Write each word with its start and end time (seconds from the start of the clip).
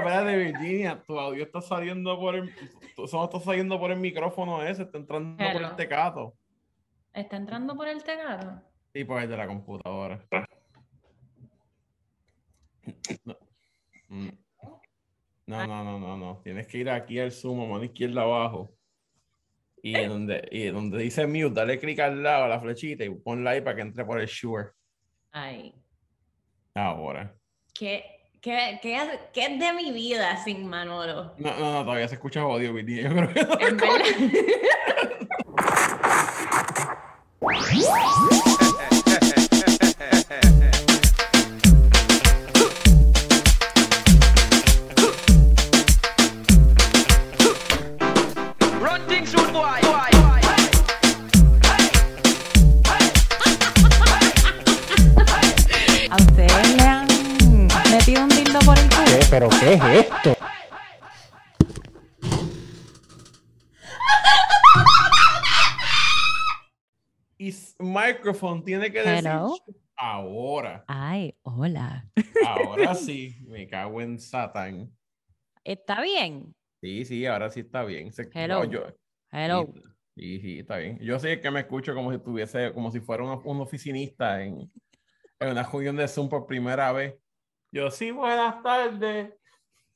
Mira, 0.00 0.16
espérate, 0.16 0.36
Virginia, 0.36 1.02
tu 1.06 1.18
audio 1.18 1.44
está 1.44 1.60
saliendo 1.60 2.18
por 2.18 2.34
el. 2.34 2.54
Solo 3.06 3.24
está 3.24 3.40
saliendo 3.40 3.78
por 3.78 3.90
el 3.90 3.98
micrófono 3.98 4.62
ese, 4.62 4.82
está 4.82 4.98
entrando 4.98 5.36
por 5.36 5.62
el 5.62 5.76
tecato. 5.76 6.34
¿Está 7.12 7.36
entrando 7.36 7.76
por 7.76 7.88
el 7.88 8.02
tegato? 8.02 8.62
Y 8.94 9.04
por 9.04 9.22
el 9.22 9.28
de 9.28 9.36
la 9.36 9.46
computadora. 9.46 10.26
No. 13.24 13.36
Mm. 14.08 14.28
No, 15.46 15.66
no, 15.66 15.84
no, 15.84 15.98
no, 15.98 16.16
no. 16.16 16.40
Tienes 16.42 16.66
que 16.66 16.78
ir 16.78 16.90
aquí 16.90 17.18
al 17.18 17.32
zoom, 17.32 17.70
mano 17.70 17.84
izquierda 17.84 18.22
abajo. 18.22 18.74
Y 19.82 19.96
en 19.96 20.08
donde, 20.08 20.48
y 20.50 20.68
en 20.68 20.74
donde 20.74 20.98
dice 20.98 21.26
mute, 21.26 21.50
dale 21.50 21.78
clic 21.78 21.98
al 21.98 22.22
lado 22.22 22.44
a 22.44 22.48
la 22.48 22.60
flechita 22.60 23.04
y 23.04 23.10
ponla 23.10 23.50
ahí 23.50 23.60
para 23.60 23.76
que 23.76 23.82
entre 23.82 24.04
por 24.04 24.20
el 24.20 24.28
sure. 24.28 24.70
Ay, 25.32 25.74
Ahora. 26.74 27.34
¿qué, 27.74 28.11
qué, 28.42 28.78
qué, 28.82 28.98
qué 29.32 29.46
es 29.46 29.58
de 29.58 29.72
mi 29.72 29.92
vida 29.92 30.36
sin 30.44 30.68
Manolo? 30.68 31.32
No, 31.38 31.56
no, 31.58 31.72
no, 31.72 31.84
todavía 31.84 32.08
se 32.08 32.16
escucha 32.16 32.42
jodido, 32.42 32.74
Virginia. 32.74 33.04
Yo 33.04 33.14
creo 33.14 33.32
que 33.32 33.42
no. 33.44 33.58
En 33.60 33.76
verdad. 33.78 34.04
microphone 67.92 68.64
tiene 68.64 68.90
que 68.90 69.02
decir. 69.02 69.30
Ahora. 69.96 70.84
Ay, 70.88 71.36
hola. 71.42 72.08
Ahora 72.46 72.94
sí. 72.94 73.36
Me 73.46 73.68
cago 73.68 74.00
en 74.00 74.18
Satán. 74.18 74.90
¿Está 75.64 76.00
bien? 76.02 76.54
Sí, 76.80 77.04
sí, 77.04 77.26
ahora 77.26 77.50
sí 77.50 77.60
está 77.60 77.84
bien. 77.84 78.12
Se- 78.12 78.28
Hello. 78.34 78.64
no, 78.64 78.70
yo- 78.70 78.86
Hello. 79.30 79.72
Sí, 80.16 80.40
sí, 80.40 80.58
está 80.58 80.76
bien. 80.78 80.98
Yo 81.00 81.18
sí 81.18 81.40
que 81.40 81.50
me 81.50 81.60
escucho 81.60 81.94
como 81.94 82.10
si 82.10 82.16
estuviese, 82.16 82.72
como 82.74 82.90
si 82.90 83.00
fuera 83.00 83.22
un, 83.24 83.40
un 83.44 83.60
oficinista 83.60 84.42
en, 84.42 84.70
en 85.40 85.48
una 85.50 85.62
reunión 85.62 85.96
de 85.96 86.06
Zoom 86.08 86.28
por 86.28 86.46
primera 86.46 86.92
vez. 86.92 87.14
Yo, 87.70 87.90
sí, 87.90 88.10
buenas 88.10 88.62
tardes. 88.62 89.32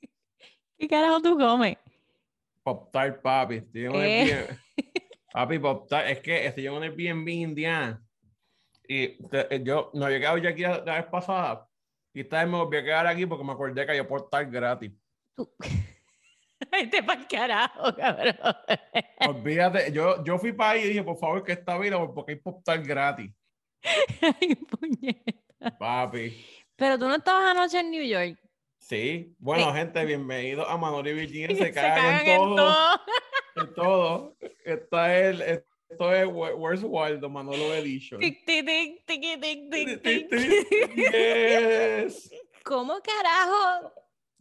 ¿Qué 0.79 0.89
carajo 0.89 1.21
tú 1.21 1.37
comes? 1.37 1.77
Pop 2.63 2.91
Tart, 2.93 3.21
papi. 3.21 3.57
Estoy 3.57 3.85
en. 3.87 4.59
Papi, 5.37 5.61
Tart. 5.87 6.09
Es 6.09 6.21
que 6.21 6.47
estoy 6.47 6.67
en 6.67 6.73
un 6.73 6.83
Airbnb 6.83 7.29
Indiana. 7.29 8.03
Y 8.89 9.19
te- 9.29 9.55
eh, 9.55 9.61
yo 9.63 9.91
no 9.93 10.07
había 10.07 10.19
quedado 10.19 10.39
ya 10.39 10.49
aquí 10.51 10.63
la, 10.63 10.79
vez 10.81 11.05
pasada. 11.07 11.69
Y 12.15 12.21
esta 12.21 12.39
vez 12.43 12.51
me 12.51 12.57
volví 12.57 12.79
a 12.79 12.83
quedar 12.83 13.07
aquí 13.07 13.27
porque 13.27 13.45
me 13.45 13.53
acordé 13.53 13.85
que 13.85 13.91
había 13.91 14.09
Pop 14.09 14.31
Tart 14.31 14.51
gratis. 14.51 14.93
Tú. 15.35 15.53
Vete 16.73 17.03
pa'l 17.03 17.27
carajo, 17.29 17.95
cabrón. 17.95 18.35
Olvídate, 19.29 19.93
yo, 19.93 20.25
yo 20.25 20.39
fui 20.39 20.53
para 20.55 20.71
ahí 20.71 20.85
y 20.85 20.89
dije, 20.89 21.03
por 21.03 21.19
favor, 21.19 21.45
que 21.45 21.53
esta 21.53 21.77
vida 21.79 21.99
porque 22.15 22.33
hay 22.33 22.39
Pop 22.39 22.65
Tart 22.65 22.83
gratis. 22.87 23.31
Ay, 24.41 24.55
puñeta. 24.55 25.79
Papi. 25.79 26.47
Pero 26.77 26.99
tú 26.99 27.09
no 27.09 27.17
estabas 27.17 27.51
anoche 27.55 27.79
en 27.81 27.91
New 27.91 28.03
York. 28.03 28.39
Sí, 28.79 29.35
bueno, 29.39 29.71
Sí. 29.73 29.79
gente, 29.79 30.03
bienvenidos 30.07 30.67
a 30.67 30.79
Manolo 30.79 31.11
y 31.11 31.15
Virginia. 31.15 31.49
Se, 31.51 31.57
Se 31.57 31.73
cagan, 31.73 31.95
cagan 31.97 32.27
en, 32.27 32.33
en 32.33 32.39
todo, 32.39 32.57
todo. 32.57 33.01
en 33.57 33.75
todo. 33.75 34.36
Esta 34.67 35.17
es, 35.17 35.35
el- 35.41 35.41
esto 35.43 36.13
es 36.13 36.27
Where- 36.27 36.55
Where's 36.57 36.83
Waldo, 36.83 37.29
Manolo 37.31 37.73
Edition. 37.75 38.21
Tic, 38.21 38.45
tic, 38.45 38.67
tic, 38.67 39.07
tic, 39.07 39.41
tic, 39.41 39.71
tic, 39.71 40.03
Ti, 40.03 40.27
tic. 40.29 40.29
ti, 40.29 41.03
yes. 41.03 42.31
¿Cómo 42.65 42.95
carajo? 43.01 43.93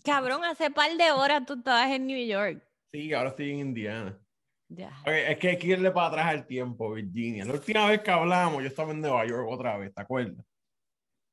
Cabrón, 0.04 0.44
hace 0.44 0.72
par 0.72 0.96
de 0.98 1.12
horas 1.12 1.46
tú 1.46 1.54
estabas 1.54 1.92
en 1.92 2.08
New 2.08 2.26
York. 2.28 2.64
Sí, 2.92 3.14
ahora 3.14 3.30
estoy 3.30 3.52
en 3.52 3.60
Indiana. 3.60 4.20
Ya. 4.68 4.92
Es 5.06 5.38
que 5.38 5.50
hay 5.50 5.58
que 5.60 5.68
irle 5.68 5.92
para 5.92 6.08
atrás 6.08 6.26
al 6.26 6.48
tiempo, 6.48 6.94
Virginia. 6.94 7.46
La 7.46 7.54
última 7.54 7.88
vez 7.88 8.02
que 8.02 8.10
hablamos, 8.10 8.64
yo 8.64 8.68
estaba 8.68 8.92
en 8.94 9.02
Nueva 9.02 9.24
York 9.28 9.48
otra 9.48 9.78
vez, 9.78 9.94
¿te 9.94 10.02
acuerdas? 10.02 10.44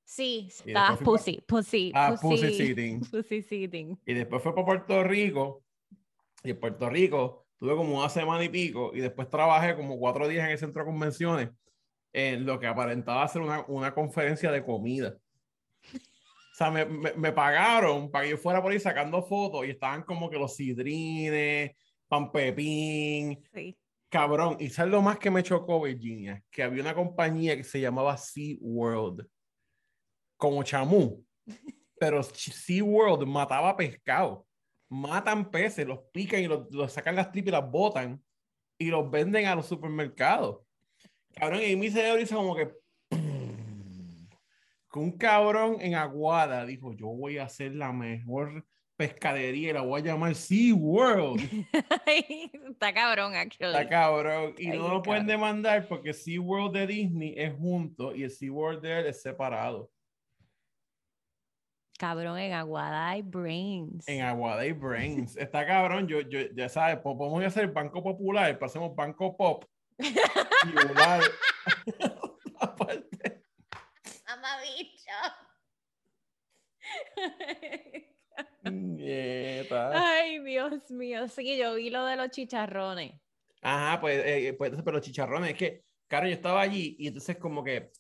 Sí, 0.05 0.49
estabas 0.67 0.99
pussy, 0.99 1.41
pussy, 1.49 1.91
Ah, 1.95 2.15
pussy 2.21 2.53
sitting. 2.53 3.01
Pussy 3.11 3.41
sitting. 3.43 3.99
Y 4.05 4.13
después 4.13 4.43
fue 4.43 4.55
para 4.55 4.67
Puerto 4.67 5.03
Rico. 5.03 5.65
Y 6.45 6.51
en 6.51 6.61
Puerto 6.61 6.91
Rico 6.91 7.42
tuve 7.63 7.77
como 7.77 7.97
una 7.99 8.09
semana 8.09 8.43
y 8.43 8.49
pico. 8.49 8.91
Y 8.93 8.99
después 9.01 9.31
trabajé 9.31 9.77
como 9.77 9.97
cuatro 9.97 10.27
días 10.27 10.45
en 10.45 10.51
el 10.51 10.59
centro 10.59 10.83
de 10.83 10.91
convenciones. 10.91 11.51
En 12.13 12.45
lo 12.45 12.59
que 12.59 12.67
aparentaba 12.67 13.27
ser 13.29 13.41
una, 13.43 13.65
una 13.69 13.95
conferencia 13.95 14.51
de 14.51 14.65
comida. 14.65 15.17
O 15.95 16.55
sea, 16.55 16.71
me, 16.73 16.85
me, 16.85 17.13
me 17.13 17.33
pagaron 17.33 18.11
para 18.11 18.25
que 18.25 18.31
yo 18.33 18.37
fuera 18.37 18.61
por 18.61 18.73
ahí 18.73 18.81
sacando 18.81 19.23
fotos. 19.23 19.65
Y 19.65 19.71
estaban 19.71 20.03
como 20.03 20.29
que 20.29 20.39
los 20.39 20.57
sidrines, 20.57 21.71
pan 22.09 22.33
pepín, 22.33 23.41
Sí. 23.55 23.79
cabrón. 24.09 24.57
Y 24.59 24.69
sabes 24.69 24.91
lo 24.91 25.01
más 25.01 25.19
que 25.21 25.31
me 25.31 25.45
chocó, 25.45 25.81
Virginia, 25.83 26.43
que 26.51 26.65
había 26.65 26.83
una 26.83 26.95
compañía 26.95 27.57
que 27.57 27.65
se 27.65 27.81
llamaba 27.81 28.17
Sea 28.17 28.57
World, 28.61 29.25
como 30.37 30.65
chamú, 30.65 31.25
pero 31.99 32.23
Sea 32.25 32.83
World 32.83 33.25
mataba 33.27 33.77
pescado, 33.77 34.47
matan 34.93 35.51
peces, 35.51 35.87
los 35.87 36.01
pican 36.13 36.41
y 36.41 36.47
los, 36.47 36.71
los 36.71 36.93
sacan 36.93 37.17
las 37.17 37.33
tripas 37.33 37.49
y 37.49 37.53
las 37.53 37.71
botan 37.71 38.23
y 38.79 38.87
los 38.87 39.11
venden 39.11 39.47
a 39.47 39.55
los 39.55 39.67
supermercados. 39.67 40.61
Cabrón, 41.35 41.63
y 41.67 41.77
mi 41.77 41.91
cerebro 41.91 42.21
hizo 42.21 42.37
como 42.37 42.55
que 42.55 42.71
que 44.93 44.99
un 44.99 45.13
cabrón 45.13 45.79
en 45.81 45.95
Aguada 45.95 46.67
dijo, 46.67 46.93
yo 46.93 47.07
voy 47.07 47.39
a 47.39 47.45
hacer 47.45 47.75
la 47.75 47.93
mejor 47.93 48.67
pescadería 48.97 49.71
y 49.71 49.73
la 49.73 49.81
voy 49.81 50.03
a 50.03 50.05
llamar 50.05 50.35
Sea 50.35 50.75
World. 50.75 51.41
Está 52.71 52.93
cabrón, 52.93 53.35
actually. 53.35 53.73
Está 53.73 53.89
cabrón. 53.89 54.55
Y 54.59 54.69
Ay, 54.69 54.79
no 54.79 54.89
lo 54.89 55.03
pueden 55.03 55.27
demandar 55.27 55.89
porque 55.89 56.13
SeaWorld 56.13 56.75
de 56.75 56.87
Disney 56.87 57.35
es 57.37 57.55
junto 57.55 58.15
y 58.15 58.25
el 58.25 58.31
SeaWorld 58.31 58.83
de 58.83 59.01
él 59.01 59.07
es 59.07 59.23
separado. 59.23 59.91
Cabrón, 62.03 62.37
en 62.37 62.53
Aguada 62.53 63.11
hay 63.11 63.23
brains. 63.23 64.09
En 64.09 64.23
Aguada 64.23 64.67
y 64.67 64.73
Brains. 64.73 65.37
Está 65.37 65.65
cabrón. 65.65 66.09
Yo, 66.09 66.21
yo, 66.23 66.41
ya 66.53 66.69
sabes, 66.69 66.99
pues 67.01 67.17
podemos 67.17 67.45
hacer 67.45 67.69
Banco 67.69 68.03
Popular, 68.03 68.59
pasemos 68.59 68.93
Banco 68.97 69.37
Pop. 69.37 69.65
Y 70.65 70.91
una, 70.91 71.21
aparte. 72.59 73.45
Nieta. 78.65 79.93
Ay, 79.95 80.41
Dios 80.41 80.91
mío. 80.91 81.29
Sí, 81.29 81.57
yo 81.57 81.75
vi 81.75 81.91
lo 81.91 82.05
de 82.05 82.17
los 82.17 82.31
chicharrones. 82.31 83.13
Ajá, 83.61 84.01
pues, 84.01 84.25
eh, 84.27 84.55
pues 84.59 84.71
entonces, 84.71 84.85
pero 84.85 84.97
los 84.97 85.07
chicharrones, 85.07 85.51
es 85.51 85.57
que, 85.57 85.85
claro, 86.09 86.27
yo 86.27 86.33
estaba 86.33 86.63
allí 86.63 86.97
y 86.99 87.07
entonces 87.07 87.37
como 87.37 87.63
que 87.63 87.93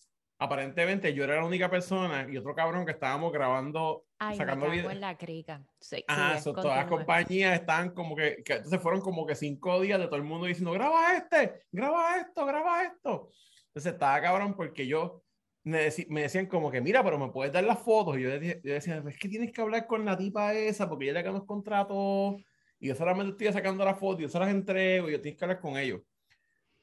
aparentemente 0.43 1.15
yo 1.15 1.25
era 1.25 1.37
la 1.37 1.45
única 1.45 1.71
persona 1.71 2.27
y 2.31 2.37
otro 2.37 2.55
cabrón 2.55 2.85
que 2.85 2.93
estábamos 2.93 3.33
grabando, 3.33 4.05
Ay, 4.19 4.37
sacando 4.37 4.67
me 4.67 4.71
cago 4.73 4.77
video. 4.79 4.91
en 4.91 5.01
la 5.01 5.17
crica. 5.17 5.63
Sí, 5.81 6.05
Ajá, 6.09 6.39
so, 6.41 6.53
todas 6.53 6.77
las 6.79 6.87
compañías 6.87 7.59
estaban 7.61 7.91
como 7.95 8.17
que, 8.17 8.43
que 8.45 8.55
entonces 8.55 8.81
fueron 8.81 9.01
como 9.01 9.25
que 9.27 9.35
cinco 9.35 9.81
días 9.81 9.99
de 10.01 10.07
todo 10.07 10.17
el 10.17 10.25
mundo 10.25 10.47
diciendo, 10.47 10.73
graba 10.73 11.17
este, 11.17 11.63
graba 11.71 12.17
esto, 12.19 12.45
graba 12.47 12.83
esto. 12.85 13.31
Entonces 13.69 13.93
estaba 13.93 14.21
cabrón 14.21 14.55
porque 14.55 14.87
yo 14.87 15.23
me, 15.65 15.87
deci- 15.87 16.09
me 16.09 16.23
decían 16.23 16.47
como 16.47 16.71
que, 16.71 16.81
mira, 16.81 17.05
pero 17.05 17.19
me 17.19 17.31
puedes 17.31 17.53
dar 17.53 17.65
las 17.65 17.79
fotos. 17.79 18.19
Y 18.19 18.23
yo, 18.23 18.39
dije- 18.39 18.61
yo 18.65 18.73
decía, 18.75 19.03
es 19.09 19.19
que 19.19 19.29
tienes 19.29 19.53
que 19.53 19.61
hablar 19.61 19.87
con 19.87 20.05
la 20.05 20.17
tipa 20.17 20.53
esa 20.55 20.89
porque 20.89 21.05
ella 21.05 21.15
le 21.15 21.23
ganó 21.23 21.39
los 21.39 21.47
contratos 21.47 22.37
y 22.81 22.89
yo 22.89 22.95
solamente 22.97 23.31
estoy 23.31 23.53
sacando 23.53 23.85
las 23.85 23.99
fotos 23.99 24.19
y 24.19 24.23
yo 24.25 24.29
se 24.29 24.39
las 24.41 24.49
entrego 24.51 25.09
y 25.09 25.13
yo 25.13 25.21
tienes 25.21 25.39
que 25.39 25.45
hablar 25.45 25.61
con 25.61 25.77
ellos. 25.77 26.01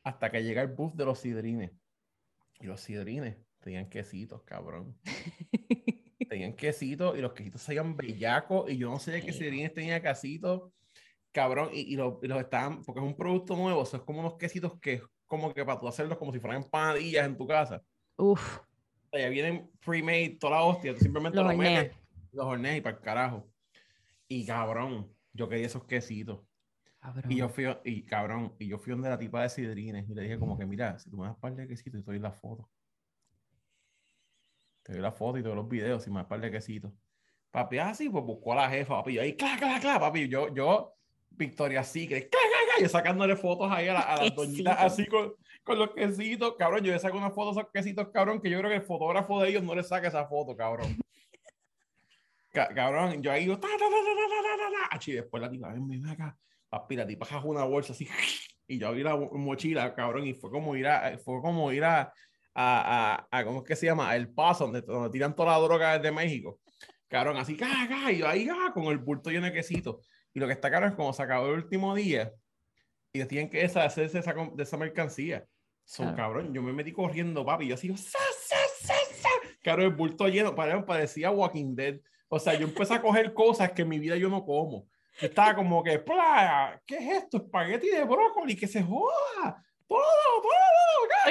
Hasta 0.04 0.32
que 0.32 0.42
llega 0.44 0.62
el 0.62 0.70
buff 0.70 0.94
de 0.94 1.04
los 1.06 1.20
sidrines. 1.20 1.72
Y 2.62 2.68
los 2.68 2.82
sidrines 2.82 3.38
tenían 3.60 3.90
quesitos, 3.90 4.42
cabrón. 4.44 4.98
tenían 6.30 6.54
quesitos 6.54 7.18
y 7.18 7.22
los 7.22 7.34
quesitos 7.34 7.62
salían 7.62 7.96
bellacos 7.96 8.70
y 8.70 8.78
yo 8.78 8.90
no 8.90 9.00
sé 9.00 9.12
de 9.12 9.22
qué 9.22 9.34
sidrines 9.34 9.74
tenía 9.74 10.02
quesitos, 10.02 10.72
cabrón, 11.32 11.70
y, 11.74 11.94
y, 11.94 11.96
los, 11.96 12.16
y 12.22 12.28
los 12.28 12.40
estaban, 12.40 12.84
porque 12.84 13.02
es 13.02 13.06
un 13.06 13.16
producto 13.16 13.56
nuevo, 13.56 13.84
eso 13.84 13.98
es 13.98 14.04
como 14.04 14.20
unos 14.20 14.36
quesitos 14.36 14.80
que 14.80 14.94
es 14.94 15.04
como 15.26 15.54
que 15.54 15.64
para 15.64 15.80
tú 15.80 15.88
hacerlos 15.88 16.18
como 16.18 16.34
si 16.34 16.40
fueran 16.40 16.64
empanadillas 16.64 17.26
en 17.26 17.38
tu 17.38 17.48
casa. 17.48 17.84
Uf, 18.18 18.58
O 18.58 19.10
sea, 19.12 19.22
ya 19.22 19.30
vienen 19.30 19.70
pre-made, 19.80 20.38
toda 20.40 20.58
la 20.58 20.64
hostia, 20.64 20.94
tú 20.94 21.00
simplemente 21.00 21.38
Los 21.38 21.48
los 21.48 21.56
metes, 21.56 21.96
los 22.32 22.46
horneas 22.46 22.78
y 22.78 22.82
para 22.82 22.98
el 22.98 23.02
carajo. 23.02 23.48
Y 24.28 24.46
cabrón, 24.46 25.12
yo 25.34 25.48
quería 25.48 25.68
esos 25.68 25.86
quesitos. 25.86 26.42
cabrón. 27.00 27.32
Y 27.32 27.38
yo 27.38 27.50
fui, 27.50 27.66
y 27.86 28.04
cabrón, 28.04 28.56
y 28.60 28.68
yo 28.68 28.78
fui 28.78 28.92
donde 28.92 29.10
la 29.10 29.18
tipa 29.18 29.44
de 29.44 29.50
sidrines 29.50 30.10
y 30.10 30.14
le 30.14 30.24
dije 30.24 30.40
como 30.40 30.58
que, 30.58 30.66
mira, 30.66 30.98
si 31.00 31.10
tú 31.10 31.18
me 31.18 31.28
das 31.28 31.38
par 31.38 31.56
de 31.56 31.68
quesitos 31.68 32.02
y 32.02 32.04
te 32.04 32.12
doy 32.12 32.20
la 32.20 32.32
foto. 32.32 32.70
Te 34.84 34.94
doy 34.94 35.02
la 35.02 35.12
foto 35.12 35.38
y 35.38 35.44
todos 35.44 35.56
los 35.56 35.68
videos 35.68 36.06
y 36.08 36.12
me 36.12 36.24
par 36.26 36.42
de 36.42 36.52
quesito. 36.52 36.94
Papi, 37.52 37.80
ah, 37.80 37.90
así, 37.90 38.10
pues 38.10 38.24
buscó 38.24 38.54
a 38.54 38.58
la 38.58 38.70
jefa, 38.70 38.96
papi. 38.96 39.14
Yo 39.14 39.22
ahí, 39.22 39.36
cla, 39.36 39.56
cla, 39.58 39.80
cla, 39.80 40.00
papi. 40.00 40.28
Yo, 40.28 40.54
yo, 40.54 40.94
Victoria 41.32 41.84
Secret, 41.84 42.30
cla, 42.30 42.40
cla, 42.40 42.74
cla, 42.74 42.84
yo 42.84 42.90
sacándole 42.90 43.36
fotos 43.36 43.72
ahí 43.72 43.88
a, 43.88 43.94
la, 43.94 44.00
a 44.02 44.24
las 44.24 44.36
doñitas 44.36 44.78
así 44.80 45.06
con, 45.08 45.34
con, 45.64 45.80
los 45.80 45.92
quesitos, 45.92 46.56
cabrón. 46.58 46.84
Yo 46.84 46.94
le 46.94 47.00
saco 47.00 47.18
una 47.18 47.32
foto 47.32 47.50
a 47.50 47.62
esos 47.62 47.72
quesitos, 47.74 48.10
cabrón, 48.10 48.42
que 48.42 48.50
yo 48.50 48.60
creo 48.60 48.70
que 48.70 48.78
el 48.78 48.84
fotógrafo 48.84 49.42
de 49.42 49.50
ellos 49.50 49.64
no 49.64 49.74
le 49.74 49.84
saca 49.84 50.08
esa 50.08 50.26
foto, 50.28 50.56
cabrón. 50.56 50.96
Cabrón, 52.52 53.22
yo 53.22 53.32
ahí 53.32 53.44
digo, 53.44 53.60
ta, 53.60 53.68
ta, 53.68 53.78
ta, 53.78 53.86
ta, 53.86 54.90
ta, 54.90 54.98
ta, 54.98 55.00
y 55.06 55.12
después 55.14 55.40
la 55.40 55.52
tipa, 55.52 55.72
ven, 55.72 55.88
ven 55.88 56.06
acá. 56.08 56.36
Papi, 56.68 56.96
la 56.96 57.06
tipa 57.06 57.28
una 57.44 57.64
bolsa 57.64 57.94
así, 57.94 58.08
y 58.68 58.80
yo 58.80 58.88
abrí 58.88 59.04
la 59.04 59.16
mochila, 59.16 59.94
cabrón, 59.94 60.26
y 60.26 60.34
fue 60.34 60.50
como 60.50 60.76
ir 60.76 60.88
fue 61.24 61.42
como 61.42 61.72
ir 61.72 61.84
a, 61.84 62.12
a, 62.62 63.28
a, 63.32 63.40
a- 63.40 63.46
¿cómo 63.46 63.60
es 63.60 63.66
que 63.66 63.76
se 63.76 63.86
llama? 63.86 64.14
El 64.16 64.30
Paso, 64.34 64.66
donde, 64.66 64.82
donde 64.82 65.10
tiran 65.10 65.36
toda 65.36 65.54
la 65.58 65.64
droga 65.66 65.98
desde 65.98 66.12
México. 66.12 66.60
Cabrón, 67.08 67.38
así, 67.38 67.56
ca, 67.56 67.68
ca, 67.88 68.12
y 68.12 68.18
yo 68.20 68.28
ahí, 68.28 68.48
ah, 68.52 68.72
con 68.74 68.84
el 68.86 68.98
bulto 68.98 69.30
lleno 69.32 69.46
de 69.46 69.54
quesito. 69.54 70.02
Y 70.34 70.40
lo 70.40 70.46
que 70.48 70.54
está 70.54 70.70
caro 70.70 70.86
es 70.88 70.94
como 70.94 71.14
se 71.14 71.24
acabó 71.24 71.48
el 71.48 71.54
último 71.54 71.96
día 71.96 72.32
y 73.14 73.24
tienen 73.26 73.50
que 73.50 73.60
deshacerse 73.60 74.14
de 74.14 74.20
esa, 74.20 74.34
de 74.54 74.64
esa 74.64 74.78
mercancía. 74.78 75.46
Son 75.86 76.08
Claro. 76.14 76.18
cabrón, 76.18 76.54
yo 76.54 76.62
me 76.62 76.72
metí 76.74 76.92
corriendo, 76.92 77.44
papi, 77.46 77.66
y 77.66 77.70
yo 77.70 77.76
así, 77.76 77.88
sa, 77.98 78.20
sa, 78.42 78.56
sa, 78.80 78.94
sa. 79.16 79.30
Cabrón, 79.64 79.88
el 79.88 79.94
bulto 79.96 80.28
lleno, 80.28 80.54
pare- 80.54 80.84
parecía 80.84 81.32
Walking 81.32 81.76
Dead. 81.76 82.00
O 82.28 82.38
sea, 82.40 82.54
yo 82.54 82.68
empecé 82.68 82.94
a 82.94 83.02
coger 83.02 83.34
cosas 83.34 83.72
que 83.72 83.82
en 83.82 83.90
mi 83.90 83.98
vida 83.98 84.16
yo 84.18 84.30
no 84.30 84.46
como. 84.46 84.86
Yo 85.20 85.28
estaba 85.28 85.56
como 85.56 85.84
que, 85.84 85.98
"Pla, 85.98 86.80
¿qué 86.86 86.98
es 86.98 87.24
esto? 87.24 87.38
Espagueti 87.38 87.90
de 87.90 88.04
brócoli, 88.04 88.56
que 88.56 88.68
se 88.68 88.84
joda. 88.84 89.66
Todo, 89.88 90.00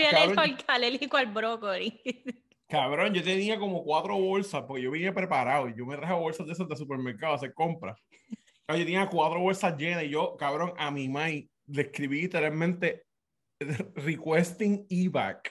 todo. 0.02 0.34
Soy 0.34 0.34
Cabrón, 0.34 0.38
al, 0.38 0.64
alérgico 0.66 1.16
al 1.16 1.26
brócoli. 1.26 2.00
Cabrón, 2.68 3.14
yo 3.14 3.22
tenía 3.22 3.58
como 3.58 3.82
cuatro 3.82 4.16
bolsas, 4.18 4.62
porque 4.64 4.82
yo 4.82 4.90
vine 4.90 5.12
preparado 5.12 5.68
y 5.68 5.74
yo 5.74 5.86
me 5.86 5.96
traje 5.96 6.12
bolsas 6.12 6.46
de 6.46 6.52
esas 6.52 6.68
de 6.68 6.76
supermercado 6.76 7.32
a 7.32 7.36
hacer 7.36 7.54
compras. 7.54 7.98
Yo 8.68 8.76
tenía 8.76 9.06
cuatro 9.06 9.40
bolsas 9.40 9.76
llenas 9.78 10.04
y 10.04 10.10
yo, 10.10 10.36
cabrón, 10.36 10.74
a 10.76 10.90
mi 10.90 11.08
mai 11.08 11.50
le 11.66 11.82
escribí 11.82 12.20
literalmente 12.22 13.06
requesting 13.94 14.86
evac. 14.90 15.50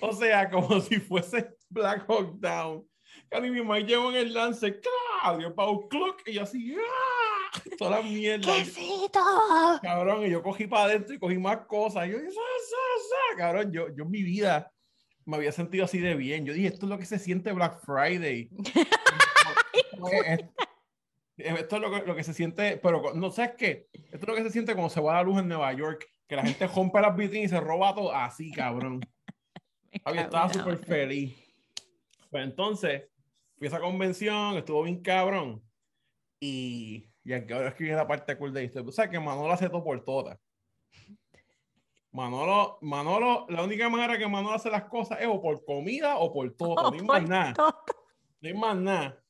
O 0.00 0.12
sea, 0.12 0.50
como 0.50 0.80
si 0.80 1.00
fuese 1.00 1.56
Black 1.70 2.04
Hawk 2.08 2.38
Down. 2.38 2.86
Y 3.32 3.50
mi 3.50 3.62
mai 3.62 3.84
llevó 3.84 4.10
en 4.10 4.16
el 4.16 4.34
lance, 4.34 4.80
¡claro! 4.80 5.38
Dio 5.38 5.54
pa' 5.54 5.70
un 5.70 5.88
clock 5.88 6.20
y 6.26 6.34
yo 6.34 6.42
así, 6.42 6.74
¡ah! 6.76 7.19
Toda 7.80 7.96
la 7.96 8.02
mierda. 8.02 8.56
¡Quesito! 8.56 9.20
Cabrón, 9.80 10.26
y 10.26 10.30
yo 10.30 10.42
cogí 10.42 10.66
para 10.66 10.84
adentro 10.84 11.14
y 11.14 11.18
cogí 11.18 11.38
más 11.38 11.60
cosas. 11.66 12.06
Y 12.06 12.10
yo, 12.10 12.18
sa, 12.18 12.24
sa, 12.26 12.76
sa. 13.08 13.36
cabrón, 13.38 13.72
yo, 13.72 13.88
yo 13.96 14.04
en 14.04 14.10
mi 14.10 14.22
vida 14.22 14.70
me 15.24 15.38
había 15.38 15.50
sentido 15.50 15.86
así 15.86 15.98
de 15.98 16.14
bien. 16.14 16.44
Yo 16.44 16.52
dije, 16.52 16.68
esto 16.68 16.84
es 16.84 16.90
lo 16.90 16.98
que 16.98 17.06
se 17.06 17.18
siente 17.18 17.52
Black 17.52 17.80
Friday. 17.82 18.50
esto 21.38 21.76
es 21.76 21.82
lo 21.82 21.90
que, 21.90 22.06
lo 22.06 22.14
que 22.14 22.22
se 22.22 22.34
siente, 22.34 22.76
pero 22.76 23.14
no 23.14 23.30
sé 23.30 23.54
qué. 23.56 23.88
Esto 23.94 24.18
es 24.18 24.28
lo 24.28 24.34
que 24.34 24.42
se 24.42 24.50
siente 24.50 24.74
cuando 24.74 24.90
se 24.90 25.00
va 25.00 25.14
la 25.14 25.22
luz 25.22 25.38
en 25.38 25.48
Nueva 25.48 25.72
York, 25.72 26.06
que 26.28 26.36
la 26.36 26.42
gente 26.42 26.66
rompe 26.66 27.00
las 27.00 27.16
vitrinas 27.16 27.50
y 27.50 27.54
se 27.54 27.60
roba 27.60 27.94
todo 27.94 28.14
así, 28.14 28.52
cabrón. 28.52 29.00
Había 30.04 30.24
estaba 30.24 30.52
súper 30.52 30.76
feliz. 30.84 31.34
Pues 32.28 32.44
entonces, 32.44 33.04
fui 33.56 33.68
a 33.68 33.70
esa 33.70 33.80
convención, 33.80 34.58
estuvo 34.58 34.82
bien 34.82 35.00
cabrón. 35.00 35.62
Y, 36.42 37.09
y 37.24 37.32
aquí 37.32 37.52
ahora 37.52 37.68
es 37.68 37.74
que 37.74 37.84
viene 37.84 37.98
la 37.98 38.06
parte 38.06 38.36
cool 38.36 38.52
de 38.52 38.64
esto. 38.64 38.82
O 38.86 38.92
sea, 38.92 39.10
que 39.10 39.20
Manolo 39.20 39.52
hace 39.52 39.68
todo 39.68 39.84
por 39.84 40.02
todas. 40.04 40.38
Manolo, 42.12 42.78
Manolo, 42.80 43.46
la 43.48 43.62
única 43.62 43.88
manera 43.88 44.18
que 44.18 44.26
Manolo 44.26 44.54
hace 44.54 44.70
las 44.70 44.84
cosas 44.84 45.20
es 45.20 45.28
o 45.28 45.40
por 45.40 45.64
comida 45.64 46.18
o 46.18 46.32
por 46.32 46.50
toto. 46.56 46.90
no 46.90 46.96
hay 46.96 47.02
más 47.02 47.28
nada. 47.28 47.54
No 48.40 48.48
hay 48.48 48.54
más 48.54 48.76
nada. 48.76 49.24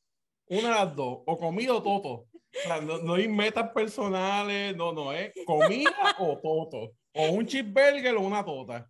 Una 0.47 0.69
de 0.69 0.75
las 0.75 0.97
dos. 0.97 1.19
O 1.27 1.39
comida 1.39 1.75
o 1.75 1.83
toto. 1.83 2.11
O 2.11 2.29
sea, 2.65 2.81
no, 2.81 2.99
no 2.99 3.15
hay 3.15 3.29
metas 3.29 3.71
personales. 3.73 4.75
No, 4.77 4.93
no, 4.93 5.13
es 5.13 5.33
comida 5.45 5.91
o 6.19 6.39
toto. 6.39 6.93
O 7.13 7.31
un 7.33 7.47
cheeseburger 7.47 8.15
o 8.17 8.21
una 8.21 8.45
tota. 8.45 8.89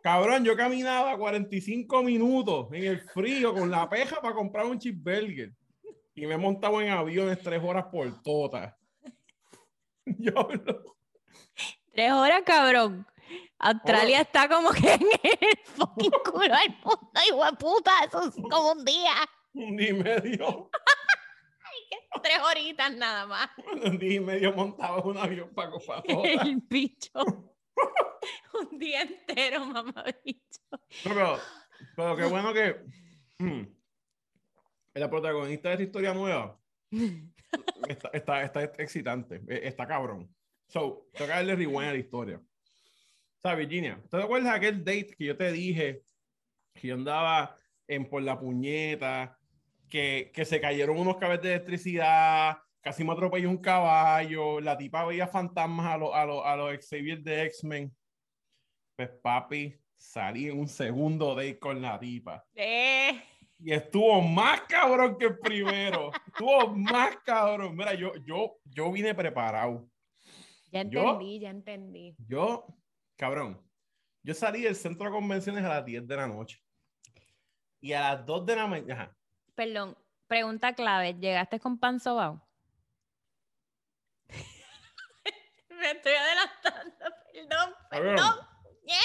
Cabrón, 0.00 0.44
yo 0.44 0.56
caminaba 0.56 1.18
45 1.18 2.02
minutos 2.02 2.68
en 2.72 2.84
el 2.84 3.00
frío 3.00 3.52
con 3.52 3.70
la 3.70 3.88
peja 3.88 4.20
para 4.20 4.34
comprar 4.34 4.64
un 4.64 4.78
cheeseburger. 4.78 5.52
Y 6.20 6.26
me 6.26 6.34
he 6.34 6.38
montado 6.38 6.80
en 6.80 6.90
aviones 6.90 7.40
tres 7.42 7.62
horas 7.62 7.86
por 7.92 8.22
tota. 8.22 8.76
Yo 10.04 10.32
lo- 10.32 10.96
Tres 11.92 12.12
horas, 12.12 12.42
cabrón. 12.44 13.06
Australia 13.58 14.20
está 14.22 14.48
como 14.48 14.70
que 14.70 14.94
en 14.94 15.02
el 15.02 15.58
fucking 15.64 16.10
culo 16.24 16.40
del 16.40 16.76
mundo, 16.82 17.10
hijo 17.28 17.44
de 17.44 17.52
puta. 17.52 17.90
Eso 18.06 18.22
es 18.28 18.34
como 18.34 18.72
un 18.72 18.84
día. 18.84 19.14
un 19.52 19.76
día 19.76 19.88
y 19.90 19.92
medio. 19.92 20.70
Tres 22.22 22.38
horitas 22.50 22.94
nada 22.96 23.26
más. 23.26 23.48
Un 23.84 23.98
día 23.98 24.14
y 24.14 24.20
medio 24.20 24.52
montaba 24.52 24.98
un 25.04 25.18
avión 25.18 25.52
para 25.54 25.70
comprar 25.70 26.02
tota. 26.08 26.28
El 26.28 26.56
bicho. 26.68 27.20
Un 28.54 28.78
día 28.78 29.02
entero, 29.02 29.64
mamá 29.66 30.04
bicho. 30.24 30.60
Pero, 31.04 31.38
pero 31.96 32.16
qué 32.16 32.24
bueno 32.24 32.52
que 32.52 32.76
mm, 33.38 33.62
la 34.98 35.10
protagonista 35.10 35.68
de 35.68 35.74
esta 35.74 35.84
historia 35.84 36.14
nueva 36.14 36.58
está, 37.88 38.08
está, 38.12 38.42
está 38.42 38.62
excitante, 38.82 39.42
eh, 39.48 39.60
está 39.64 39.86
cabrón. 39.86 40.28
So, 40.68 41.08
tengo 41.12 41.26
que 41.26 41.34
darle 41.36 41.56
rewind 41.56 41.88
a 41.88 41.92
la 41.92 41.98
historia. 41.98 42.36
O 42.36 43.40
sea, 43.40 43.54
Virginia, 43.54 44.02
¿te 44.10 44.16
acuerdas 44.16 44.52
de 44.52 44.56
aquel 44.56 44.84
date 44.84 45.14
que 45.16 45.24
yo 45.24 45.36
te 45.36 45.52
dije 45.52 46.02
que 46.74 46.88
yo 46.88 46.94
andaba 46.94 47.56
en 47.86 48.08
por 48.08 48.22
la 48.22 48.38
puñeta, 48.38 49.38
que, 49.88 50.30
que 50.34 50.44
se 50.44 50.60
cayeron 50.60 50.98
unos 50.98 51.16
cables 51.16 51.42
de 51.42 51.54
electricidad, 51.54 52.58
casi 52.80 53.04
me 53.04 53.12
atropelló 53.12 53.48
un 53.48 53.58
caballo, 53.58 54.60
la 54.60 54.76
tipa 54.76 55.04
veía 55.04 55.26
fantasmas 55.26 55.86
a 55.86 55.96
los 55.96 56.14
a 56.14 56.26
los 56.26 56.44
a 56.44 56.56
los 56.56 56.86
Xavier 56.86 57.22
de 57.22 57.44
X-Men? 57.46 57.96
Pues 58.96 59.10
papi, 59.22 59.74
salí 59.96 60.48
en 60.48 60.58
un 60.58 60.68
segundo 60.68 61.34
date 61.34 61.58
con 61.58 61.80
la 61.80 61.98
tipa. 61.98 62.44
Eh, 62.54 63.22
Y 63.60 63.72
estuvo 63.72 64.20
más 64.20 64.62
cabrón 64.62 65.18
que 65.18 65.26
el 65.26 65.38
primero. 65.38 66.10
estuvo 66.26 66.68
más 66.68 67.16
cabrón. 67.24 67.76
Mira, 67.76 67.94
yo, 67.94 68.14
yo, 68.24 68.58
yo 68.64 68.92
vine 68.92 69.14
preparado. 69.14 69.88
ya 70.70 70.82
¿Yo? 70.84 71.00
entendí, 71.00 71.40
ya 71.40 71.50
entendí. 71.50 72.16
Yo, 72.28 72.66
cabrón, 73.16 73.60
yo 74.22 74.34
salí 74.34 74.62
del 74.62 74.76
centro 74.76 75.06
de 75.06 75.12
convenciones 75.12 75.64
a 75.64 75.68
las 75.68 75.84
10 75.84 76.06
de 76.06 76.16
la 76.16 76.26
noche. 76.28 76.62
Y 77.80 77.92
a 77.92 78.14
las 78.14 78.26
2 78.26 78.46
de 78.46 78.56
la 78.56 78.66
mañana. 78.66 79.16
Perdón, 79.54 79.96
pregunta 80.26 80.72
clave. 80.74 81.14
¿Llegaste 81.14 81.58
con 81.58 81.78
pan 81.78 81.98
sobao? 81.98 82.46
Me 85.70 85.90
estoy 85.90 86.12
adelantando, 86.12 87.04
perdón, 87.32 87.74
perdón. 87.90 88.34
Yeah. 88.84 88.98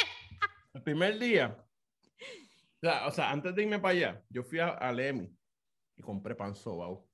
El 0.73 0.81
primer 0.83 1.19
día, 1.19 1.62
sea, 2.83 3.07
o 3.07 3.11
sea, 3.11 3.31
antes 3.31 3.55
de 3.55 3.63
irme 3.63 3.79
para 3.79 3.93
allá, 3.93 4.23
yo 4.29 4.43
fui 4.43 4.59
a, 4.59 4.69
a 4.69 4.91
Lemi 4.91 5.29
y 5.95 6.01
compré 6.01 6.35
pan 6.35 6.55
sobao. 6.55 7.07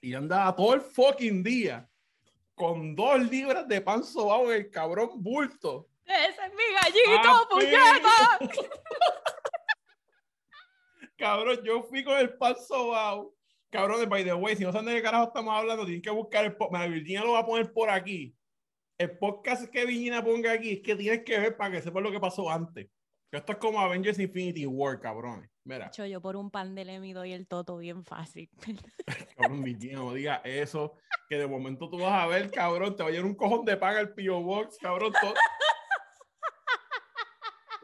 Y 0.00 0.14
andaba 0.14 0.54
todo 0.56 0.74
el 0.74 0.80
fucking 0.80 1.42
día 1.42 1.88
con 2.54 2.94
dos 2.96 3.20
libras 3.30 3.68
de 3.68 3.80
pan 3.80 4.02
sobao 4.02 4.52
en 4.52 4.60
el 4.60 4.70
cabrón 4.70 5.22
bulto. 5.22 5.88
Ese 6.04 6.40
es 6.46 6.52
mi 6.52 6.64
gallito, 6.74 7.48
puñeta. 7.48 8.38
Cabrón, 11.16 11.60
yo 11.62 11.84
fui 11.84 12.02
con 12.02 12.18
el 12.18 12.36
pan 12.36 12.56
sobao. 12.56 13.32
Cabrón, 13.70 14.08
by 14.08 14.24
the 14.24 14.34
way, 14.34 14.56
si 14.56 14.64
no 14.64 14.72
saben 14.72 14.86
de 14.86 14.94
qué 14.94 15.02
carajo 15.02 15.28
estamos 15.28 15.54
hablando, 15.54 15.84
tienen 15.84 16.02
que 16.02 16.10
buscar 16.10 16.44
el 16.44 16.56
podcast. 16.56 16.90
Virginia 16.90 17.22
lo 17.22 17.32
va 17.32 17.38
a 17.38 17.46
poner 17.46 17.72
por 17.72 17.88
aquí. 17.88 18.34
El 18.98 19.16
podcast 19.18 19.70
que 19.70 19.86
Virginia 19.86 20.24
ponga 20.24 20.50
aquí 20.50 20.72
es 20.72 20.80
que 20.80 20.96
tienes 20.96 21.22
que 21.24 21.38
ver 21.38 21.56
para 21.56 21.70
que 21.70 21.82
sepas 21.82 22.02
lo 22.02 22.10
que 22.10 22.18
pasó 22.18 22.50
antes. 22.50 22.88
Esto 23.32 23.52
es 23.52 23.58
como 23.58 23.80
Avengers 23.80 24.18
Infinity 24.18 24.66
War, 24.66 25.00
cabrones. 25.00 25.50
Mira, 25.64 25.90
Cho, 25.90 26.04
yo 26.04 26.20
por 26.20 26.36
un 26.36 26.50
pan 26.50 26.74
de 26.74 26.84
Lemi 26.84 27.14
doy 27.14 27.32
el 27.32 27.46
toto 27.46 27.78
bien 27.78 28.04
fácil. 28.04 28.50
cabrón, 29.38 29.62
Virginia, 29.62 29.96
no 29.96 30.12
diga 30.12 30.42
eso. 30.44 30.98
Que 31.30 31.38
de 31.38 31.46
momento 31.46 31.88
tú 31.88 31.98
vas 31.98 32.22
a 32.22 32.26
ver, 32.26 32.50
cabrón, 32.50 32.94
te 32.94 33.02
va 33.02 33.08
a 33.08 33.12
llevar 33.12 33.26
un 33.26 33.34
cojón 33.34 33.64
de 33.64 33.78
pan 33.78 33.96
al 33.96 34.12
P.O. 34.12 34.42
Box, 34.42 34.76
cabrón. 34.78 35.14
Todo... 35.18 35.34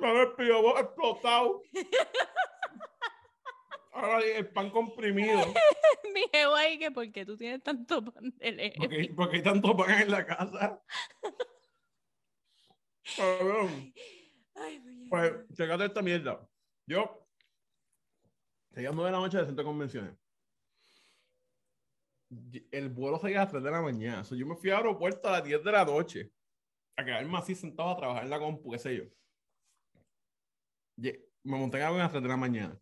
El 0.00 0.32
P.O. 0.34 0.62
Box 0.62 0.80
explotado. 0.80 1.62
Ahora 3.92 4.20
el 4.20 4.48
pan 4.50 4.70
comprimido. 4.70 5.46
mi 6.14 6.24
jevo 6.30 6.54
ahí 6.56 6.78
que 6.78 6.90
porque 6.90 7.24
tú 7.24 7.38
tienes 7.38 7.62
tanto 7.62 8.04
pan 8.04 8.34
de 8.36 8.52
Lemi. 8.52 8.76
Porque, 8.76 9.12
porque 9.16 9.36
hay 9.36 9.42
tanto 9.42 9.74
pan 9.74 10.02
en 10.02 10.10
la 10.10 10.26
casa. 10.26 10.82
Cabrón. 13.16 13.94
Ay. 14.60 15.06
Pues, 15.08 15.32
checate 15.54 15.86
esta 15.86 16.02
mierda. 16.02 16.46
Yo, 16.86 17.26
sería 18.72 18.90
9 18.92 19.10
de 19.10 19.12
la 19.12 19.22
noche 19.22 19.36
del 19.36 19.46
centro 19.46 19.62
de 19.64 19.68
convenciones. 19.68 20.14
El 22.70 22.90
vuelo 22.90 23.18
salía 23.18 23.38
a 23.38 23.44
las 23.44 23.50
3 23.50 23.62
de 23.62 23.70
la 23.70 23.80
mañana. 23.82 24.24
So, 24.24 24.34
yo 24.34 24.46
me 24.46 24.56
fui 24.56 24.70
al 24.70 24.78
aeropuerto 24.78 25.28
a 25.28 25.32
las 25.32 25.44
10 25.44 25.64
de 25.64 25.72
la 25.72 25.84
noche. 25.84 26.32
A 26.96 27.04
quedarme 27.04 27.38
así 27.38 27.54
sentado 27.54 27.90
a 27.90 27.96
trabajar 27.96 28.24
en 28.24 28.30
la 28.30 28.38
compu, 28.38 28.72
qué 28.72 28.78
sé 28.78 28.96
yo. 28.96 29.04
Me 31.44 31.56
monté 31.56 31.78
en 31.78 31.84
avión 31.84 32.00
a 32.00 32.04
las 32.04 32.12
3 32.12 32.22
de 32.22 32.28
la 32.28 32.36
mañana. 32.36 32.78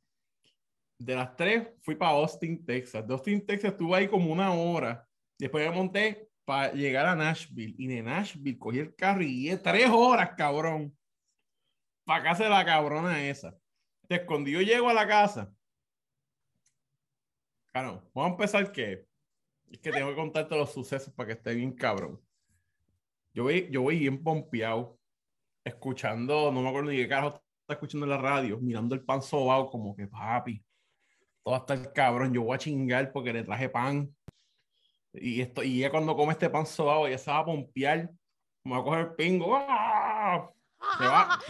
de 0.98 1.14
las 1.14 1.36
tres 1.36 1.68
fui 1.82 1.94
para 1.94 2.12
Austin, 2.12 2.64
Texas. 2.64 3.06
De 3.06 3.12
Austin, 3.12 3.44
Texas 3.44 3.72
estuve 3.72 3.94
ahí 3.96 4.08
como 4.08 4.32
una 4.32 4.52
hora. 4.52 5.06
Después 5.38 5.68
me 5.68 5.74
monté 5.74 6.30
para 6.46 6.72
llegar 6.72 7.06
a 7.06 7.14
Nashville. 7.14 7.74
Y 7.76 7.86
de 7.86 8.02
Nashville 8.02 8.58
cogí 8.58 8.78
el 8.78 8.94
carro 8.94 9.22
y 9.22 9.26
guié 9.26 9.58
tres 9.58 9.90
horas, 9.90 10.30
cabrón. 10.36 10.95
Para 12.06 12.22
casa 12.22 12.44
de 12.44 12.50
la 12.50 12.64
cabrona 12.64 13.22
esa. 13.26 13.58
Entonces, 14.02 14.26
cuando 14.26 14.48
yo 14.48 14.60
llego 14.62 14.88
a 14.88 14.94
la 14.94 15.08
casa, 15.08 15.52
claro, 17.72 18.08
vamos 18.14 18.30
a 18.30 18.32
empezar 18.34 18.70
que 18.70 19.06
es 19.70 19.78
que 19.80 19.90
tengo 19.90 20.10
que 20.10 20.14
contarte 20.14 20.56
los 20.56 20.72
sucesos 20.72 21.12
para 21.12 21.26
que 21.26 21.32
esté 21.32 21.54
bien 21.54 21.72
cabrón. 21.72 22.20
Yo 23.34 23.42
voy, 23.42 23.68
yo 23.72 23.82
voy 23.82 23.98
bien 23.98 24.22
pompeado, 24.22 24.98
escuchando, 25.64 26.52
no 26.52 26.62
me 26.62 26.68
acuerdo 26.68 26.90
ni 26.90 26.96
qué 26.96 27.08
carajo 27.08 27.42
está 27.62 27.74
escuchando 27.74 28.06
en 28.06 28.10
la 28.10 28.18
radio, 28.18 28.58
mirando 28.60 28.94
el 28.94 29.04
pan 29.04 29.20
sobao 29.20 29.68
como 29.68 29.96
que 29.96 30.06
papi, 30.06 30.64
todo 31.42 31.56
hasta 31.56 31.74
el 31.74 31.92
cabrón, 31.92 32.32
yo 32.32 32.42
voy 32.42 32.54
a 32.54 32.58
chingar 32.58 33.12
porque 33.12 33.32
le 33.32 33.42
traje 33.42 33.68
pan. 33.68 34.14
Y, 35.12 35.40
esto, 35.40 35.64
y 35.64 35.80
ya 35.80 35.90
cuando 35.90 36.14
come 36.14 36.32
este 36.32 36.48
pan 36.48 36.66
sobao, 36.66 37.08
ya 37.08 37.18
se 37.18 37.32
va 37.32 37.38
a 37.38 37.44
pompear, 37.44 38.08
me 38.62 38.72
va 38.72 38.78
a 38.78 38.84
coger 38.84 39.00
el 39.00 39.14
pingo. 39.16 39.56
¡ah! 39.56 40.48
Se 40.98 41.04
va, 41.04 41.40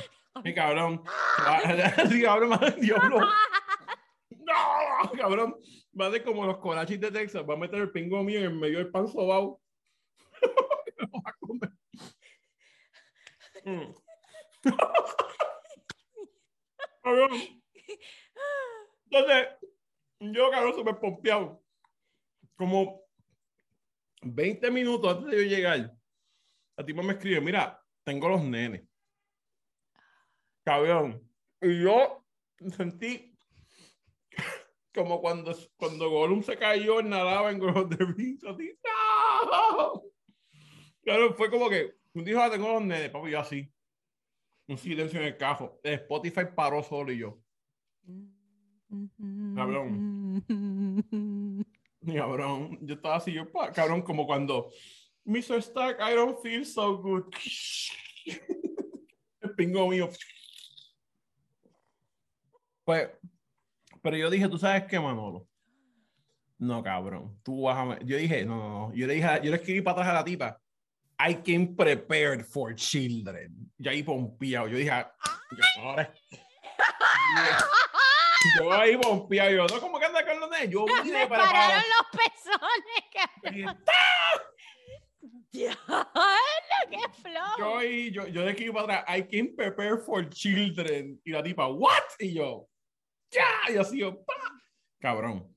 mi 0.45 0.55
cabrón, 0.55 1.03
sí, 2.11 2.23
cabrón, 2.23 2.51
madre, 2.51 2.77
diablo. 2.81 3.21
No, 4.47 5.11
cabrón, 5.17 5.57
va 6.01 6.07
a 6.07 6.13
ser 6.13 6.23
como 6.23 6.47
los 6.47 6.59
colachis 6.59 7.01
de 7.01 7.11
Texas, 7.11 7.45
va 7.49 7.55
a 7.55 7.57
meter 7.57 7.81
el 7.81 7.91
pingo 7.91 8.23
mío 8.23 8.45
en 8.45 8.61
medio 8.61 8.79
del 8.79 8.93
pan 8.93 9.09
sobao. 9.09 9.61
Va 11.01 11.21
a 11.25 11.33
comer. 11.41 11.73
Mm. 13.65 13.93
Cabrón. 17.03 17.31
Entonces, 19.11 19.49
yo, 20.21 20.51
cabrón, 20.51 20.75
súper 20.75 20.99
pompeado. 20.99 21.63
Como 22.57 23.03
20 24.23 24.71
minutos 24.71 25.17
antes 25.17 25.31
de 25.31 25.37
yo 25.37 25.57
llegar, 25.57 25.93
la 26.77 26.85
tipa 26.85 27.03
me 27.03 27.13
escribe, 27.13 27.41
mira, 27.41 27.81
tengo 28.05 28.29
los 28.29 28.43
nenes. 28.43 28.83
Cabrón. 30.67 31.23
Y 31.63 31.85
yo 31.85 32.27
sentí 32.77 33.33
como 34.93 35.21
cuando, 35.21 35.55
cuando 35.77 36.11
Gollum 36.11 36.43
se 36.43 36.57
cayó, 36.57 37.03
nadaba 37.03 37.53
en 37.53 37.61
los 37.61 37.89
de 37.89 38.05
Vinci, 38.17 38.49
así, 38.49 38.77
¡no! 38.83 40.03
Claro, 41.03 41.35
fue 41.35 41.51
como 41.51 41.71
que, 41.71 41.93
un 42.15 42.25
dijo, 42.25 42.41
ah, 42.41 42.51
tengo 42.51 42.73
los 42.73 42.83
nenes, 42.83 43.11
papi, 43.11 43.31
yo 43.31 43.39
así. 43.39 43.73
Un 44.67 44.77
silencio 44.77 45.21
en 45.21 45.27
el 45.27 45.37
carro. 45.37 45.79
Spotify 45.85 46.47
paró 46.53 46.83
solo 46.83 47.13
y 47.13 47.19
yo. 47.19 47.39
Cabrón. 49.55 50.43
Cabrón, 52.05 52.79
yo 52.83 52.95
estaba 52.95 53.17
así, 53.17 53.33
yo, 53.33 53.53
pa- 53.53 53.71
cabrón, 53.73 54.03
como 54.03 54.27
cuando 54.27 54.73
Mr. 55.25 55.59
Stark, 55.59 55.99
I 56.01 56.15
don't 56.15 56.41
feel 56.43 56.67
so 56.67 56.99
good. 56.99 57.33
El 59.41 59.55
pingo 59.55 59.89
mío. 59.89 60.09
Pues, 62.87 63.11
pero 64.01 64.17
yo 64.17 64.31
dije, 64.31 64.49
tú 64.49 64.59
sabes 64.59 64.85
qué, 64.85 65.01
Manolo. 65.01 65.49
No, 66.57 66.83
cabrón, 66.85 67.37
tú 67.43 67.63
vas 67.63 67.77
a. 67.77 67.99
Yo 68.05 68.17
dije, 68.17 68.45
no, 68.45 68.57
no, 68.57 68.69
no. 68.69 68.95
Yo 68.95 69.09
le 69.09 69.15
dije, 69.15 69.29
yo 69.43 69.51
le 69.51 69.57
escribí 69.57 69.81
para 69.83 69.99
atrás 70.03 70.09
a 70.11 70.15
la 70.15 70.25
tipa. 70.25 70.61
I 71.19 71.35
came 71.35 71.75
prepared 71.75 72.45
for 72.45 72.73
children. 72.77 73.73
Y 73.77 73.89
ahí 73.89 74.05
pompeado. 74.05 74.69
Yo 74.69 74.79
dije, 74.79 74.91
ah, 74.91 75.13
yo, 75.51 75.83
ahora. 75.83 76.15
Yo 78.61 78.73
ahí 78.73 78.97
pompeado. 78.97 79.51
Yo, 79.51 79.67
no, 79.67 79.81
¿cómo 79.81 79.99
que 79.99 80.07
anda 80.07 80.25
con 80.25 80.39
los 80.39 80.49
nenes? 80.49 80.71
Yo 80.71 80.85
vine 80.85 81.03
Me 81.03 81.27
preparado. 81.27 81.51
pararon 81.53 81.83
los 81.89 82.23
pezones, 82.23 83.73
cabrón. 83.75 83.85
Diablo, 85.51 86.13
qué 86.91 87.23
flow. 87.23 87.59
Yo, 87.59 87.79
ahí, 87.79 88.11
yo, 88.13 88.27
yo 88.29 88.43
de 88.43 88.51
aquí 88.51 88.71
para 88.71 88.99
atrás, 89.01 89.19
I 89.19 89.23
came 89.23 89.55
prepared 89.57 90.01
for 90.05 90.29
children. 90.29 91.21
Y 91.25 91.33
la 91.33 91.43
tipa, 91.43 91.67
¿what? 91.67 92.05
Y 92.21 92.35
yo, 92.35 92.69
ya. 93.37 93.73
Y 93.75 93.77
así 93.77 93.99
yo, 93.99 94.25
pa. 94.25 94.35
Cabrón. 95.01 95.55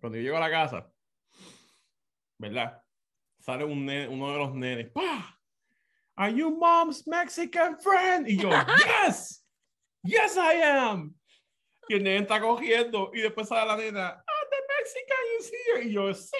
Cuando 0.00 0.16
yo 0.18 0.22
llego 0.24 0.36
a 0.36 0.40
la 0.40 0.50
casa, 0.50 0.90
¿verdad? 2.38 2.82
Sale 3.40 3.64
un 3.64 3.84
nene- 3.86 4.08
uno 4.08 4.32
de 4.32 4.38
los 4.38 4.54
nenes, 4.54 4.90
pa. 4.92 5.38
Are 6.16 6.32
you 6.34 6.50
mom's 6.50 7.06
Mexican 7.06 7.78
friend? 7.78 8.28
Y 8.28 8.36
yo, 8.38 8.50
yes. 9.06 9.44
Yes, 10.02 10.36
I 10.36 10.62
am. 10.62 11.14
Y 11.88 11.94
el 11.94 12.02
nene 12.04 12.18
está 12.22 12.40
cogiendo. 12.40 13.10
Y 13.14 13.20
después 13.20 13.48
sale 13.48 13.66
la 13.66 13.76
nena, 13.76 14.08
ah, 14.08 14.44
the 14.50 14.56
Mexican 14.78 15.24
is 15.38 15.52
here. 15.52 15.84
Y 15.88 15.92
yo, 15.92 16.12
sí. 16.14 16.36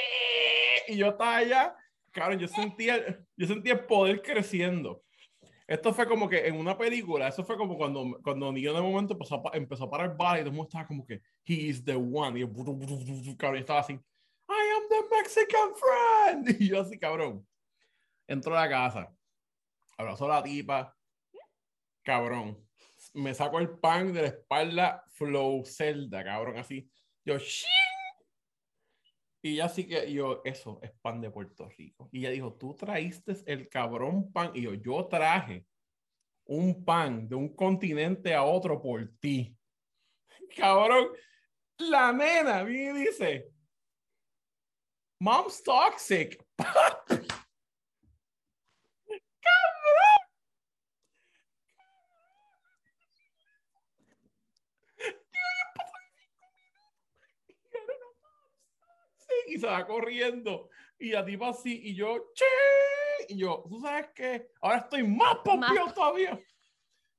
Y 0.88 0.96
yo 0.96 1.08
estaba 1.08 1.36
allá. 1.36 1.76
Claro, 2.12 2.34
yo 2.34 2.48
sentía, 2.48 3.20
yo 3.36 3.46
sentía 3.46 3.74
el 3.74 3.84
poder 3.86 4.22
creciendo. 4.22 5.02
Esto 5.68 5.92
fue 5.92 6.08
como 6.08 6.30
que 6.30 6.46
en 6.46 6.56
una 6.56 6.78
película, 6.78 7.28
eso 7.28 7.44
fue 7.44 7.58
como 7.58 7.76
cuando, 7.76 8.18
cuando 8.25 8.50
Neo 8.50 8.72
de 8.72 8.80
momento 8.80 9.12
empezó 9.12 9.46
a, 9.46 9.54
empezó 9.54 9.84
a 9.84 9.90
parar 9.90 10.16
balas 10.16 10.40
y 10.40 10.40
todo 10.40 10.48
el 10.48 10.56
mundo 10.56 10.68
estaba 10.68 10.87
como 10.87 11.04
que, 11.04 11.20
he 11.44 11.52
is 11.52 11.84
the 11.84 11.94
one. 11.94 12.38
Y 12.38 12.40
yo, 12.40 13.37
cabrón, 13.37 13.60
estaba 13.60 13.80
así, 13.80 13.92
I 13.92 14.76
am 14.76 14.88
the 14.88 15.14
Mexican 15.14 15.75
friend. 15.75 16.56
Y 16.62 16.68
yo 16.70 16.80
así, 16.80 16.98
cabrón. 16.98 17.46
Entro 18.26 18.56
a 18.56 18.62
la 18.62 18.68
casa, 18.70 19.14
abrazó 19.98 20.25
a 20.25 20.37
la 20.37 20.42
tipa, 20.42 20.96
cabrón. 22.02 22.66
Me 23.12 23.34
saco 23.34 23.58
el 23.58 23.78
pan 23.78 24.10
de 24.14 24.22
la 24.22 24.28
espalda, 24.28 25.04
flow 25.10 25.66
Zelda, 25.66 26.25
cabrón, 26.25 26.56
así. 26.56 26.90
Yo, 27.26 27.38
¡shin! 27.38 27.88
Y 29.40 29.57
ya 29.57 29.68
sí 29.68 29.87
que 29.87 30.12
yo, 30.12 30.42
eso 30.45 30.80
es 30.83 30.90
pan 31.00 31.21
de 31.21 31.30
Puerto 31.30 31.68
Rico. 31.68 32.09
Y 32.11 32.21
ella 32.21 32.30
dijo, 32.30 32.54
tú 32.54 32.75
traíste 32.75 33.37
el 33.47 33.68
cabrón 33.68 34.33
pan. 34.33 34.50
Y 34.54 34.62
yo, 34.62 34.75
yo 34.75 35.07
traje 35.07 35.64
un 36.47 36.85
pan 36.85 37.28
de 37.28 37.37
un 37.37 37.54
continente 37.54 38.35
a 38.35 38.42
otro 38.42 38.80
por 38.80 39.07
ti. 39.21 39.57
Cabrón, 40.57 41.09
la 41.78 42.12
nena 42.12 42.64
viene 42.64 43.00
y 43.00 43.07
dice, 43.07 43.52
Mom's 45.21 45.62
toxic. 45.62 46.38
Sí, 59.28 59.35
y 59.50 59.59
se 59.59 59.67
va 59.67 59.87
corriendo. 59.87 60.69
Y 60.99 61.11
la 61.11 61.25
tipa 61.25 61.50
así, 61.50 61.81
y 61.85 61.95
yo, 61.95 62.31
che, 62.35 62.45
y 63.28 63.38
yo, 63.38 63.64
¿tú 63.69 63.81
sabes 63.81 64.09
qué? 64.14 64.49
Ahora 64.61 64.78
estoy 64.78 65.02
más 65.05 65.37
pompeado 65.45 65.87
Más- 65.87 65.95
todavía. 65.95 66.40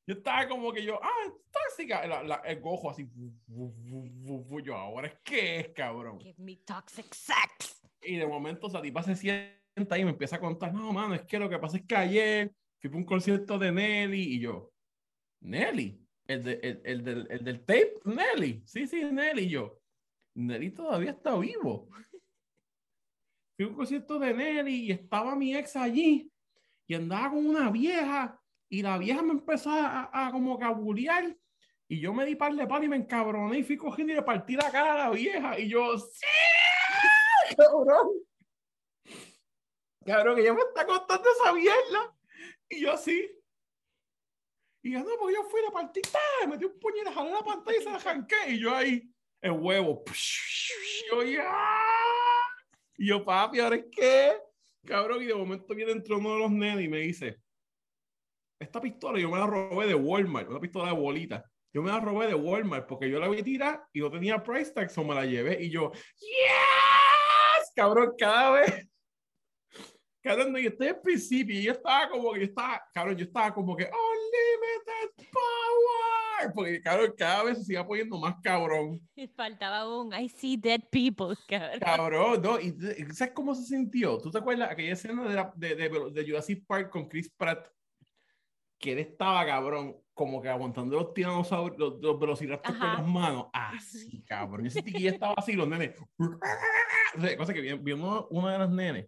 Yo 0.07 0.15
estaba 0.15 0.47
como 0.47 0.73
que 0.73 0.83
yo, 0.83 0.99
ah, 1.01 1.09
es 1.27 1.33
tóxica. 1.51 2.05
La- 2.07 2.23
la- 2.23 2.41
el 2.45 2.59
gojo 2.59 2.89
así, 2.89 3.05
fu, 3.05 3.31
fu, 3.47 4.45
fu. 4.49 4.59
yo, 4.59 4.75
ahora 4.75 5.07
es 5.07 5.19
que 5.23 5.59
es, 5.59 5.69
cabrón. 5.69 6.19
Give 6.19 6.33
me 6.39 6.55
toxic 6.57 7.13
sex. 7.13 7.81
Y 8.01 8.15
de 8.17 8.25
momento, 8.25 8.67
o 8.67 8.69
sea, 8.69 8.81
tipa 8.81 9.03
se 9.03 9.15
sienta 9.15 9.97
y 9.97 10.03
me 10.03 10.11
empieza 10.11 10.37
a 10.37 10.39
contar, 10.39 10.73
no, 10.73 10.91
mano, 10.91 11.13
es 11.13 11.21
que 11.21 11.37
lo 11.37 11.47
que 11.49 11.59
pasa 11.59 11.77
es 11.77 11.85
que 11.85 11.95
ayer 11.95 12.51
fui 12.79 12.89
para 12.89 12.97
un 12.99 13.05
concierto 13.05 13.59
de 13.59 13.71
Nelly 13.71 14.35
y 14.35 14.39
yo, 14.39 14.73
Nelly, 15.41 16.01
el, 16.27 16.43
de- 16.43 16.59
el, 16.63 16.81
el 16.85 17.03
del, 17.03 17.27
el 17.29 17.43
del 17.43 17.59
tape, 17.65 17.93
Nelly, 18.05 18.63
sí, 18.65 18.87
sí, 18.87 19.03
Nelly, 19.03 19.43
y 19.43 19.49
yo, 19.49 19.79
Nelly 20.35 20.71
todavía 20.71 21.11
está 21.11 21.37
vivo. 21.37 21.87
Fui 23.59 23.65
a 23.65 23.69
un 23.71 23.75
concierto 23.75 24.17
de 24.17 24.33
Nelly 24.33 24.85
y 24.85 24.91
estaba 24.93 25.35
mi 25.35 25.53
ex 25.53 25.75
allí 25.75 26.31
y 26.87 26.95
andaba 26.95 27.31
con 27.31 27.45
una 27.45 27.69
vieja 27.69 28.41
y 28.69 28.81
la 28.81 28.97
vieja 28.97 29.21
me 29.21 29.31
empezó 29.31 29.69
a, 29.69 30.09
a 30.13 30.31
como 30.31 30.57
cabulear 30.57 31.35
y 31.89 31.99
yo 31.99 32.13
me 32.13 32.23
di 32.23 32.37
par 32.37 32.55
de 32.55 32.63
y 32.63 32.87
me 32.87 32.95
encabroné 32.95 33.57
y 33.57 33.63
fui 33.63 33.75
cogiendo 33.75 34.13
y 34.13 34.15
le 34.15 34.21
partí 34.21 34.55
la 34.55 34.71
cara 34.71 34.93
a 34.93 34.97
la 34.97 35.09
vieja 35.09 35.59
y 35.59 35.67
yo, 35.67 35.97
¡sí! 35.97 36.25
Cabrón. 37.57 38.07
Cabrón, 40.05 40.35
que 40.37 40.41
ella 40.41 40.53
me 40.53 40.61
está 40.61 40.85
contando 40.85 41.27
esa 41.29 41.51
mierda. 41.51 42.15
Y 42.69 42.79
yo 42.79 42.93
así. 42.93 43.29
Y 44.83 44.93
yo, 44.93 44.99
no, 44.99 45.09
porque 45.19 45.35
yo 45.35 45.43
fui 45.49 45.59
a 45.59 45.63
la 45.65 45.71
partita, 45.71 46.17
me 46.43 46.51
metí 46.51 46.63
un 46.63 46.79
le 47.03 47.11
jalé 47.11 47.31
la 47.31 47.43
pantalla 47.43 47.77
y 47.77 47.83
se 47.83 47.89
la 47.89 47.95
arranqué. 47.97 48.51
Y 48.51 48.59
yo 48.59 48.73
ahí, 48.73 49.13
el 49.41 49.51
huevo. 49.51 50.05
Y 50.07 51.09
yo, 51.09 51.23
ya. 51.23 51.88
Y 52.99 53.07
yo, 53.07 53.23
papi, 53.23 53.61
¿ahora 53.61 53.79
qué? 53.89 54.33
Cabrón, 54.85 55.23
y 55.23 55.25
de 55.25 55.33
momento 55.33 55.73
viene 55.73 55.93
entre 55.93 56.15
uno 56.15 56.33
de 56.33 56.39
los 56.39 56.51
nenes 56.51 56.83
y 56.83 56.89
me 56.89 56.97
dice, 56.97 57.39
esta 58.59 58.81
pistola 58.81 59.17
yo 59.17 59.29
me 59.29 59.39
la 59.39 59.47
robé 59.47 59.87
de 59.87 59.95
Walmart, 59.95 60.49
una 60.49 60.59
pistola 60.59 60.91
de 60.91 60.99
bolita. 60.99 61.45
Yo 61.71 61.81
me 61.81 61.91
la 61.91 62.01
robé 62.01 62.27
de 62.27 62.35
Walmart 62.35 62.89
porque 62.89 63.09
yo 63.09 63.17
la 63.17 63.29
vi 63.29 63.41
tirar 63.41 63.85
y 63.93 64.01
no 64.01 64.11
tenía 64.11 64.43
price 64.43 64.73
tag, 64.73 64.89
so 64.89 65.05
me 65.05 65.15
la 65.15 65.25
llevé. 65.25 65.63
Y 65.63 65.69
yo, 65.69 65.93
¡Yes! 65.93 67.71
Cabrón, 67.73 68.15
cada 68.17 68.51
vez. 68.51 68.89
Cabrón, 70.21 70.57
yo 70.57 70.69
estoy 70.69 70.87
al 70.89 70.99
principio 70.99 71.57
y 71.57 71.63
yo 71.63 71.71
estaba 71.71 72.09
como 72.09 72.33
que 72.33 72.39
yo 72.39 72.45
estaba, 72.47 72.83
cabrón, 72.93 73.15
yo 73.15 73.23
estaba 73.23 73.53
como 73.53 73.77
que 73.77 73.85
Unlimited 73.85 75.25
Porque 76.53 76.81
cabrón, 76.81 77.13
cada 77.17 77.43
vez 77.43 77.57
se 77.59 77.63
sigue 77.65 77.83
poniendo 77.83 78.17
más 78.17 78.35
cabrón. 78.41 78.99
Faltaba 79.35 80.01
un 80.01 80.13
I 80.13 80.29
see 80.29 80.57
dead 80.57 80.81
people, 80.91 81.35
cabrón. 81.47 81.79
Cabrón, 81.79 82.41
¿no? 82.41 82.59
¿Y 82.59 82.71
sabes 83.13 83.33
cómo 83.33 83.53
se 83.55 83.63
sintió? 83.65 84.17
¿Tú 84.17 84.31
te 84.31 84.37
acuerdas 84.37 84.71
aquella 84.71 84.93
escena 84.93 85.23
de, 85.27 85.35
la- 85.35 85.53
de, 85.55 85.75
de, 85.75 85.89
de 86.11 86.25
Jurassic 86.25 86.65
Park 86.65 86.89
con 86.89 87.07
Chris 87.07 87.29
Pratt? 87.35 87.67
Que 88.77 88.93
él 88.93 88.99
estaba, 88.99 89.45
cabrón, 89.45 89.97
como 90.13 90.41
que 90.41 90.47
aguantando 90.47 90.95
los 90.95 91.13
tiranosaurios, 91.13 91.77
los, 91.77 92.01
los 92.01 92.17
velociraptors 92.17 92.77
con 92.77 92.87
las 92.87 93.05
manos. 93.05 93.47
Así, 93.51 94.23
cabrón. 94.23 94.65
Ese 94.65 94.81
tiquillo 94.81 95.09
estaba 95.09 95.33
así, 95.35 95.51
los 95.53 95.67
nenes. 95.67 95.99
Cosa 97.37 97.53
que 97.53 97.59
vi, 97.59 97.73
vi 97.73 97.91
uno, 97.91 98.27
de 98.31 98.57
las 98.57 98.69
nenes. 98.69 99.07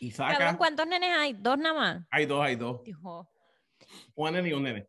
Y 0.00 0.10
saca. 0.12 0.38
Cabrón, 0.38 0.56
¿cuántos 0.56 0.86
nenes 0.86 1.10
hay? 1.14 1.34
¿Dos 1.34 1.58
nada 1.58 1.74
más? 1.74 2.06
Hay 2.10 2.24
dos, 2.24 2.42
hay 2.42 2.56
dos. 2.56 2.82
Dijo, 2.84 3.28
una 4.14 4.30
nene 4.30 4.48
y 4.48 4.52
un 4.54 4.62
nene. 4.62 4.88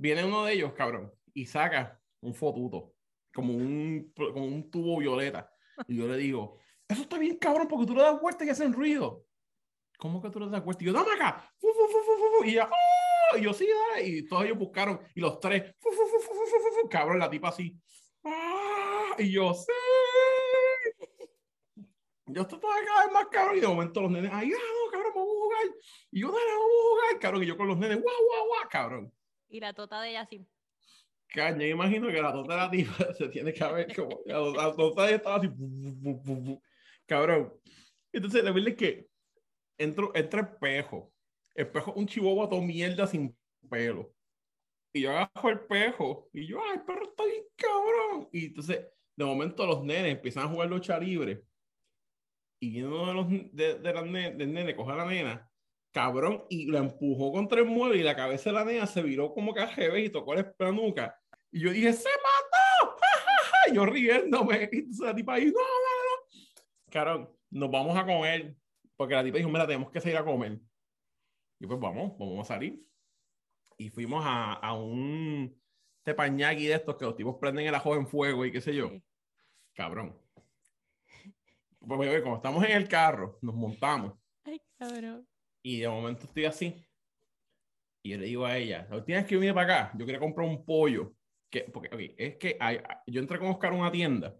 Viene 0.00 0.24
uno 0.24 0.46
de 0.46 0.54
ellos, 0.54 0.72
cabrón, 0.72 1.12
y 1.34 1.44
saca 1.44 2.00
un 2.22 2.34
fotuto, 2.34 2.94
como 3.34 3.52
un, 3.54 4.10
como 4.16 4.46
un 4.46 4.70
tubo 4.70 4.98
violeta. 4.98 5.52
Y 5.86 5.98
yo 5.98 6.06
le 6.08 6.16
digo, 6.16 6.56
eso 6.88 7.02
está 7.02 7.18
bien, 7.18 7.36
cabrón, 7.36 7.68
porque 7.68 7.84
tú 7.84 7.94
le 7.94 8.00
das 8.00 8.18
vuelta 8.18 8.42
y 8.46 8.48
hacen 8.48 8.72
ruido. 8.72 9.26
¿Cómo 9.98 10.22
que 10.22 10.30
tú 10.30 10.40
le 10.40 10.48
das 10.48 10.64
vuelta? 10.64 10.82
Y 10.82 10.86
yo, 10.86 10.94
dame 10.94 11.12
acá. 11.12 11.52
Fu, 11.58 11.68
fu, 11.68 11.86
fu. 11.86 12.44
Y 12.46 12.56
"Oh", 12.56 13.36
y 13.36 13.42
yo, 13.42 13.52
sí, 13.52 13.68
dale. 13.68 14.08
Y 14.08 14.26
todos 14.26 14.44
ellos 14.44 14.56
buscaron, 14.56 15.00
y 15.14 15.20
los 15.20 15.38
tres, 15.38 15.74
cabrón, 16.88 17.18
la 17.18 17.28
tipa 17.28 17.48
así. 17.48 17.78
"Ah", 18.24 19.16
Y 19.18 19.32
yo, 19.32 19.52
sí. 19.52 19.70
Yo 22.24 22.42
estoy 22.42 22.58
todavía 22.58 22.86
cada 22.86 23.04
vez 23.04 23.12
más 23.12 23.26
cabrón. 23.26 23.56
Y 23.58 23.60
de 23.60 23.68
momento 23.68 24.00
los 24.00 24.10
nenes, 24.10 24.30
ay, 24.32 24.50
ah, 24.50 24.58
no, 24.58 24.90
cabrón, 24.90 25.12
vamos 25.14 25.28
a 25.30 25.40
jugar. 25.40 25.66
Y 26.10 26.20
yo, 26.20 26.28
dale, 26.32 26.52
vamos 26.52 26.70
a 26.70 26.88
jugar, 26.88 27.20
cabrón. 27.20 27.42
Y 27.42 27.46
yo 27.46 27.56
con 27.58 27.68
los 27.68 27.76
nenes, 27.76 28.00
guau, 28.00 28.14
guau, 28.26 28.46
guau, 28.46 28.68
cabrón. 28.70 29.12
Y 29.50 29.60
la 29.60 29.72
tota 29.74 30.00
de 30.00 30.10
ella 30.10 30.22
así. 30.22 30.46
Caña, 31.28 31.58
yo 31.66 31.72
imagino 31.72 32.08
que 32.08 32.20
la 32.22 32.32
tota 32.32 32.54
de 32.54 32.60
la 32.60 32.70
tipa 32.94 33.14
se 33.14 33.28
tiene 33.28 33.52
que 33.52 33.62
haber 33.64 33.94
como. 33.94 34.20
La, 34.24 34.40
la 34.40 34.74
tota 34.74 35.02
de 35.02 35.08
ella 35.08 35.16
estaba 35.16 35.36
así. 35.36 35.48
bu, 35.48 36.14
bu, 36.22 36.34
bu. 36.40 36.62
Cabrón. 37.06 37.52
Entonces, 38.12 38.42
la 38.42 38.50
verdad 38.52 38.70
es 38.70 38.76
que 38.76 39.06
entro, 39.78 40.10
entra 40.14 40.40
espejo. 40.42 41.12
Espejo, 41.54 41.92
un 41.94 42.06
chihuahua 42.06 42.48
todo 42.48 42.62
mierda 42.62 43.06
sin 43.06 43.36
pelo. 43.68 44.14
Y 44.92 45.02
yo 45.02 45.10
agarro 45.10 45.50
el 45.50 45.58
espejo. 45.58 46.28
Y 46.32 46.46
yo, 46.46 46.60
ay, 46.64 46.78
el 46.78 46.84
perro 46.84 47.04
está 47.04 47.24
bien 47.24 47.44
cabrón. 47.56 48.28
Y 48.32 48.46
entonces, 48.46 48.86
de 49.16 49.24
momento, 49.24 49.66
los 49.66 49.84
nenes 49.84 50.12
empiezan 50.12 50.44
a 50.46 50.48
jugar 50.48 50.68
lucha 50.68 50.98
libre. 50.98 51.44
Y 52.60 52.82
uno 52.82 53.06
de 53.06 53.14
los 53.14 53.28
de, 53.52 53.74
de 53.78 54.02
ne- 54.02 54.34
del 54.34 54.52
nene, 54.52 54.76
coge 54.76 54.92
a 54.92 54.96
la 54.96 55.06
nena, 55.06 55.49
cabrón, 55.92 56.44
y 56.48 56.66
la 56.66 56.78
empujó 56.78 57.32
contra 57.32 57.60
el 57.60 57.66
mueble 57.66 57.98
y 57.98 58.02
la 58.02 58.16
cabeza 58.16 58.50
de 58.50 58.54
la 58.54 58.64
nena 58.64 58.86
se 58.86 59.02
viró 59.02 59.32
como 59.32 59.52
que 59.52 59.60
al 59.60 59.74
revés 59.74 60.06
y 60.06 60.10
tocó 60.10 60.34
la 60.34 60.72
nuca. 60.72 61.18
Y 61.50 61.60
yo 61.60 61.72
dije, 61.72 61.92
¡se 61.92 62.08
mató! 62.08 62.96
¡Ja, 63.66 63.74
yo 63.74 63.86
riéndome. 63.86 64.68
Y 64.72 64.76
entonces 64.78 65.06
la 65.06 65.14
tipa 65.14 65.34
ahí, 65.34 65.46
no, 65.46 65.52
no, 65.52 65.58
no. 65.58 66.40
Cabrón, 66.90 67.30
nos 67.50 67.70
vamos 67.70 67.96
a 67.96 68.04
comer. 68.04 68.56
Porque 68.96 69.14
la 69.14 69.24
tipa 69.24 69.38
dijo, 69.38 69.50
mira, 69.50 69.66
tenemos 69.66 69.90
que 69.90 70.00
salir 70.00 70.16
a 70.16 70.24
comer. 70.24 70.60
Y 71.58 71.66
pues 71.66 71.80
vamos, 71.80 72.16
vamos 72.18 72.40
a 72.40 72.54
salir. 72.54 72.80
Y 73.76 73.88
fuimos 73.90 74.22
a, 74.24 74.54
a 74.54 74.74
un 74.74 75.58
tepañaki 76.02 76.66
de 76.66 76.74
estos 76.74 76.96
que 76.96 77.04
los 77.04 77.16
tipos 77.16 77.36
prenden 77.40 77.66
el 77.66 77.74
ajo 77.74 77.94
en 77.96 78.06
fuego 78.06 78.44
y 78.44 78.52
qué 78.52 78.60
sé 78.60 78.74
yo. 78.74 78.90
Cabrón. 79.74 80.16
Pues, 81.80 82.00
oye, 82.00 82.22
como 82.22 82.36
estamos 82.36 82.64
en 82.64 82.72
el 82.72 82.88
carro, 82.88 83.38
nos 83.40 83.54
montamos. 83.54 84.12
Ay, 84.44 84.60
cabrón. 84.78 85.26
Y 85.62 85.80
de 85.80 85.88
momento 85.88 86.24
estoy 86.24 86.44
así. 86.44 86.86
Y 88.02 88.10
yo 88.10 88.18
le 88.18 88.26
digo 88.26 88.46
a 88.46 88.56
ella, 88.56 88.86
la 88.88 88.96
última 88.96 89.18
vez 89.18 89.26
que 89.26 89.34
yo 89.34 89.40
vine 89.40 89.52
para 89.54 89.84
acá, 89.86 89.98
yo 89.98 90.06
quería 90.06 90.20
comprar 90.20 90.48
un 90.48 90.64
pollo. 90.64 91.14
Que, 91.50 91.62
porque, 91.62 91.88
ok, 91.94 92.14
es 92.16 92.36
que 92.36 92.56
hay- 92.60 92.80
yo 93.06 93.20
entré 93.20 93.38
con 93.38 93.48
Oscar 93.48 93.72
a 93.72 93.76
una 93.76 93.90
tienda 93.90 94.36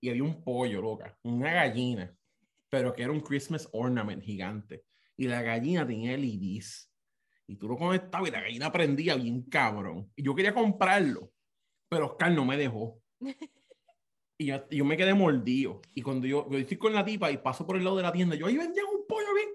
y 0.00 0.08
había 0.10 0.24
un 0.24 0.42
pollo, 0.42 0.80
loca, 0.82 1.16
una 1.22 1.52
gallina, 1.52 2.14
pero 2.68 2.92
que 2.92 3.02
era 3.02 3.12
un 3.12 3.20
Christmas 3.20 3.68
ornament 3.72 4.22
gigante. 4.22 4.84
Y 5.16 5.28
la 5.28 5.42
gallina 5.42 5.86
tenía 5.86 6.14
LEDs. 6.14 6.92
Y 7.46 7.56
tú 7.56 7.68
lo 7.68 7.76
conectabas 7.76 8.28
y 8.28 8.32
la 8.32 8.40
gallina 8.40 8.72
prendía 8.72 9.16
bien 9.16 9.42
cabrón. 9.42 10.10
Y 10.16 10.22
yo 10.22 10.34
quería 10.34 10.54
comprarlo, 10.54 11.32
pero 11.88 12.06
Oscar 12.06 12.32
no 12.32 12.44
me 12.44 12.56
dejó. 12.56 13.02
Y 14.38 14.46
yo, 14.46 14.66
yo 14.70 14.86
me 14.86 14.96
quedé 14.96 15.12
mordido. 15.12 15.82
Y 15.94 16.00
cuando 16.00 16.26
yo, 16.26 16.48
yo 16.50 16.56
estoy 16.56 16.78
con 16.78 16.94
la 16.94 17.04
tipa 17.04 17.30
y 17.30 17.36
paso 17.36 17.66
por 17.66 17.76
el 17.76 17.84
lado 17.84 17.98
de 17.98 18.04
la 18.04 18.10
tienda, 18.10 18.34
yo 18.36 18.46
ahí 18.46 18.56
vendían 18.56 18.86
un 18.86 18.99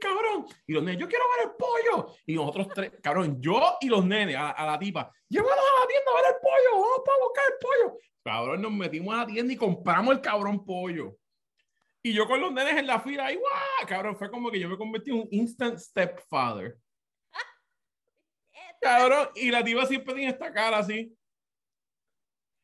cabrón. 0.07 0.45
Y 0.67 0.73
los 0.73 0.83
nenes, 0.83 0.99
yo 1.01 1.07
quiero 1.07 1.25
ver 1.37 1.47
el 1.49 1.55
pollo. 1.55 2.15
Y 2.25 2.35
nosotros 2.35 2.67
tres, 2.73 2.91
cabrón, 3.01 3.41
yo 3.41 3.77
y 3.81 3.87
los 3.87 4.05
nenes 4.05 4.35
a, 4.35 4.51
a 4.51 4.65
la 4.65 4.79
tipa, 4.79 5.11
llévanos 5.29 5.57
a 5.57 5.79
la 5.81 5.87
tienda 5.87 6.11
a 6.11 6.15
ver 6.15 6.25
el 6.35 6.41
pollo, 6.41 6.81
vamos 6.81 7.01
para 7.05 7.17
buscar 7.19 7.43
el 7.47 7.57
pollo. 7.61 7.99
Cabrón, 8.23 8.61
nos 8.61 8.71
metimos 8.71 9.13
a 9.13 9.17
la 9.19 9.25
tienda 9.27 9.53
y 9.53 9.57
compramos 9.57 10.15
el 10.15 10.21
cabrón 10.21 10.65
pollo. 10.65 11.15
Y 12.03 12.13
yo 12.13 12.27
con 12.27 12.39
los 12.39 12.51
nenes 12.51 12.77
en 12.77 12.87
la 12.87 12.99
fila, 12.99 13.25
ahí, 13.25 13.35
¡guau! 13.35 13.87
Cabrón, 13.87 14.15
fue 14.15 14.29
como 14.29 14.51
que 14.51 14.59
yo 14.59 14.69
me 14.69 14.77
convertí 14.77 15.09
en 15.11 15.17
un 15.21 15.27
instant 15.31 15.77
stepfather. 15.79 16.77
Cabrón, 18.81 19.29
y 19.35 19.49
la 19.49 19.63
tipa 19.63 19.85
siempre 19.85 20.13
tiene 20.13 20.31
esta 20.31 20.53
cara 20.53 20.77
así. 20.77 21.11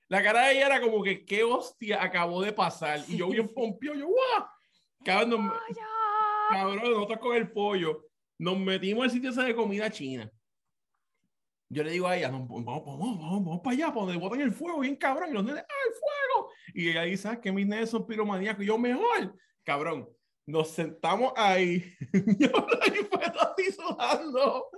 La 0.08 0.22
cara 0.22 0.48
de 0.48 0.54
ella 0.54 0.66
era 0.68 0.82
como 0.82 1.02
que, 1.02 1.26
¿qué 1.26 1.44
hostia 1.44 2.04
acabó 2.04 2.42
de 2.42 2.52
pasar? 2.54 3.00
Y 3.08 3.18
yo 3.18 3.30
bien 3.30 3.52
pompio, 3.52 3.96
yo, 3.96 4.08
¡guau! 4.08 4.46
Cabrón, 5.04 5.30
nos- 5.32 5.40
¡Pollo! 5.60 5.88
Cabrón, 6.52 6.92
nosotros 6.92 7.20
con 7.20 7.36
el 7.36 7.52
pollo, 7.52 8.06
nos 8.38 8.60
metimos 8.60 9.04
al 9.04 9.12
sitio 9.12 9.30
ese 9.30 9.44
de 9.44 9.56
comida 9.56 9.90
china. 9.90 10.30
Yo 11.70 11.84
le 11.84 11.92
digo 11.92 12.08
a 12.08 12.18
ella, 12.18 12.30
"No, 12.30 12.46
vamos, 12.46 12.66
vamos, 12.66 13.20
vamos, 13.20 13.46
vamos 13.46 13.62
para 13.62 13.74
allá, 13.74 13.88
para 13.88 14.02
donde 14.02 14.18
botan 14.18 14.42
el 14.42 14.52
fuego, 14.52 14.80
bien 14.80 14.98
cabrón. 14.98 15.30
Y 15.30 15.34
los 15.34 15.44
nenes, 15.44 15.64
¡ah, 15.64 15.88
el 15.88 15.94
fuego! 15.94 16.52
Y 16.74 16.90
ella 16.90 17.04
dice, 17.04 17.24
¿sabes 17.24 17.40
que 17.40 17.52
mis 17.52 17.66
nenes 17.66 17.90
son 17.90 18.06
piromaníacos? 18.06 18.64
Y 18.64 18.68
yo, 18.68 18.78
mejor. 18.78 19.36
Cabrón, 19.64 20.10
nos 20.46 20.70
sentamos 20.70 21.32
ahí. 21.38 21.96
yo 22.40 22.50
ahí 22.82 23.08
fue 23.10 23.24
así 23.24 23.72
sudando. 23.72 24.70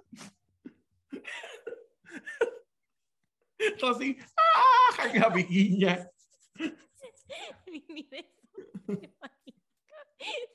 Todo 3.80 3.92
así, 3.92 4.18
¡ah! 4.38 5.08
La 5.16 5.34
piquiña. 5.34 6.10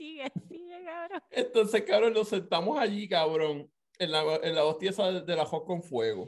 Sigue, 0.00 0.32
sigue, 0.48 0.82
cabrón. 0.82 1.22
Entonces, 1.30 1.82
cabrón, 1.82 2.14
nos 2.14 2.28
sentamos 2.28 2.78
allí, 2.78 3.06
cabrón, 3.06 3.70
en 3.98 4.10
la, 4.10 4.36
en 4.42 4.54
la 4.54 4.64
hostia 4.64 4.88
esa 4.88 5.12
de, 5.12 5.20
de 5.20 5.36
la 5.36 5.44
hot 5.44 5.66
con 5.66 5.82
fuego. 5.82 6.26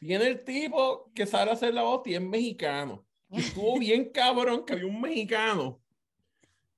Viene 0.00 0.28
el 0.28 0.44
tipo 0.44 1.10
que 1.12 1.26
sabe 1.26 1.50
hacer 1.50 1.74
la 1.74 1.82
hostia, 1.82 2.18
es 2.18 2.22
mexicano. 2.22 3.04
Y 3.28 3.40
estuvo 3.40 3.76
bien 3.80 4.12
cabrón 4.12 4.64
que 4.64 4.74
había 4.74 4.86
un 4.86 5.00
mexicano. 5.00 5.82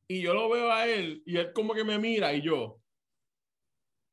Y 0.07 0.23
yo 0.23 0.33
lo 0.33 0.49
veo 0.49 0.73
a 0.73 0.87
él, 0.87 1.23
y 1.27 1.37
él 1.37 1.53
como 1.53 1.75
que 1.75 1.85
me 1.85 1.99
mira, 1.99 2.33
y 2.33 2.41
yo, 2.41 2.81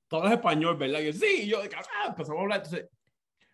todo 0.09 0.25
es 0.25 0.33
español, 0.33 0.75
¿verdad? 0.75 0.99
Y 0.99 1.07
él, 1.07 1.13
sí, 1.13 1.43
y 1.43 1.47
yo, 1.47 1.59
ah, 1.61 2.07
empezamos 2.09 2.39
a 2.39 2.41
hablar. 2.41 2.57
Entonces, 2.57 2.89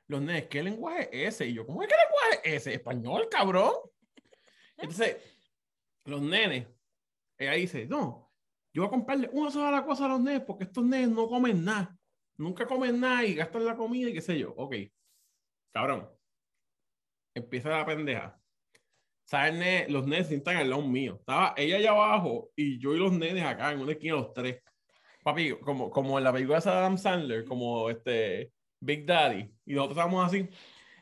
los 0.07 0.19
nenes, 0.19 0.47
¿qué 0.47 0.63
lenguaje 0.63 1.09
es 1.11 1.35
ese? 1.35 1.45
Y 1.45 1.53
yo, 1.53 1.63
¿cómo 1.67 1.83
es 1.83 1.89
que 1.89 1.93
lenguaje 1.95 2.55
es 2.55 2.61
ese? 2.61 2.73
¿Español, 2.73 3.27
cabrón? 3.29 3.73
Entonces, 4.77 5.17
los 6.05 6.23
nenes, 6.23 6.67
ella 7.37 7.51
dice, 7.51 7.85
no, 7.85 8.20
yo 8.73 8.83
voy 8.83 8.87
a 8.87 8.91
comprarle 8.91 9.29
una 9.33 9.51
sola 9.51 9.85
cosa 9.85 10.05
a 10.05 10.09
los 10.09 10.21
nenes 10.21 10.41
porque 10.41 10.63
estos 10.63 10.83
nenes 10.83 11.09
no 11.09 11.27
comen 11.27 11.63
nada. 11.63 11.95
Nunca 12.37 12.65
comen 12.65 12.99
nada 12.99 13.25
y 13.25 13.35
gastan 13.35 13.65
la 13.65 13.75
comida 13.75 14.09
y 14.09 14.13
qué 14.13 14.21
sé 14.21 14.39
yo. 14.39 14.53
Ok. 14.55 14.75
Cabrón. 15.73 16.09
Empieza 17.35 17.69
la 17.69 17.85
pendeja. 17.85 18.39
¿Sabes? 19.25 19.89
Los 19.89 20.05
nenes 20.07 20.27
se 20.27 20.29
sientan 20.29 20.57
al 20.57 20.69
lado 20.69 20.81
mío. 20.81 21.17
Estaba 21.19 21.53
ella 21.57 21.77
allá 21.77 21.91
abajo 21.91 22.49
y 22.55 22.79
yo 22.79 22.93
y 22.93 22.99
los 22.99 23.13
nenes 23.13 23.43
acá 23.43 23.71
en 23.71 23.79
una 23.79 23.91
esquina 23.91 24.15
los 24.15 24.33
tres. 24.33 24.61
Papi, 25.23 25.51
como, 25.59 25.89
como 25.91 26.17
en 26.17 26.23
la 26.23 26.33
película 26.33 26.59
de 26.59 26.69
Adam 26.69 26.97
Sandler, 26.97 27.45
como 27.45 27.89
este 27.89 28.51
Big 28.79 29.05
Daddy. 29.05 29.53
Y 29.65 29.73
nosotros 29.73 29.97
estábamos 29.97 30.25
así. 30.25 30.49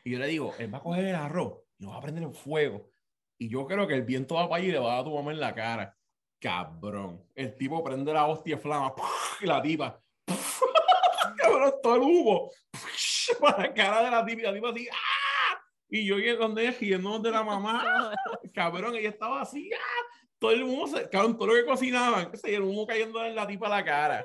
Y 0.04 0.12
yo 0.12 0.18
le 0.18 0.26
digo, 0.26 0.54
él 0.58 0.72
va 0.72 0.78
a 0.78 0.82
coger 0.82 1.06
el 1.06 1.14
arroz 1.14 1.60
y 1.78 1.84
lo 1.84 1.90
va 1.90 1.96
a 1.96 2.02
prender 2.02 2.24
en 2.24 2.34
fuego. 2.34 2.90
Y 3.38 3.48
yo 3.48 3.66
creo 3.66 3.86
que 3.86 3.94
el 3.94 4.02
viento 4.02 4.34
va 4.34 4.48
para 4.48 4.60
allí 4.60 4.68
y 4.68 4.72
le 4.72 4.78
va 4.78 4.92
a 4.92 4.96
dar 4.96 5.00
a 5.00 5.04
tu 5.04 5.14
mamá 5.14 5.32
en 5.32 5.40
la 5.40 5.54
cara. 5.54 5.96
Cabrón. 6.40 7.22
El 7.34 7.54
tipo 7.56 7.84
prende 7.84 8.12
la 8.12 8.26
hostia 8.26 8.56
flama 8.56 8.94
y 9.40 9.46
la 9.46 9.60
tipa. 9.60 10.00
Cabrón, 11.36 11.74
todo 11.82 11.94
el 11.96 12.02
humo 12.02 12.50
para 13.40 13.58
la 13.58 13.74
cara 13.74 14.02
de 14.04 14.10
la 14.10 14.24
tipa 14.24 14.42
la 14.42 14.54
tipa 14.54 14.70
así. 14.70 14.88
¡ah! 14.90 15.60
Y 15.90 16.06
yo 16.06 16.18
y 16.18 16.34
los 16.34 16.54
nenes 16.54 16.80
riéndonos 16.80 17.22
de 17.22 17.30
la 17.30 17.42
mamá. 17.42 18.14
Cabrón, 18.54 18.96
ella 18.96 19.10
estaba 19.10 19.42
así. 19.42 19.70
¡ah! 19.72 20.06
Todo 20.38 20.52
el 20.52 20.62
humo, 20.62 20.86
se, 20.86 21.06
cabrón, 21.10 21.36
todo 21.36 21.48
lo 21.48 21.54
que 21.54 21.66
cocinaban, 21.66 22.34
se 22.34 22.54
el 22.54 22.62
humo 22.62 22.86
cayendo 22.86 23.22
en 23.22 23.34
la 23.34 23.46
tipa 23.46 23.66
a 23.66 23.70
la 23.70 23.84
cara. 23.84 24.24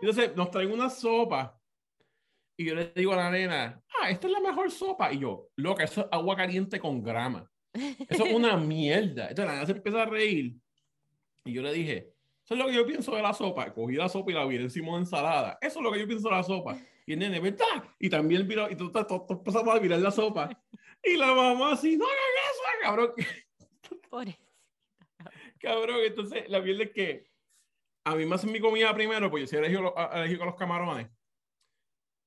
Entonces 0.00 0.34
nos 0.34 0.50
traen 0.50 0.72
una 0.72 0.88
sopa. 0.88 1.60
Y 2.56 2.64
yo 2.64 2.74
le 2.74 2.92
digo 2.94 3.12
a 3.12 3.16
la 3.16 3.30
nena, 3.30 3.82
ah, 4.00 4.08
esta 4.08 4.26
es 4.26 4.32
la 4.32 4.40
mejor 4.40 4.70
sopa. 4.70 5.12
Y 5.12 5.18
yo, 5.18 5.48
loca, 5.56 5.84
eso 5.84 6.00
es 6.00 6.06
agua 6.10 6.34
caliente 6.34 6.80
con 6.80 7.02
grama. 7.02 7.46
Eso 8.08 8.24
es 8.24 8.32
una 8.32 8.56
mierda. 8.56 9.28
Entonces 9.28 9.44
la 9.44 9.52
nena 9.52 9.66
se 9.66 9.72
empieza 9.72 10.02
a 10.02 10.06
reír. 10.06 10.56
Y 11.44 11.52
yo 11.52 11.62
le 11.62 11.72
dije, 11.72 12.14
eso 12.44 12.54
es 12.54 12.58
lo 12.60 12.66
que 12.66 12.74
yo 12.74 12.86
pienso 12.86 13.14
de 13.14 13.22
la 13.22 13.32
sopa. 13.34 13.72
Cogí 13.72 13.96
la 13.96 14.08
sopa 14.08 14.30
y 14.30 14.34
la 14.34 14.44
vi 14.46 14.56
encima 14.56 14.92
de 14.94 14.98
ensalada. 15.00 15.58
Eso 15.60 15.78
es 15.78 15.84
lo 15.84 15.92
que 15.92 16.00
yo 16.00 16.06
pienso 16.06 16.28
de 16.28 16.34
la 16.34 16.42
sopa. 16.42 16.78
Y 17.06 17.12
el 17.12 17.18
nene, 17.18 17.38
¿verdad? 17.40 17.84
Y 17.98 18.08
también 18.08 18.46
viró, 18.48 18.70
y 18.70 18.76
tú 18.76 18.86
estás 18.86 19.06
todos 19.06 19.22
empezamos 19.28 19.74
a 19.74 19.78
virar 19.78 20.00
la 20.00 20.10
sopa. 20.10 20.48
Y 21.02 21.16
la 21.16 21.34
mamá 21.34 21.72
así, 21.72 21.96
no 21.96 22.04
hagan 22.06 22.18
eso, 22.50 22.62
cabrón. 22.82 23.12
Pobre- 24.10 24.38
Cabrón, 25.58 25.98
entonces 26.04 26.48
la 26.48 26.60
mierda 26.60 26.84
es 26.84 26.90
que 26.92 27.30
a 28.06 28.14
mí 28.14 28.26
me 28.26 28.34
hacen 28.34 28.52
mi 28.52 28.60
comida 28.60 28.94
primero, 28.94 29.30
pues 29.30 29.42
yo 29.42 29.46
soy 29.58 29.66
alérgico 29.96 30.42
a 30.42 30.46
los 30.46 30.56
camarones. 30.56 31.08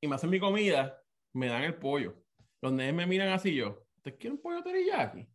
Y 0.01 0.07
me 0.07 0.15
hacen 0.15 0.29
mi 0.29 0.39
comida, 0.39 1.03
me 1.33 1.47
dan 1.47 1.63
el 1.63 1.75
pollo. 1.75 2.15
Los 2.61 2.71
nenes 2.73 2.95
me 2.95 3.05
miran 3.05 3.29
así 3.29 3.53
yo, 3.53 3.85
¿te 4.01 4.15
quieren 4.17 4.39
pollo 4.39 4.63
teriyaki? 4.63 5.27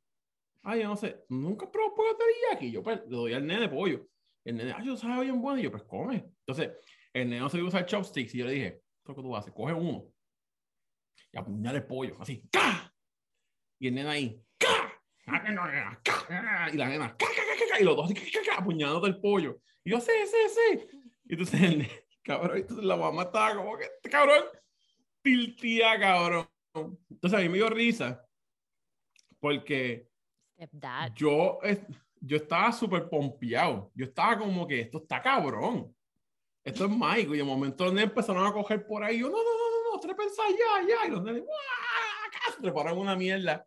Ay, 0.62 0.83
yo 0.83 0.88
no 0.88 0.96
sé, 0.96 1.25
nunca 1.29 1.70
probé 1.70 1.90
pollo 1.96 2.16
teriyaki. 2.16 2.70
Yo 2.70 2.83
pues 2.83 3.01
le 3.09 3.16
doy 3.16 3.33
al 3.35 3.46
nene 3.46 3.68
pollo. 3.68 4.07
El 4.44 4.57
nene, 4.57 4.72
ay, 4.77 4.87
yo 4.87 4.96
sabe 4.96 5.25
bien 5.25 5.40
bueno. 5.40 5.59
Y 5.61 5.64
yo, 5.64 5.70
pues 5.70 5.83
come. 5.85 6.25
Entonces, 6.46 6.70
el 7.12 7.29
nene 7.29 7.40
no 7.40 7.48
se 7.48 7.62
usar 7.62 7.87
chopsticks. 7.87 8.35
Y 8.35 8.38
yo 8.38 8.46
le 8.46 8.53
dije, 8.53 8.83
¿esto 8.98 9.14
que 9.14 9.22
tú 9.22 9.37
haces? 9.37 9.53
Coge 9.53 9.72
uno 9.72 10.12
y 11.33 11.38
apuñala 11.38 11.79
el 11.79 11.87
pollo, 11.87 12.16
así, 12.20 12.42
¡ca! 12.51 12.94
Y 13.79 13.88
el 13.88 13.94
nene 13.94 14.11
ahí, 14.11 14.44
¡ca! 14.59 14.92
¡Ca! 15.25 16.70
Y 16.72 16.77
la 16.77 16.88
nena, 16.88 17.16
¡ca, 17.16 17.27
ca, 17.27 17.68
ca! 17.70 17.81
Y 17.81 17.85
los 17.85 17.96
dos, 17.96 18.12
¡ca, 18.12 18.59
apuñalando 18.59 19.07
el 19.07 19.18
pollo. 19.18 19.61
Y 19.83 19.90
yo, 19.90 20.01
sí, 20.01 20.12
sí, 20.27 20.37
sí. 20.55 20.98
Y 21.25 21.33
entonces, 21.33 21.61
el 21.62 21.79
nene, 21.79 21.90
cabrón, 22.22 22.59
entonces 22.59 22.85
la 22.85 22.96
mamá 22.96 23.22
estaba 23.22 23.57
como 23.57 23.77
que, 23.79 23.88
cabrón, 24.11 24.44
tiltía, 25.22 25.98
cabrón. 25.98 26.48
Entonces, 27.11 27.38
a 27.38 27.42
mí 27.42 27.48
me 27.48 27.57
dio 27.57 27.70
risa 27.70 28.27
porque. 29.40 30.12
Yo, 31.14 31.59
yo 32.20 32.37
estaba 32.37 32.72
súper 32.72 33.09
pompeado. 33.09 33.90
Yo 33.94 34.05
estaba 34.07 34.38
como 34.38 34.66
que 34.66 34.81
esto 34.81 34.98
está 34.98 35.20
cabrón. 35.20 35.94
Esto 36.64 36.85
es 36.85 36.90
mágico. 36.90 37.35
Y 37.35 37.38
de 37.38 37.44
momento 37.44 37.87
nenes 37.87 38.05
empezaron 38.05 38.46
a 38.46 38.53
coger 38.53 38.87
por 38.87 39.03
ahí. 39.03 39.18
Yo, 39.20 39.29
no, 39.29 39.37
no, 39.37 39.42
no, 39.42 39.92
no, 39.92 40.01
trepense 40.01 40.40
allá, 40.40 40.77
allá. 40.81 41.07
Y 41.07 41.11
los 41.11 41.22
nenes, 41.22 41.42
treparon 42.61 42.98
una 42.98 43.16
mierda. 43.16 43.66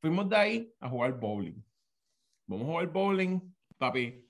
Fuimos 0.00 0.28
de 0.28 0.36
ahí 0.36 0.74
a 0.80 0.88
jugar 0.88 1.18
bowling. 1.18 1.62
Vamos 2.46 2.68
a 2.68 2.70
jugar 2.70 2.86
bowling, 2.88 3.40
papi. 3.78 4.22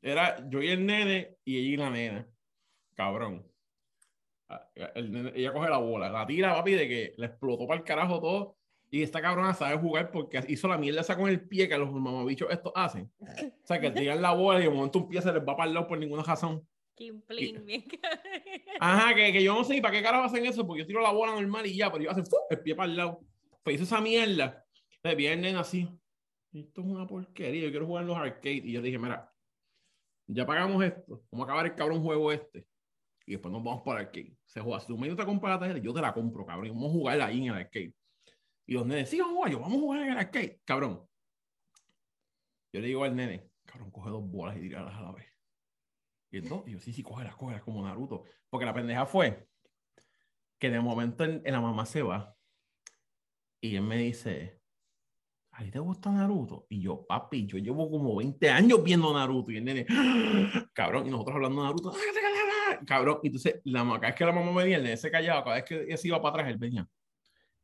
Era 0.00 0.48
yo 0.48 0.62
y 0.62 0.68
el 0.68 0.86
nene 0.86 1.36
y 1.44 1.58
ella 1.58 1.68
y 1.68 1.76
la 1.76 1.90
nena. 1.90 2.28
Cabrón. 2.94 3.46
Ah, 4.48 4.70
el 4.74 5.32
ella 5.34 5.52
coge 5.52 5.68
la 5.68 5.78
bola, 5.78 6.08
la 6.08 6.26
tira, 6.26 6.54
papi, 6.54 6.72
de 6.72 6.88
que 6.88 7.14
le 7.16 7.26
explotó 7.26 7.66
para 7.66 7.80
el 7.80 7.84
carajo 7.84 8.20
todo. 8.20 8.56
Y 8.94 9.02
esta 9.02 9.20
cabrona 9.20 9.52
sabe 9.54 9.76
jugar 9.76 10.12
porque 10.12 10.40
hizo 10.46 10.68
la 10.68 10.78
mierda 10.78 11.00
esa 11.00 11.16
con 11.16 11.28
el 11.28 11.48
pie 11.48 11.68
que 11.68 11.76
los 11.76 11.90
mamabichos 11.90 12.48
estos 12.48 12.70
hacen. 12.76 13.10
O 13.18 13.66
sea, 13.66 13.80
que 13.80 13.90
tiran 13.90 14.22
la 14.22 14.30
bola 14.30 14.60
y 14.60 14.62
de 14.62 14.70
momento 14.70 15.00
un 15.00 15.08
pie 15.08 15.20
se 15.20 15.32
les 15.32 15.42
va 15.42 15.56
para 15.56 15.66
el 15.66 15.74
lado 15.74 15.88
por 15.88 15.98
ninguna 15.98 16.22
razón. 16.22 16.64
Kimplin, 16.94 17.66
bien 17.66 17.84
Ajá, 18.78 19.12
que, 19.16 19.32
que 19.32 19.42
yo 19.42 19.52
no 19.52 19.64
sé 19.64 19.82
para 19.82 19.92
qué 19.92 20.00
carajo 20.00 20.22
hacen 20.22 20.46
eso, 20.46 20.64
porque 20.64 20.82
yo 20.82 20.86
tiro 20.86 21.00
la 21.00 21.10
bola 21.10 21.32
normal 21.32 21.66
y 21.66 21.76
ya, 21.76 21.90
pero 21.90 22.02
ellos 22.04 22.12
hacen 22.12 22.24
el 22.50 22.60
pie 22.60 22.76
para 22.76 22.88
el 22.88 22.96
lado. 22.96 23.20
Pues 23.64 23.74
hizo 23.74 23.82
esa 23.82 24.00
mierda. 24.00 24.64
Entonces 24.94 25.16
viene 25.16 25.34
el 25.34 25.40
nene 25.40 25.58
así. 25.58 25.88
Esto 26.52 26.82
es 26.82 26.86
una 26.86 27.04
porquería, 27.04 27.64
yo 27.64 27.70
quiero 27.70 27.86
jugar 27.86 28.02
en 28.02 28.08
los 28.10 28.16
arcades. 28.16 28.64
Y 28.64 28.70
yo 28.70 28.80
dije, 28.80 29.00
mira, 29.00 29.28
ya 30.28 30.46
pagamos 30.46 30.84
esto, 30.84 31.24
vamos 31.32 31.48
a 31.48 31.50
acabar 31.50 31.66
el 31.66 31.74
cabrón 31.74 32.00
juego 32.00 32.30
este. 32.30 32.64
Y 33.26 33.32
después 33.32 33.50
nos 33.50 33.64
vamos 33.64 33.82
para 33.84 34.02
el 34.02 34.06
arcade. 34.06 34.36
Se 34.46 34.60
juega, 34.60 34.78
si 34.78 34.86
tú 34.86 34.96
me 34.96 35.12
te 35.12 35.24
compras 35.24 35.54
la 35.54 35.58
tarjeta, 35.58 35.80
yo 35.80 35.92
te 35.92 36.00
la 36.00 36.14
compro, 36.14 36.46
cabrón. 36.46 36.66
y 36.66 36.70
Vamos 36.70 36.90
a 36.90 36.92
jugar 36.92 37.20
ahí 37.22 37.38
en 37.38 37.46
el 37.46 37.54
arcade. 37.54 37.92
Y 38.66 38.74
los 38.74 38.86
nenes, 38.86 39.10
sí, 39.10 39.18
vamos 39.20 39.32
a 39.32 39.36
jugar, 39.36 39.52
yo, 39.52 39.60
vamos 39.60 39.76
a 39.76 39.80
jugar 39.80 40.02
en 40.02 40.12
el 40.12 40.18
arcade, 40.18 40.60
cabrón. 40.64 41.06
Yo 42.72 42.80
le 42.80 42.88
digo 42.88 43.04
al 43.04 43.14
nene, 43.14 43.50
cabrón, 43.64 43.90
coge 43.90 44.10
dos 44.10 44.28
bolas 44.28 44.56
y 44.56 44.60
tiralas 44.60 44.94
a 44.94 45.02
la 45.02 45.12
vez. 45.12 45.26
Y 46.32 46.38
y 46.38 46.72
yo, 46.72 46.80
sí, 46.80 46.92
sí, 46.92 47.02
cógelas, 47.02 47.36
cógelas 47.36 47.62
como 47.62 47.84
Naruto. 47.84 48.24
Porque 48.50 48.66
la 48.66 48.74
pendeja 48.74 49.06
fue 49.06 49.46
que 50.58 50.70
de 50.70 50.80
momento 50.80 51.24
en, 51.24 51.42
la 51.44 51.60
mamá 51.60 51.86
se 51.86 52.02
va 52.02 52.36
y 53.60 53.76
él 53.76 53.82
me 53.82 53.96
dice, 53.98 54.60
¿a 55.52 55.62
ti 55.62 55.70
te 55.70 55.78
gusta 55.78 56.10
Naruto? 56.10 56.66
Y 56.68 56.80
yo, 56.80 57.06
papi, 57.06 57.46
yo 57.46 57.58
llevo 57.58 57.88
como 57.90 58.16
20 58.16 58.50
años 58.50 58.82
viendo 58.82 59.12
Naruto 59.14 59.52
y 59.52 59.58
el 59.58 59.64
nene, 59.64 59.86
"Ah", 59.90 60.66
cabrón, 60.72 61.06
y 61.06 61.10
nosotros 61.10 61.36
hablando 61.36 61.62
de 61.62 61.68
Naruto, 61.68 61.92
"Ah, 61.92 62.80
cabrón. 62.86 63.20
Y 63.22 63.28
entonces, 63.28 63.60
la, 63.64 63.84
cada 63.84 63.98
vez 63.98 64.14
que 64.14 64.24
la 64.24 64.32
mamá 64.32 64.52
venía, 64.62 64.78
el 64.78 64.82
nene 64.82 64.96
se 64.96 65.10
callaba, 65.10 65.44
cada 65.44 65.56
vez 65.56 65.64
que 65.64 65.82
él 65.82 65.98
se 65.98 66.08
iba 66.08 66.20
para 66.20 66.34
atrás, 66.42 66.48
él 66.52 66.58
venía, 66.58 66.88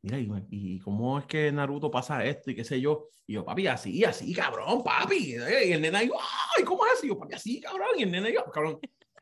mira, 0.01 0.17
y, 0.49 0.79
cómo 0.79 1.19
es 1.19 1.25
que 1.25 1.51
Naruto 1.51 1.91
pasa 1.91 2.25
esto 2.25 2.51
y 2.51 2.55
qué 2.55 2.63
sé 2.63 2.81
yo. 2.81 3.07
Y 3.27 3.33
yo, 3.33 3.45
papi, 3.45 3.67
así, 3.67 4.03
así, 4.03 4.33
cabrón, 4.33 4.83
papi. 4.83 5.35
Y 5.35 5.71
el 5.71 5.81
nene 5.81 5.97
ahí, 5.97 6.09
ay, 6.57 6.63
¿cómo 6.63 6.85
es 6.85 6.93
eso? 6.93 7.05
Y 7.05 7.09
yo, 7.09 7.17
papi, 7.17 7.35
así, 7.35 7.61
cabrón. 7.61 7.89
Y 7.97 8.03
el 8.03 8.11
nene, 8.11 8.33
yo, 8.33 8.43
cabrón, 8.51 8.79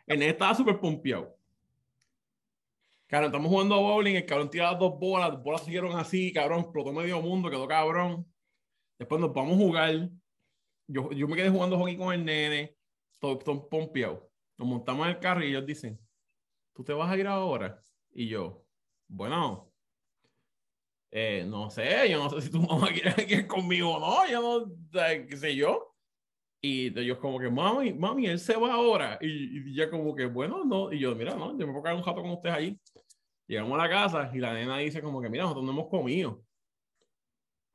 el 0.08 0.20
nene 0.20 0.32
estaba 0.32 0.56
súper 0.56 0.80
pompeado. 0.80 1.36
Cabrón, 3.08 3.32
estamos 3.32 3.50
jugando 3.50 3.76
a 3.76 3.80
bowling, 3.80 4.16
el 4.16 4.26
cabrón 4.26 4.50
tira 4.52 4.72
las 4.72 4.80
dos 4.80 5.00
bolas, 5.00 5.30
las 5.30 5.42
bolas 5.42 5.64
siguieron 5.64 5.98
así, 5.98 6.32
cabrón, 6.32 6.60
explotó 6.62 6.94
medio 6.94 7.22
mundo, 7.22 7.50
quedó 7.50 7.68
cabrón. 7.68 8.26
Después 9.00 9.20
nos 9.20 9.34
vamos 9.34 9.54
a 9.54 9.58
jugar. 9.58 10.10
Yo, 10.88 11.12
yo 11.12 11.28
me 11.28 11.36
quedé 11.36 11.50
jugando 11.50 11.78
hockey 11.78 11.98
con 11.98 12.14
el 12.14 12.24
nene, 12.24 12.76
todo, 13.20 13.38
todo 13.40 13.68
pompeado. 13.68 14.30
Nos 14.58 14.68
montamos 14.68 15.08
en 15.08 15.14
el 15.14 15.20
carro 15.20 15.44
y 15.44 15.48
ellos 15.48 15.66
dicen, 15.66 16.00
¿tú 16.74 16.84
te 16.84 16.94
vas 16.94 17.10
a 17.10 17.18
ir 17.18 17.26
ahora? 17.28 17.82
Y 18.12 18.28
yo, 18.28 18.64
bueno, 19.08 19.69
eh, 21.12 21.46
no 21.48 21.70
sé, 21.70 22.10
yo 22.10 22.24
no 22.24 22.30
sé 22.30 22.42
si 22.42 22.52
tu 22.52 22.62
mamá 22.68 22.90
quiere 22.92 23.26
ir 23.28 23.48
conmigo 23.48 23.96
o 23.96 24.00
no, 24.00 24.28
yo 24.30 24.42
no, 24.42 24.76
qué 24.92 25.38
sé 25.38 25.56
yo. 25.56 25.96
Y 26.62 26.98
ellos 27.00 27.20
como 27.20 27.40
que, 27.40 27.50
mami, 27.50 27.94
mami, 27.94 28.28
él 28.28 28.38
se 28.38 28.56
va 28.58 28.74
ahora. 28.74 29.18
Y, 29.22 29.70
y 29.70 29.76
ya 29.76 29.90
como 29.90 30.14
que, 30.14 30.26
bueno, 30.26 30.66
no. 30.66 30.92
Y 30.92 31.00
yo, 31.00 31.16
mira, 31.16 31.34
no, 31.36 31.58
yo 31.58 31.66
me 31.66 31.72
puedo 31.72 31.84
quedar 31.84 31.96
un 31.96 32.04
rato 32.04 32.22
con 32.22 32.32
ustedes 32.32 32.56
ahí. 32.56 32.80
Llegamos 33.48 33.80
a 33.80 33.84
la 33.84 33.90
casa 33.90 34.32
y 34.34 34.40
la 34.40 34.54
nena 34.54 34.78
dice 34.78 35.02
como 35.02 35.22
que, 35.22 35.30
mira, 35.30 35.44
nosotros 35.44 35.66
no 35.66 35.72
hemos 35.72 35.88
comido. 35.88 36.44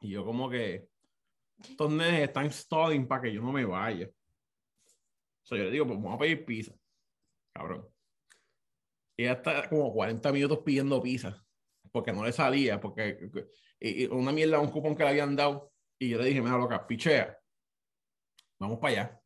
Y 0.01 0.11
yo 0.11 0.25
como 0.25 0.51
que, 0.51 0.87
estos 1.59 1.90
nenes 1.90 2.29
están 2.29 2.53
studying 2.53 3.09
para 3.09 3.23
que 3.23 3.33
yo 3.33 3.40
no 3.40 3.53
me 3.53 3.64
vaya. 3.64 4.07
O 4.07 5.47
sea, 5.47 5.59
yo 5.59 5.64
le 5.64 5.70
digo, 5.70 5.87
pues 5.87 5.99
vamos 5.99 6.14
a 6.14 6.18
pedir 6.18 6.44
pizza. 6.44 6.75
Cabrón. 7.55 7.88
Y 9.16 9.23
ella 9.23 9.33
está 9.33 9.68
como 9.68 9.92
40 9.92 10.33
minutos 10.33 10.59
pidiendo 10.64 11.03
pizza. 11.03 11.43
Porque 11.94 12.12
no 12.12 12.24
le 12.24 12.33
salía, 12.33 12.80
porque 12.80 13.20
y- 13.78 14.02
y 14.02 14.07
una 14.07 14.33
mierda, 14.33 14.59
un 14.59 14.68
cupón 14.68 14.96
que 14.96 15.04
le 15.04 15.11
habían 15.11 15.37
dado. 15.37 15.70
Y 15.96 16.09
yo 16.09 16.18
le 16.18 16.24
dije, 16.24 16.42
mira, 16.42 16.59
loca, 16.59 16.85
pichea. 16.85 17.38
Vamos 18.59 18.80
para 18.80 18.92
allá. 18.92 19.20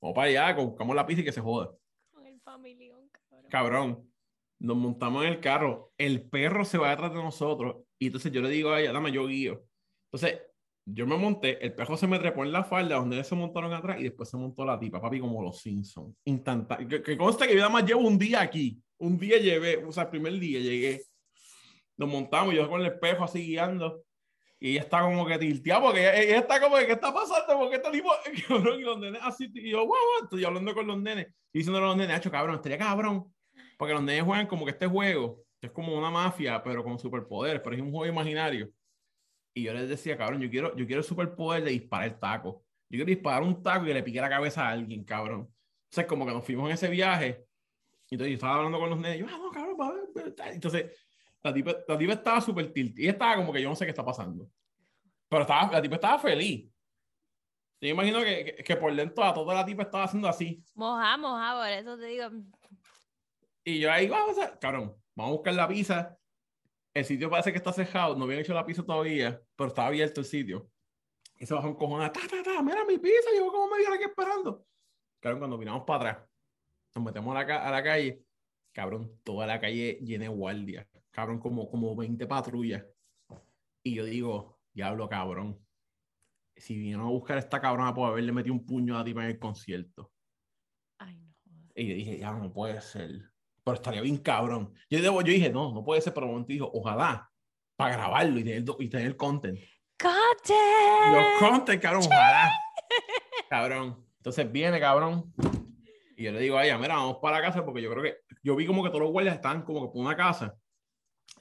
Vamos 0.00 0.14
para 0.14 0.28
allá, 0.28 0.54
buscamos 0.54 0.96
la 0.96 1.04
pizza 1.06 1.20
y 1.20 1.24
que 1.24 1.32
se 1.32 1.42
joda. 1.42 1.76
Con 2.10 2.26
el 2.26 2.40
familión, 2.40 3.10
cabrón. 3.10 3.50
Cabrón. 3.50 4.10
Nos 4.60 4.76
montamos 4.78 5.24
en 5.24 5.32
el 5.34 5.40
carro. 5.40 5.92
El 5.98 6.22
perro 6.26 6.64
se 6.64 6.78
va 6.78 6.88
detrás 6.88 7.12
de 7.12 7.22
nosotros. 7.22 7.84
Y 7.98 8.06
entonces 8.06 8.32
yo 8.32 8.40
le 8.40 8.48
digo 8.48 8.70
a 8.70 8.80
ella, 8.80 8.92
dame, 8.92 9.12
yo 9.12 9.26
guío. 9.26 9.66
Entonces, 10.10 10.40
yo 10.86 11.06
me 11.06 11.18
monté, 11.18 11.62
el 11.62 11.74
perro 11.74 11.98
se 11.98 12.06
me 12.06 12.18
trepó 12.18 12.44
en 12.44 12.52
la 12.52 12.64
falda, 12.64 12.96
donde 12.96 13.16
ellos 13.16 13.26
se 13.28 13.34
montaron 13.34 13.74
atrás 13.74 14.00
y 14.00 14.04
después 14.04 14.30
se 14.30 14.38
montó 14.38 14.64
la 14.64 14.78
tipa, 14.78 15.02
papi, 15.02 15.20
como 15.20 15.42
los 15.42 15.60
Simpsons. 15.60 16.16
Instantáneo. 16.24 16.88
Que, 16.88 17.02
que 17.02 17.18
consta 17.18 17.46
que 17.46 17.52
yo 17.52 17.58
nada 17.58 17.70
más 17.70 17.84
llevo 17.84 18.00
un 18.08 18.16
día 18.18 18.40
aquí. 18.40 18.80
Un 19.00 19.18
día 19.18 19.36
llevé, 19.38 19.84
o 19.84 19.92
sea, 19.92 20.04
el 20.04 20.08
primer 20.10 20.32
día 20.38 20.60
llegué. 20.60 21.02
Nos 21.96 22.08
montamos, 22.08 22.54
yo 22.54 22.68
con 22.68 22.80
el 22.80 22.86
espejo 22.86 23.24
así 23.24 23.46
guiando. 23.46 24.04
Y 24.58 24.70
ella 24.70 24.80
está 24.80 25.02
como 25.02 25.26
que 25.26 25.38
tilteada 25.38 25.82
porque 25.82 26.00
ella, 26.00 26.16
ella 26.20 26.38
está 26.38 26.60
como 26.60 26.76
que, 26.76 26.86
¿qué 26.86 26.92
está 26.92 27.12
pasando? 27.12 27.58
Porque 27.58 27.76
este 27.76 27.90
tipo, 27.90 28.10
cabrón, 28.48 28.80
y 28.80 28.82
los 28.82 28.98
nenes 28.98 29.20
así, 29.22 29.50
y 29.52 29.70
yo, 29.70 29.84
guau, 29.84 29.98
estoy 30.22 30.44
hablando 30.44 30.74
con 30.74 30.86
los 30.86 30.98
nenes. 31.00 31.26
Y 31.52 31.58
diciéndole 31.58 31.84
a 31.84 31.88
los 31.88 31.96
nenes, 31.96 32.18
hecho 32.18 32.30
cabrón, 32.30 32.56
estaría 32.56 32.78
cabrón. 32.78 33.32
Porque 33.76 33.92
los 33.92 34.02
nenes 34.02 34.24
juegan 34.24 34.46
como 34.46 34.64
que 34.64 34.70
este 34.70 34.86
juego 34.86 35.44
es 35.60 35.70
como 35.70 35.96
una 35.96 36.10
mafia, 36.10 36.62
pero 36.62 36.82
con 36.84 36.98
superpoderes, 36.98 37.60
pero 37.62 37.76
es 37.76 37.82
un 37.82 37.90
juego 37.90 38.06
imaginario. 38.06 38.70
Y 39.54 39.62
yo 39.64 39.72
les 39.72 39.88
decía, 39.88 40.16
cabrón, 40.16 40.40
yo 40.40 40.50
quiero, 40.50 40.74
yo 40.76 40.86
quiero 40.86 41.00
el 41.00 41.06
superpoder 41.06 41.62
de 41.62 41.70
disparar 41.70 42.08
el 42.08 42.18
taco. 42.18 42.64
Yo 42.88 42.96
quiero 42.96 43.06
disparar 43.06 43.42
un 43.42 43.62
taco 43.62 43.84
y 43.84 43.88
que 43.88 43.94
le 43.94 44.02
pique 44.02 44.20
la 44.20 44.28
cabeza 44.28 44.66
a 44.66 44.70
alguien, 44.70 45.04
cabrón. 45.04 45.48
Entonces, 45.84 46.06
como 46.06 46.26
que 46.26 46.32
nos 46.32 46.44
fuimos 46.44 46.68
en 46.68 46.74
ese 46.74 46.88
viaje. 46.88 47.44
Y 48.10 48.14
entonces 48.14 48.30
yo 48.30 48.34
estaba 48.34 48.56
hablando 48.56 48.78
con 48.78 48.90
los 48.90 48.98
nenes. 48.98 49.18
Yo, 49.18 49.26
ah, 49.28 49.38
no, 49.38 49.50
cabrón. 49.50 49.76
Entonces, 50.52 50.90
la 51.44 51.52
tipa, 51.52 51.76
la 51.86 51.98
tipa 51.98 52.12
estaba 52.14 52.40
súper 52.40 52.72
tilt. 52.72 52.98
Y 52.98 53.06
estaba 53.06 53.36
como 53.36 53.52
que 53.52 53.62
yo 53.62 53.68
no 53.68 53.76
sé 53.76 53.84
qué 53.84 53.90
está 53.90 54.04
pasando. 54.04 54.48
Pero 55.28 55.42
estaba, 55.42 55.70
la 55.70 55.82
tipa 55.82 55.96
estaba 55.96 56.18
feliz. 56.18 56.70
Yo 57.80 57.88
imagino 57.88 58.20
que, 58.20 58.44
que, 58.56 58.64
que 58.64 58.76
por 58.76 58.94
dentro 58.94 59.22
a 59.22 59.34
toda 59.34 59.54
la 59.54 59.64
tipa 59.64 59.82
estaba 59.82 60.04
haciendo 60.04 60.26
así. 60.26 60.64
Moja, 60.74 61.16
moja, 61.18 61.54
por 61.54 61.68
eso 61.68 61.98
te 61.98 62.06
digo. 62.06 62.30
Y 63.62 63.80
yo 63.80 63.92
ahí, 63.92 64.08
vamos 64.08 64.38
a, 64.38 64.58
cabrón, 64.58 64.96
vamos 65.14 65.32
a 65.32 65.34
buscar 65.34 65.54
la 65.54 65.68
pizza. 65.68 66.18
El 66.94 67.04
sitio 67.04 67.28
parece 67.28 67.50
que 67.50 67.58
está 67.58 67.72
cerrado, 67.72 68.16
no 68.16 68.24
habían 68.24 68.40
hecho 68.40 68.54
la 68.54 68.64
pizza 68.64 68.82
todavía, 68.82 69.40
pero 69.56 69.68
está 69.68 69.86
abierto 69.86 70.20
el 70.20 70.26
sitio. 70.26 70.70
Y 71.38 71.44
se 71.44 71.52
bajó 71.52 71.68
un 71.68 71.74
cojón, 71.74 72.00
ta, 72.12 72.20
ta, 72.30 72.42
ta, 72.42 72.62
mira 72.62 72.84
mi 72.84 72.98
pizza, 72.98 73.30
llevo 73.32 73.50
como 73.50 73.68
media 73.68 73.88
hora 73.88 73.96
aquí 73.96 74.04
esperando. 74.04 74.64
Cabrón, 75.20 75.40
cuando 75.40 75.58
miramos 75.58 75.84
para 75.84 76.10
atrás, 76.10 76.28
nos 76.94 77.04
metemos 77.04 77.36
a 77.36 77.44
la, 77.44 77.66
a 77.66 77.70
la 77.70 77.82
calle, 77.82 78.22
cabrón, 78.72 79.20
toda 79.24 79.46
la 79.46 79.60
calle 79.60 79.98
llena 80.02 80.24
de 80.24 80.28
guardias, 80.28 80.86
cabrón, 81.14 81.38
como, 81.38 81.70
como 81.70 81.94
20 81.94 82.26
patrullas. 82.26 82.84
Y 83.82 83.94
yo 83.94 84.04
digo, 84.04 84.58
diablo, 84.72 85.08
cabrón, 85.08 85.58
si 86.56 86.76
vinieron 86.76 87.06
a 87.06 87.10
buscar 87.10 87.36
a 87.36 87.40
esta 87.40 87.60
cabrona 87.60 87.94
por 87.94 88.10
haberle 88.10 88.32
metido 88.32 88.54
un 88.54 88.64
puño 88.66 88.94
a 88.94 88.98
la 88.98 89.04
tipa 89.04 89.22
en 89.24 89.30
el 89.30 89.38
concierto. 89.38 90.12
Ay, 90.98 91.16
no. 91.16 91.68
Y 91.74 91.88
yo 91.88 91.94
dije, 91.94 92.18
ya 92.18 92.32
no 92.32 92.52
puede 92.52 92.80
ser. 92.80 93.30
pero 93.62 93.74
estaría 93.76 94.00
bien 94.02 94.18
cabrón. 94.18 94.74
Yo, 94.90 94.98
debo- 94.98 95.22
yo 95.22 95.32
dije, 95.32 95.50
no, 95.50 95.72
no 95.72 95.84
puede 95.84 96.00
ser, 96.00 96.12
pero 96.12 96.26
un 96.26 96.32
momento 96.32 96.52
dijo, 96.52 96.70
ojalá, 96.72 97.30
para 97.76 97.96
grabarlo 97.96 98.38
y 98.38 98.44
tener, 98.44 98.64
y 98.78 98.88
tener 98.88 99.16
content. 99.16 99.58
Content. 99.98 101.12
Los 101.14 101.24
content, 101.50 101.80
cabrón, 101.82 102.02
ojalá. 102.06 102.50
Cabrón. 103.48 104.04
Entonces 104.18 104.50
viene, 104.50 104.80
cabrón. 104.80 105.32
Y 106.16 106.24
yo 106.24 106.32
le 106.32 106.40
digo 106.40 106.56
a 106.56 106.64
ella, 106.64 106.78
mira, 106.78 106.94
vamos 106.96 107.18
para 107.20 107.38
la 107.40 107.46
casa 107.46 107.64
porque 107.64 107.82
yo 107.82 107.90
creo 107.90 108.02
que, 108.02 108.16
yo 108.42 108.54
vi 108.56 108.66
como 108.66 108.82
que 108.82 108.88
todos 108.90 109.02
los 109.02 109.10
guardias 109.10 109.34
estaban 109.34 109.62
como 109.62 109.82
que 109.82 109.92
por 109.92 110.04
una 110.04 110.16
casa. 110.16 110.54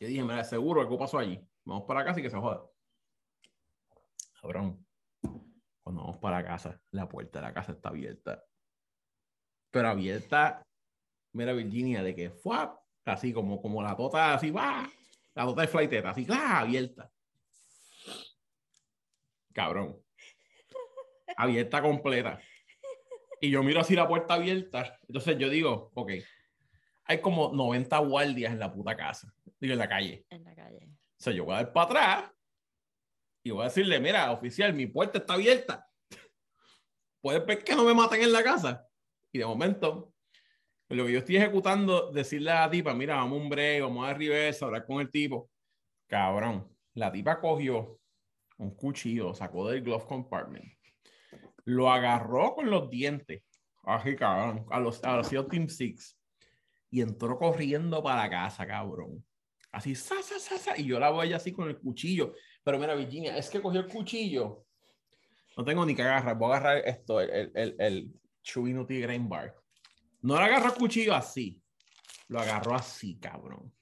Yo 0.04 0.10
dije, 0.10 0.22
mira, 0.22 0.44
seguro 0.44 0.82
algo 0.82 0.98
pasó 0.98 1.18
allí. 1.18 1.40
Vamos 1.64 1.86
para 1.88 2.04
casa 2.04 2.20
y 2.20 2.24
que 2.24 2.30
se 2.30 2.36
joda. 2.36 2.62
Cabrón. 4.42 4.86
Cuando 5.82 6.02
vamos 6.02 6.18
para 6.18 6.44
casa, 6.44 6.78
la 6.92 7.08
puerta 7.08 7.40
de 7.40 7.46
la 7.46 7.54
casa 7.54 7.72
está 7.72 7.88
abierta. 7.88 8.44
Pero 9.72 9.88
abierta, 9.88 10.62
mira 11.32 11.54
Virginia, 11.54 12.04
de 12.04 12.14
que 12.14 12.32
fue 12.32 12.58
así 13.06 13.32
como, 13.32 13.62
como 13.62 13.82
la 13.82 13.96
tota, 13.96 14.34
así, 14.34 14.52
va. 14.52 14.92
La 15.36 15.46
tota 15.46 15.62
de 15.62 15.68
flighteta, 15.70 16.10
así, 16.10 16.28
¡ah! 16.30 16.60
abierta. 16.60 17.10
Cabrón. 19.54 20.04
Abierta 21.38 21.82
completa. 21.82 22.42
Y 23.40 23.52
yo 23.52 23.64
miro 23.64 23.80
así 23.80 23.96
la 23.96 24.10
puerta 24.10 24.34
abierta. 24.34 25.00
Entonces 25.08 25.38
yo 25.38 25.50
digo, 25.50 25.92
ok, 25.94 26.12
hay 27.06 27.22
como 27.22 27.52
90 27.54 27.98
guardias 28.00 28.54
en 28.54 28.60
la 28.60 28.74
puta 28.74 28.96
casa. 28.96 29.34
Digo, 29.60 29.74
en 29.74 29.80
la 29.80 29.90
calle. 29.90 30.26
En 30.30 30.44
la 30.44 30.56
calle. 30.56 30.88
O 30.88 31.24
sea, 31.24 31.34
yo 31.34 31.46
voy 31.46 31.54
a 31.54 31.58
dar 31.58 31.74
para 31.74 31.86
atrás 31.86 32.32
y 33.44 33.52
voy 33.52 33.62
a 33.62 33.66
decirle, 33.66 34.00
mira, 34.00 34.32
oficial, 34.32 34.74
mi 34.74 34.88
puerta 34.88 35.20
está 35.20 35.34
abierta. 35.34 35.88
Puedes 37.22 37.46
ver 37.46 37.64
que 37.64 37.76
no 37.76 37.84
me 37.84 37.94
maten 37.94 38.22
en 38.22 38.32
la 38.32 38.44
casa. 38.44 38.88
Y 39.32 39.40
de 39.40 39.46
momento, 39.46 40.14
lo 40.90 41.06
que 41.06 41.14
yo 41.14 41.20
estoy 41.20 41.38
ejecutando, 41.38 42.12
decirle 42.12 42.52
a 42.52 42.62
la 42.62 42.70
tipa, 42.70 42.94
mira, 42.94 43.16
vamos 43.16 43.40
a 43.40 43.44
un 43.44 43.50
break, 43.50 43.82
vamos 43.82 44.08
a 44.08 44.14
reversa, 44.14 44.66
hablar 44.66 44.86
con 44.86 45.02
el 45.02 45.10
tipo. 45.10 45.50
Cabrón, 46.08 46.70
la 46.94 47.12
tipa 47.12 47.40
cogió 47.40 48.00
un 48.58 48.76
cuchillo, 48.76 49.34
sacó 49.34 49.68
del 49.70 49.82
glove 49.82 50.06
compartment, 50.06 50.66
lo 51.66 51.92
agarró 51.92 52.54
con 52.54 52.70
los 52.70 52.90
dientes, 52.90 53.44
así 53.84 54.16
cabrón, 54.16 54.66
a 54.70 54.80
los, 54.80 55.04
a 55.04 55.18
los 55.18 55.30
Team 55.50 55.68
Six, 55.68 56.18
y 56.94 57.02
entró 57.02 57.38
corriendo 57.38 58.02
para 58.02 58.30
casa, 58.30 58.66
cabrón 58.66 59.24
así, 59.74 59.96
sa, 59.96 60.22
sa, 60.22 60.40
sa, 60.40 60.58
sa, 60.58 60.78
y 60.78 60.86
yo 60.86 61.00
la 61.00 61.10
voy 61.10 61.34
así 61.34 61.52
con 61.52 61.68
el 61.68 61.78
cuchillo. 61.78 62.34
Pero 62.64 62.80
mira, 62.80 62.96
Virginia, 62.96 63.36
es 63.36 63.50
que 63.50 63.62
cogió 63.62 63.82
el 63.82 63.88
cuchillo. 63.88 64.66
No 65.58 65.66
tengo 65.66 65.86
ni 65.86 65.96
que 65.96 66.04
agarrar, 66.04 66.38
voy 66.38 66.54
a 66.54 66.58
agarrar 66.58 66.78
esto, 66.88 67.20
el, 67.20 67.52
el, 67.54 67.76
el, 67.80 68.14
Nutty 68.56 69.00
Grain 69.02 69.28
Bar. 69.28 69.56
No 70.22 70.38
le 70.38 70.44
agarró 70.44 70.68
el 70.68 70.76
cuchillo 70.76 71.14
así, 71.14 71.62
lo 72.28 72.40
agarró 72.40 72.76
así, 72.76 73.20
cabrón. 73.20 73.74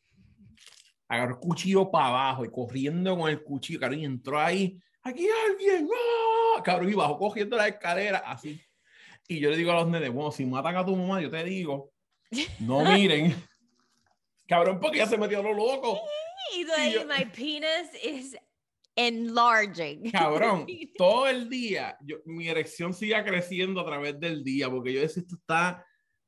Agarró 1.08 1.34
el 1.34 1.40
cuchillo 1.40 1.92
para 1.92 2.08
abajo 2.08 2.46
y 2.46 2.50
corriendo 2.50 3.18
con 3.18 3.30
el 3.30 3.44
cuchillo, 3.44 3.80
cabrón, 3.80 4.00
y 4.00 4.06
entró 4.06 4.40
ahí, 4.40 4.82
aquí 5.04 5.26
hay 5.26 5.52
alguien, 5.52 5.90
¡ah! 5.94 6.64
cabrón, 6.64 6.90
y 6.90 6.94
bajó 6.94 7.18
cogiendo 7.18 7.58
la 7.58 7.68
escalera, 7.68 8.20
así. 8.20 8.62
Y 9.28 9.40
yo 9.40 9.50
le 9.50 9.58
digo 9.58 9.72
a 9.72 9.76
los 9.76 9.90
nenes, 9.90 10.12
bueno, 10.12 10.32
si 10.32 10.46
matan 10.46 10.78
a 10.78 10.86
tu 10.86 10.96
mamá, 10.96 11.22
yo 11.22 11.30
te 11.30 11.44
digo, 11.44 11.91
no 12.60 12.84
miren. 12.84 13.36
Cabrón, 14.48 14.80
porque 14.80 14.98
ya 14.98 15.08
se 15.08 15.18
metió 15.18 15.40
a 15.40 15.44
lo 15.44 15.54
loco. 15.54 16.00
Y 16.56 16.70
ahí, 16.72 16.94
yo- 16.94 17.06
my 17.06 17.26
penis 17.26 17.94
is 18.04 18.38
enlarging. 18.96 20.12
Cabrón, 20.12 20.66
todo 20.98 21.28
el 21.28 21.50
día, 21.50 21.98
yo, 22.02 22.18
mi 22.26 22.48
erección 22.48 22.94
sigue 22.94 23.22
creciendo 23.24 23.82
a 23.82 23.86
través 23.86 24.20
del 24.20 24.44
día, 24.44 24.70
porque 24.70 24.94
yo 24.94 25.02
decía, 25.02 25.22
esto 25.22 25.36
está, 25.36 25.86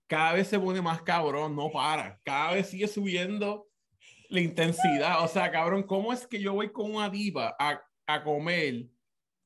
cada 0.08 0.34
vez 0.34 0.48
se 0.48 0.60
pone 0.60 0.82
más 0.82 1.02
cabrón, 1.02 1.56
no 1.56 1.72
para, 1.72 2.20
cada 2.24 2.54
vez 2.54 2.70
sigue 2.70 2.88
subiendo 2.88 3.68
la 4.30 4.40
intensidad. 4.42 5.24
O 5.24 5.28
sea, 5.28 5.52
cabrón, 5.52 5.84
¿cómo 5.84 6.14
es 6.14 6.26
que 6.28 6.40
yo 6.40 6.54
voy 6.54 6.72
con 6.72 6.94
una 6.96 7.10
diva 7.10 7.56
a, 7.60 7.82
a 8.08 8.24
comer? 8.24 8.86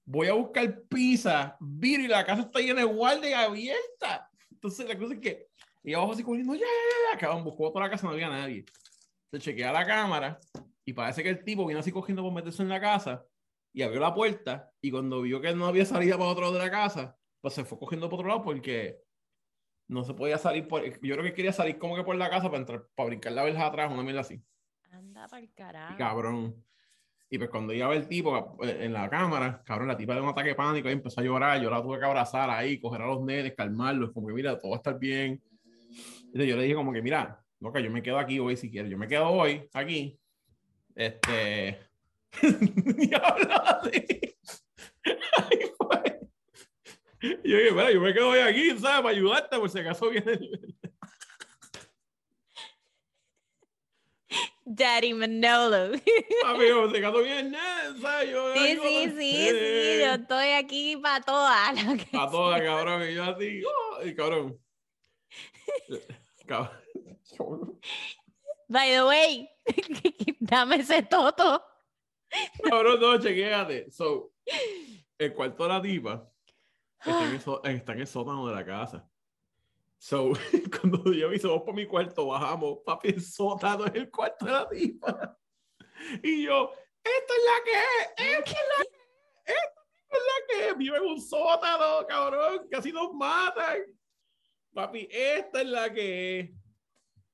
Voy 0.06 0.28
a 0.28 0.34
buscar 0.34 0.84
pizza, 0.90 1.58
viro 1.60 2.04
y 2.04 2.08
la 2.08 2.26
casa 2.26 2.44
está 2.44 2.60
llena 2.60 2.82
de 2.82 2.86
guardia 2.88 3.42
abierta. 3.42 4.30
Entonces, 4.52 4.88
la 4.88 4.98
cosa 4.98 5.16
es 5.16 5.20
que 5.20 5.48
y 5.84 5.94
abajo 5.94 6.12
así 6.14 6.24
corriendo, 6.24 6.54
ya, 6.56 6.62
ya, 6.62 7.14
ya, 7.14 7.18
cabrón, 7.18 7.44
buscó 7.44 7.72
toda 7.72 7.86
la 7.86 7.92
casa, 7.92 8.08
no 8.08 8.14
había 8.14 8.30
nadie. 8.30 8.66
Se 9.32 9.40
chequea 9.40 9.72
la 9.72 9.86
cámara 9.86 10.40
y 10.86 10.94
parece 10.94 11.24
que 11.24 11.30
el 11.30 11.44
tipo 11.44 11.66
viene 11.66 11.80
así 11.80 11.92
cogiendo 11.92 12.24
por 12.24 12.34
meterse 12.34 12.64
en 12.64 12.70
la 12.70 12.80
casa 12.80 13.26
y 13.74 13.82
abrió 13.82 14.00
la 14.00 14.14
puerta 14.14 14.72
y 14.82 14.90
cuando 14.92 15.22
vio 15.22 15.42
que 15.42 15.54
no 15.54 15.66
había 15.68 15.86
salida 15.86 16.18
para 16.18 16.30
otro 16.32 16.44
lado 16.44 16.54
de 16.54 16.60
la 16.60 16.72
casa, 16.72 17.18
pues 17.42 17.54
se 17.54 17.64
fue 17.66 17.78
cogiendo 17.78 18.10
por 18.10 18.20
otro 18.20 18.30
lado 18.30 18.44
porque 18.44 19.00
no 19.88 20.04
se 20.04 20.14
podía 20.14 20.38
salir 20.38 20.68
por, 20.68 20.84
yo 20.84 21.16
creo 21.16 21.24
que 21.24 21.34
quería 21.34 21.54
salir 21.54 21.78
como 21.78 21.96
que 21.96 22.04
por 22.04 22.16
la 22.16 22.30
casa 22.30 22.48
para 22.48 22.58
entrar, 22.58 22.88
para 22.96 23.08
brincar 23.08 23.32
la 23.34 23.44
verja 23.44 23.68
atrás, 23.68 23.92
una 23.92 24.04
mierda 24.04 24.22
así. 24.22 24.42
Anda 24.92 25.28
para 25.28 25.40
el 25.42 25.46
Y 25.46 25.50
carajo. 25.50 25.98
cabrón. 25.98 26.64
Y 27.30 27.38
pues 27.38 27.50
cuando 27.50 27.74
iba 27.74 27.94
el 27.94 28.08
tipo 28.08 28.58
eh, 28.64 28.86
en 28.86 28.94
la 28.94 29.10
cámara, 29.10 29.62
cabrón, 29.66 29.90
la 29.90 29.98
tipa 29.98 30.16
de 30.16 30.22
un 30.22 30.30
ataque 30.30 30.50
de 30.50 30.56
pánico 30.56 30.90
y 30.90 30.94
empezó 30.94 31.20
a 31.20 31.24
llorar, 31.24 31.62
yo 31.62 31.70
la 31.70 31.82
tuve 31.82 32.00
que 32.00 32.06
abrazar 32.06 32.50
ahí, 32.50 32.80
coger 32.80 33.02
a 33.02 33.08
los 33.08 33.22
nenes, 33.22 33.54
calmarlos, 33.56 34.12
como 34.12 34.28
que 34.28 34.34
mira, 34.34 34.58
todo 34.58 34.72
va 34.72 34.78
a 34.78 34.80
estar 34.80 34.98
bien. 34.98 35.42
Entonces 35.90 36.48
yo 36.50 36.56
le 36.58 36.64
dije 36.64 36.76
como 36.76 36.94
que 36.94 37.02
mira, 37.02 37.44
loca, 37.60 37.80
yo 37.80 37.90
me 37.90 38.02
quedo 38.04 38.20
aquí 38.20 38.40
hoy 38.40 38.58
si 38.58 38.70
quieres, 38.70 38.92
yo 38.92 38.98
me 38.98 39.08
quedo 39.08 39.30
hoy 39.30 39.68
aquí. 39.74 40.20
Este... 40.96 41.80
yo 47.22 47.58
dije, 47.58 47.72
mira, 47.72 47.92
yo 47.92 48.02
me 48.02 48.14
quedo 48.14 48.30
hoy 48.30 48.40
aquí, 48.40 48.70
¿sabes? 48.78 49.02
Para 49.02 49.10
ayudarte 49.10 49.58
por 49.58 49.70
si 49.70 49.80
acaso 49.80 50.10
viene 50.10 50.34
el... 50.34 50.76
Daddy 54.70 55.14
Manolo. 55.14 55.94
Amigo, 56.46 56.88
viene 56.90 57.40
el 57.40 57.52
nene, 57.52 58.02
¿sabes? 58.02 58.32
Yo 58.32 58.54
Sí, 58.54 58.60
ayudo. 58.60 58.84
sí, 58.84 59.10
sí, 59.18 59.50
sí, 59.50 60.00
yo 60.02 60.12
estoy 60.14 60.50
aquí 60.50 60.98
para 60.98 61.24
todas. 61.24 61.86
lo 61.86 61.96
que 61.96 62.18
A 62.18 62.30
toda, 62.30 62.62
cabrón. 62.62 63.10
Y 63.10 63.14
yo 63.14 63.24
así, 63.24 63.62
¡oh! 63.64 64.06
y 64.06 64.14
cabrón. 64.14 64.60
By 68.70 68.92
the 68.92 69.06
way, 69.06 69.50
dame 70.42 70.76
ese 70.78 71.02
toto. 71.04 71.62
Cabrón, 72.64 73.00
no, 73.00 73.18
chequéate. 73.20 73.90
So, 73.92 74.34
el 75.18 75.34
cuarto 75.34 75.64
de 75.64 75.70
la 75.70 75.82
tipa 75.82 76.30
está 77.00 77.24
en, 77.26 77.32
el, 77.36 77.42
so- 77.42 77.64
está 77.64 77.94
en 77.94 78.00
el 78.02 78.08
sótano 78.08 78.46
de 78.48 78.56
la 78.56 78.66
casa. 78.66 79.10
So, 79.98 80.34
cuando 80.82 81.12
yo 81.14 81.30
me 81.30 81.36
hice, 81.38 81.48
vamos 81.48 81.64
para 81.64 81.76
mi 81.76 81.88
cuarto, 81.88 82.28
bajamos, 82.28 82.80
papi, 82.86 83.08
el 83.10 83.22
sótano 83.22 83.86
es 83.86 83.96
el 83.96 84.12
cuarto 84.12 84.46
de 84.46 84.52
la 84.52 84.68
tipa. 84.70 85.38
Y 86.24 86.44
yo, 86.46 86.72
esta 87.04 87.34
es 87.34 87.44
la 87.46 87.64
que 87.64 87.72
es, 87.72 88.10
esta 88.38 88.52
es 88.52 88.68
la 88.78 88.84
que 88.84 89.54
es, 89.54 89.56
esta 89.56 90.18
es 90.18 90.20
la 90.20 90.48
que 90.48 90.68
es. 90.70 90.78
Vive 90.78 90.98
en 90.98 91.04
un 91.04 91.22
sótano, 91.22 92.06
cabrón, 92.06 92.68
casi 92.70 92.92
nos 92.92 93.14
matan. 93.14 93.78
Papi, 94.78 95.08
esta 95.10 95.62
es 95.62 95.68
la 95.68 95.92
que 95.92 96.40
es. 96.40 96.52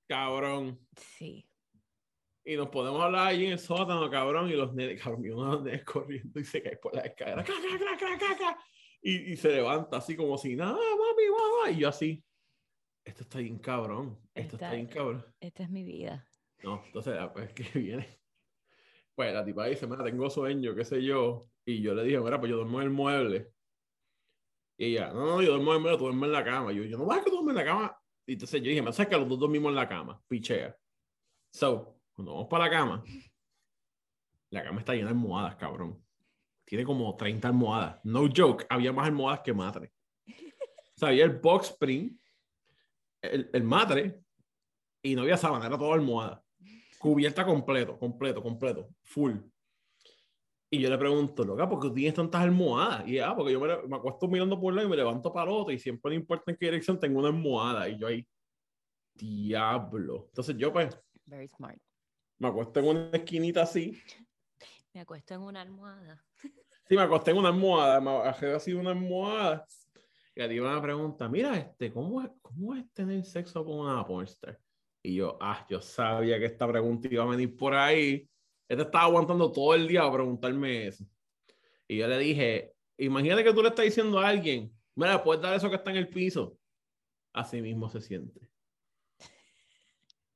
Cabrón. 0.07 0.79
Sí. 0.95 1.45
Y 2.45 2.55
nos 2.55 2.69
podemos 2.69 3.01
hablar 3.03 3.27
ahí 3.27 3.47
en 3.47 3.51
el 3.51 3.59
sótano, 3.59 4.09
cabrón, 4.09 4.49
y 4.49 4.53
los 4.53 4.73
nenes, 4.73 5.01
cabrón, 5.03 5.25
y 5.25 5.29
uno 5.29 5.43
de 5.43 5.51
los 5.51 5.63
nenes 5.63 5.83
corriendo 5.83 6.39
y 6.39 6.45
se 6.45 6.63
cae 6.63 6.77
por 6.77 6.95
la 6.95 7.01
escalera, 7.01 7.43
¡ca, 7.43 7.53
ca, 7.99 8.37
ca! 8.37 8.57
Y, 9.01 9.33
y 9.33 9.35
se 9.35 9.49
levanta 9.49 9.97
así 9.97 10.15
como 10.15 10.37
si 10.37 10.55
nada, 10.55 10.71
mami, 10.71 11.29
mamá, 11.29 11.71
y 11.71 11.81
yo 11.81 11.89
así, 11.89 12.23
esto 13.03 13.23
está 13.23 13.39
bien 13.39 13.59
cabrón, 13.59 14.17
esto 14.33 14.55
está, 14.55 14.67
Está- 14.67 14.75
bien 14.75 14.87
cabrón. 14.87 15.25
Esta 15.41 15.63
es 15.63 15.69
mi 15.69 15.83
vida. 15.83 16.25
No, 16.63 16.81
entonces, 16.85 17.13
la 17.15 17.27
vez 17.27 17.51
que 17.51 17.63
viene, 17.77 18.21
pues 19.15 19.33
la 19.33 19.43
tipa 19.43 19.65
dice, 19.65 19.85
mira, 19.85 20.05
tengo 20.05 20.29
sueño, 20.29 20.73
qué 20.75 20.85
sé 20.85 21.03
yo, 21.03 21.49
y 21.65 21.81
yo 21.81 21.93
le 21.93 22.05
dije, 22.05 22.21
mira, 22.21 22.39
pues 22.39 22.49
yo 22.51 22.55
duermo 22.55 22.79
en 22.79 22.87
el 22.87 22.93
mueble. 22.93 23.52
Y 24.77 24.85
ella, 24.85 25.11
no, 25.13 25.25
no, 25.25 25.41
yo 25.41 25.57
duermo 25.57 25.89
tú 25.97 26.05
duermes 26.05 26.27
en 26.27 26.31
la 26.33 26.43
cama. 26.43 26.71
Yo, 26.71 26.83
yo 26.83 26.97
no 26.97 27.05
vas 27.05 27.19
a 27.19 27.23
que 27.23 27.31
duermes 27.31 27.51
en 27.51 27.55
la 27.55 27.65
cama. 27.65 27.97
Y 28.25 28.33
entonces 28.33 28.61
yo 28.61 28.69
dije, 28.69 28.81
me 28.81 28.91
que 28.91 29.17
los 29.17 29.27
dos 29.27 29.39
dormimos 29.39 29.69
en 29.69 29.75
la 29.75 29.87
cama, 29.87 30.21
pichea. 30.27 30.75
So, 31.51 31.99
cuando 32.13 32.33
vamos 32.33 32.47
para 32.47 32.65
la 32.65 32.71
cama, 32.71 33.03
la 34.49 34.63
cama 34.63 34.79
está 34.79 34.93
llena 34.93 35.07
de 35.07 35.11
almohadas, 35.11 35.55
cabrón. 35.55 36.03
Tiene 36.65 36.85
como 36.85 37.15
30 37.15 37.47
almohadas. 37.47 37.99
No 38.03 38.27
joke, 38.33 38.65
había 38.69 38.93
más 38.93 39.07
almohadas 39.07 39.41
que 39.41 39.53
madre. 39.53 39.91
O 40.27 40.99
sea, 40.99 41.09
había 41.09 41.25
el 41.25 41.39
box 41.39 41.71
spring, 41.71 42.17
el, 43.21 43.49
el 43.51 43.63
madre, 43.63 44.23
y 45.01 45.15
no 45.15 45.23
había 45.23 45.37
sábana, 45.37 45.65
era 45.65 45.77
toda 45.77 45.95
almohada. 45.95 46.43
Cubierta 46.97 47.45
completo, 47.45 47.99
completo, 47.99 48.41
completo, 48.41 48.89
full. 49.03 49.33
Y 50.73 50.79
yo 50.79 50.89
le 50.89 50.97
pregunto, 50.97 51.43
loca, 51.43 51.69
¿por 51.69 51.79
qué 51.79 51.91
tienes 51.91 52.15
tantas 52.15 52.41
almohadas? 52.41 53.07
Y 53.07 53.19
ah, 53.19 53.35
porque 53.35 53.53
yo 53.53 53.59
me, 53.59 53.67
me 53.87 53.95
acuesto 53.95 54.27
mirando 54.27 54.59
por 54.59 54.71
un 54.71 54.77
lado 54.77 54.87
y 54.87 54.89
me 54.89 54.97
levanto 54.97 55.31
para 55.31 55.51
el 55.51 55.55
otro 55.55 55.71
y 55.71 55.77
siempre 55.77 56.09
no 56.09 56.15
importa 56.15 56.49
en 56.49 56.57
qué 56.57 56.65
dirección 56.65 56.99
tengo 56.99 57.19
una 57.19 57.27
almohada. 57.27 57.87
Y 57.87 57.99
yo 57.99 58.07
ahí, 58.07 58.27
diablo. 59.13 60.25
Entonces 60.29 60.57
yo 60.57 60.73
pues 60.73 60.99
Very 61.25 61.47
smart. 61.47 61.77
me 62.39 62.47
acuesto 62.47 62.79
en 62.79 62.87
una 62.87 63.09
esquinita 63.13 63.61
así. 63.61 64.01
Me 64.95 65.01
acuesto 65.01 65.35
en 65.35 65.41
una 65.41 65.61
almohada. 65.61 66.25
Sí, 66.89 66.95
me 66.95 67.03
acosté 67.03 67.29
en 67.29 67.37
una 67.37 67.49
almohada, 67.49 68.01
me 68.01 68.11
bajé 68.11 68.53
así 68.53 68.71
de 68.71 68.77
una 68.77 68.89
almohada. 68.89 69.67
Y 70.35 70.41
a 70.41 70.49
ti 70.49 70.59
me 70.59 70.81
pregunta, 70.81 71.29
mira, 71.29 71.55
este, 71.55 71.93
¿cómo 71.93 72.19
es, 72.23 72.31
¿cómo 72.41 72.73
es 72.73 72.91
tener 72.93 73.23
sexo 73.23 73.63
con 73.63 73.81
una 73.81 74.03
pornstar? 74.03 74.59
Y 75.03 75.13
yo, 75.17 75.37
ah, 75.39 75.67
yo 75.69 75.79
sabía 75.81 76.39
que 76.39 76.45
esta 76.45 76.67
pregunta 76.67 77.07
iba 77.11 77.23
a 77.23 77.27
venir 77.27 77.55
por 77.55 77.75
ahí. 77.75 78.27
Este 78.73 78.83
estaba 78.83 79.05
aguantando 79.05 79.51
todo 79.51 79.75
el 79.75 79.87
día 79.87 80.01
para 80.01 80.13
preguntarme 80.13 80.87
eso. 80.87 81.05
Y 81.87 81.97
yo 81.97 82.07
le 82.07 82.17
dije, 82.17 82.73
imagínate 82.97 83.43
que 83.43 83.53
tú 83.53 83.61
le 83.61 83.69
estás 83.69 83.85
diciendo 83.85 84.19
a 84.19 84.27
alguien, 84.27 84.73
mira, 84.95 85.23
puedes 85.23 85.41
dar 85.41 85.55
eso 85.55 85.69
que 85.69 85.75
está 85.75 85.91
en 85.91 85.97
el 85.97 86.09
piso. 86.09 86.57
Así 87.33 87.61
mismo 87.61 87.89
se 87.89 88.01
siente. 88.01 88.49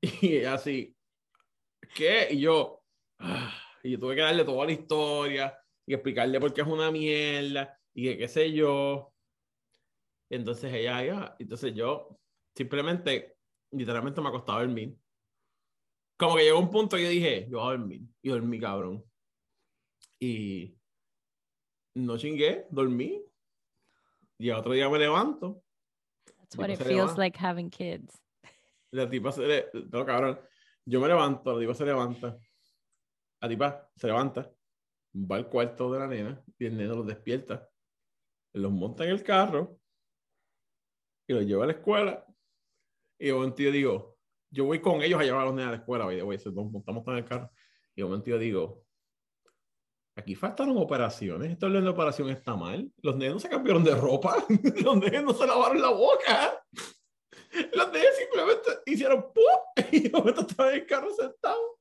Y 0.21 0.43
así, 0.43 0.95
¿qué? 1.95 2.27
Y 2.31 2.41
yo, 2.41 2.83
ah, 3.19 3.51
y 3.83 3.91
yo 3.91 3.99
tuve 3.99 4.15
que 4.15 4.21
darle 4.21 4.45
toda 4.45 4.65
la 4.65 4.71
historia 4.71 5.57
y 5.85 5.93
explicarle 5.93 6.39
por 6.39 6.53
qué 6.53 6.61
es 6.61 6.67
una 6.67 6.91
mierda 6.91 7.77
y 7.93 8.03
que 8.03 8.17
qué 8.17 8.27
sé 8.27 8.53
yo. 8.53 9.11
Entonces 10.29 10.71
ella, 10.73 11.03
ya, 11.03 11.35
entonces 11.39 11.73
yo 11.73 12.19
simplemente, 12.55 13.37
literalmente 13.71 14.21
me 14.21 14.29
acostaba 14.29 14.59
a 14.59 14.61
dormir. 14.61 14.95
Como 16.17 16.35
que 16.35 16.43
llegó 16.43 16.59
un 16.59 16.71
punto 16.71 16.97
que 16.97 17.03
yo 17.03 17.09
dije, 17.09 17.47
yo 17.49 17.59
voy 17.59 17.67
a 17.67 17.77
dormir. 17.77 18.01
Y 18.21 18.29
dormí, 18.29 18.59
cabrón. 18.59 19.03
Y 20.19 20.75
no 21.95 22.17
chingué, 22.17 22.65
dormí. 22.71 23.23
Y 24.39 24.49
al 24.49 24.59
otro 24.59 24.73
día 24.73 24.89
me 24.89 24.99
levanto. 24.99 25.63
That's 26.25 26.57
what 26.57 26.69
it 26.69 26.77
feels 26.77 27.11
levanta. 27.11 27.17
like 27.17 27.37
having 27.37 27.69
kids. 27.69 28.19
La 28.91 29.09
tipa 29.09 29.31
se 29.31 29.45
le... 29.45 29.69
No, 29.91 30.05
cabrón. 30.05 30.39
Yo 30.85 30.99
me 30.99 31.07
levanto, 31.07 31.53
la 31.53 31.59
tipa 31.59 31.73
se 31.73 31.85
levanta. 31.85 32.37
La 33.41 33.49
tipa 33.49 33.91
se 33.95 34.07
levanta, 34.07 34.51
va 35.13 35.35
al 35.35 35.47
cuarto 35.47 35.91
de 35.91 35.99
la 35.99 36.07
nena 36.07 36.43
y 36.57 36.65
el 36.65 36.77
neno 36.77 36.95
los 36.95 37.07
despierta. 37.07 37.69
Los 38.53 38.71
monta 38.71 39.03
en 39.03 39.11
el 39.11 39.21
carro 39.21 39.79
y 41.27 41.33
los 41.33 41.45
lleva 41.45 41.65
a 41.65 41.67
la 41.67 41.73
escuela. 41.73 42.25
Y 43.19 43.27
de 43.27 43.33
momento 43.33 43.61
yo 43.61 43.71
digo, 43.71 44.16
yo 44.49 44.65
voy 44.65 44.79
con 44.79 45.01
ellos 45.01 45.19
a 45.19 45.23
llevar 45.23 45.41
a 45.41 45.45
los 45.45 45.53
nenes 45.53 45.67
a 45.67 45.71
la 45.71 45.77
escuela. 45.77 46.05
Way, 46.05 46.39
so 46.39 46.51
nos 46.51 46.71
montamos 46.71 47.05
en 47.07 47.15
el 47.15 47.25
carro. 47.25 47.51
Y 47.95 48.01
de 48.01 48.05
momento 48.05 48.29
yo 48.29 48.37
digo, 48.37 48.85
aquí 50.15 50.35
faltaron 50.35 50.77
operaciones. 50.77 51.51
Esto 51.51 51.69
de 51.69 51.81
la 51.81 51.91
operación 51.91 52.29
está 52.29 52.55
mal. 52.55 52.91
Los 53.01 53.15
nenes 53.15 53.33
no 53.33 53.39
se 53.39 53.49
cambiaron 53.49 53.83
de 53.83 53.95
ropa. 53.95 54.45
los 54.83 54.97
nenes 54.97 55.23
no 55.23 55.33
se 55.33 55.47
lavaron 55.47 55.81
la 55.81 55.89
boca. 55.89 56.63
Los 57.73 57.91
nenes 57.91 58.17
simplemente 58.17 58.69
hicieron 58.85 59.31
¡pum! 59.33 59.43
Y 59.91 60.01
de 60.01 60.09
momento 60.09 60.41
estaba 60.41 60.69
en 60.69 60.75
el 60.81 60.85
carro 60.85 61.13
sentado. 61.13 61.79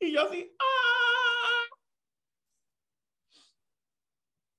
Y 0.00 0.12
yo 0.12 0.22
así, 0.22 0.54
¡ah! 0.58 1.76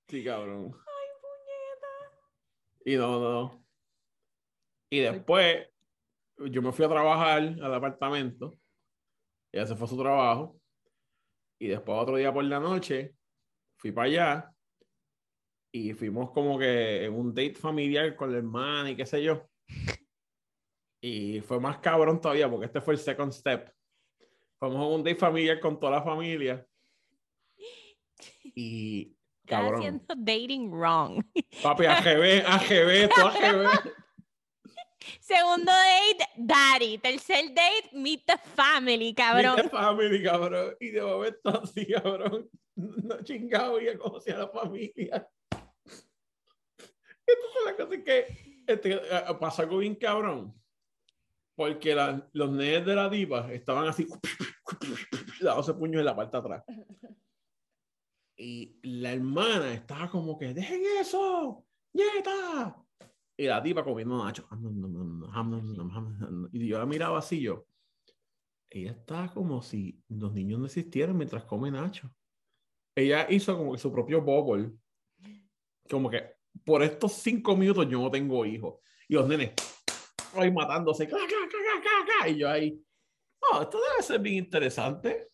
Sí, 0.08 0.24
cabrón. 0.24 0.72
Ay, 0.74 1.08
puñeta. 1.22 2.86
Y 2.86 2.96
no, 2.96 3.20
no. 3.20 3.63
Y 4.94 5.00
después 5.00 5.68
yo 6.38 6.62
me 6.62 6.72
fui 6.72 6.86
a 6.86 6.90
trabajar 6.90 7.40
al 7.40 7.74
apartamento. 7.74 8.54
Ella 9.52 9.66
se 9.66 9.76
fue 9.76 9.86
a 9.86 9.90
su 9.90 9.98
trabajo. 9.98 10.62
Y 11.60 11.70
después 11.70 11.98
otro 12.00 12.16
día 12.16 12.32
por 12.32 12.44
la 12.44 12.60
noche 12.60 13.16
fui 13.76 13.92
para 13.92 14.06
allá. 14.06 14.54
Y 15.72 15.94
fuimos 15.94 16.30
como 16.30 16.60
que 16.60 17.06
en 17.06 17.14
un 17.16 17.34
date 17.34 17.56
familiar 17.56 18.16
con 18.16 18.32
la 18.32 18.38
hermana 18.38 18.92
y 18.92 18.96
qué 18.96 19.08
sé 19.08 19.24
yo. 19.24 19.50
Y 21.02 21.42
fue 21.42 21.60
más 21.60 21.80
cabrón 21.80 22.22
todavía 22.22 22.48
porque 22.48 22.68
este 22.68 22.80
fue 22.80 22.94
el 22.94 23.00
second 23.00 23.32
step. 23.32 23.74
Fuimos 24.60 24.78
a 24.78 24.86
un 24.86 25.04
date 25.04 25.16
familiar 25.16 25.60
con 25.60 25.80
toda 25.80 25.94
la 25.94 26.04
familia. 26.04 26.64
Y 28.44 29.18
Estás 29.44 29.60
cabrón. 29.60 29.80
haciendo 29.80 30.16
dating 30.18 30.70
wrong. 30.70 31.26
Papi, 31.64 31.86
AGB, 31.88 32.46
AGB, 32.46 33.10
todo 33.10 33.28
AGB. 33.30 34.03
Segundo 35.20 35.72
date, 35.72 36.30
daddy. 36.38 36.98
Tercer 36.98 37.50
date, 37.54 37.90
meet 37.94 38.26
the 38.26 38.38
family, 38.56 39.14
cabrón. 39.14 39.56
Meet 39.56 39.64
the 39.66 39.70
family, 39.70 40.24
cabrón. 40.24 40.76
Y 40.80 40.90
de 40.92 41.02
momento 41.02 41.50
así, 41.62 41.86
cabrón. 41.88 42.50
No 42.76 43.22
chingado 43.24 43.80
y 43.80 43.96
conocí 43.98 44.32
a 44.32 44.38
la 44.40 44.48
familia. 44.48 45.30
Entonces 47.26 47.62
la 47.66 47.76
cosa 47.76 47.96
es 47.96 48.04
que 48.04 48.64
este, 48.68 49.00
pasó 49.40 49.62
algo 49.62 49.78
bien 49.78 49.96
cabrón. 49.96 50.54
Porque 51.56 51.94
la- 51.94 52.28
los 52.34 52.50
nenes 52.52 52.86
de 52.86 52.96
la 52.96 53.10
diva 53.10 53.54
estaban 53.54 53.88
así, 53.88 54.08
dándose 55.40 55.74
puños 55.76 56.00
en 56.00 56.06
la 56.06 56.16
parte 56.16 56.36
de 56.38 56.40
atrás. 56.42 56.64
Y 58.36 58.80
la 58.82 59.14
hermana 59.14 59.72
estaba 59.74 60.10
como 60.10 60.38
que, 60.40 60.54
dejen 60.56 60.82
eso, 61.00 61.64
nieta. 61.94 62.83
Y 63.36 63.46
la 63.46 63.62
diva 63.62 63.84
comiendo 63.84 64.24
nacho. 64.24 64.48
Y 66.52 66.68
yo 66.68 66.78
la 66.78 66.86
miraba 66.86 67.20
así, 67.20 67.42
yo. 67.42 67.66
Ella 68.70 68.92
está 68.92 69.32
como 69.34 69.62
si 69.62 70.00
los 70.10 70.34
niños 70.34 70.60
no 70.60 70.66
existieran 70.66 71.18
mientras 71.18 71.44
come 71.46 71.72
nacho. 71.72 72.14
Ella 72.96 73.28
hizo 73.30 73.58
como 73.58 73.74
que 73.74 73.80
su 73.80 73.92
propio 73.92 74.22
bubble. 74.22 74.72
Como 75.90 76.10
que 76.10 76.36
por 76.64 76.84
estos 76.84 77.14
cinco 77.14 77.56
minutos 77.56 77.88
yo 77.90 78.02
no 78.02 78.12
tengo 78.12 78.46
hijos. 78.46 78.80
Y 79.08 79.16
los 79.16 79.28
nenes 79.28 79.54
ahí 80.36 80.52
matándose. 80.52 81.08
¡Ca, 81.08 81.18
ca, 81.18 82.22
ca! 82.22 82.30
Y 82.30 82.38
yo 82.40 82.50
ahí. 82.50 82.84
Oh, 83.40 83.62
esto 83.62 83.80
debe 83.80 84.02
ser 84.04 84.20
bien 84.22 84.36
interesante. 84.46 85.30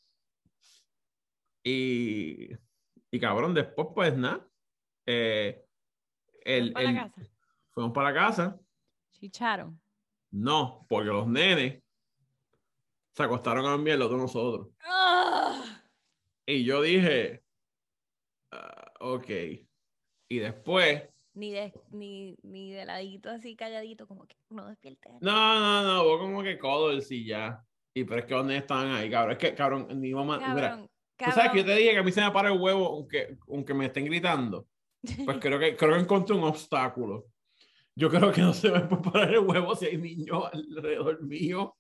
Y, 1.63 2.49
y 3.11 3.19
cabrón, 3.19 3.53
después, 3.53 3.87
pues 3.93 4.17
nada. 4.17 4.49
eh, 5.05 5.65
el, 6.43 6.73
el-. 6.77 7.11
Fuimos 7.73 7.93
para 7.93 8.13
casa. 8.13 8.59
Chicharon. 9.11 9.79
No, 10.31 10.85
porque 10.87 11.09
los 11.09 11.27
nenes 11.27 11.81
se 13.13 13.23
acostaron 13.23 13.65
a 13.65 13.71
dormir 13.71 13.93
el 13.93 14.01
otro 14.01 14.17
nosotros. 14.17 14.67
Ah. 14.83 15.81
Y 16.45 16.63
yo 16.63 16.81
dije, 16.81 17.43
ah, 18.51 18.91
ok. 18.99 19.29
Y 20.31 20.37
después, 20.39 21.03
Ni 21.33 21.51
de, 21.51 21.73
ni, 21.91 22.35
ni 22.43 22.71
de 22.71 22.85
ladito 22.85 23.29
así 23.29 23.55
calladito, 23.55 24.07
como 24.07 24.25
que 24.27 24.35
no 24.49 24.67
despierte. 24.67 25.09
no, 25.21 25.59
no, 25.59 25.83
no, 25.83 26.03
vos 26.03 26.19
como 26.19 26.43
que 26.43 26.57
codos 26.59 27.11
y 27.11 27.25
ya. 27.25 27.63
Y 27.93 28.03
pero 28.03 28.19
es 28.21 28.25
que 28.25 28.33
los 28.35 28.45
nenes 28.45 28.61
estaban 28.61 28.91
ahí, 28.91 29.09
cabrón. 29.09 29.31
Es 29.33 29.37
que, 29.39 29.55
cabrón, 29.55 29.99
mi 29.99 30.13
mamá, 30.13 30.37
mira, 30.37 30.69
Cabrón, 30.71 30.89
tú 31.17 31.31
sabes 31.31 31.51
que 31.51 31.57
yo 31.59 31.63
cabrón. 31.63 31.65
te 31.65 31.75
dije 31.75 31.91
que 31.91 31.97
a 31.97 32.03
mí 32.03 32.11
se 32.11 32.21
me 32.21 32.31
para 32.31 32.51
el 32.51 32.59
huevo 32.59 32.85
aunque, 32.87 33.37
aunque 33.49 33.73
me 33.73 33.87
estén 33.87 34.05
gritando. 34.05 34.67
Pues 35.25 35.37
creo 35.41 35.59
que, 35.59 35.75
creo 35.75 35.93
que 35.95 35.99
encontré 36.01 36.35
un 36.35 36.43
obstáculo. 36.43 37.25
Yo 37.99 38.09
creo 38.09 38.31
que 38.31 38.39
no 38.39 38.53
se 38.53 38.71
me 38.71 38.79
puede 38.79 39.01
parar 39.11 39.33
el 39.33 39.39
huevo 39.39 39.75
si 39.75 39.87
hay 39.87 39.97
niños 39.97 40.45
alrededor 40.53 41.21
mío. 41.21 41.75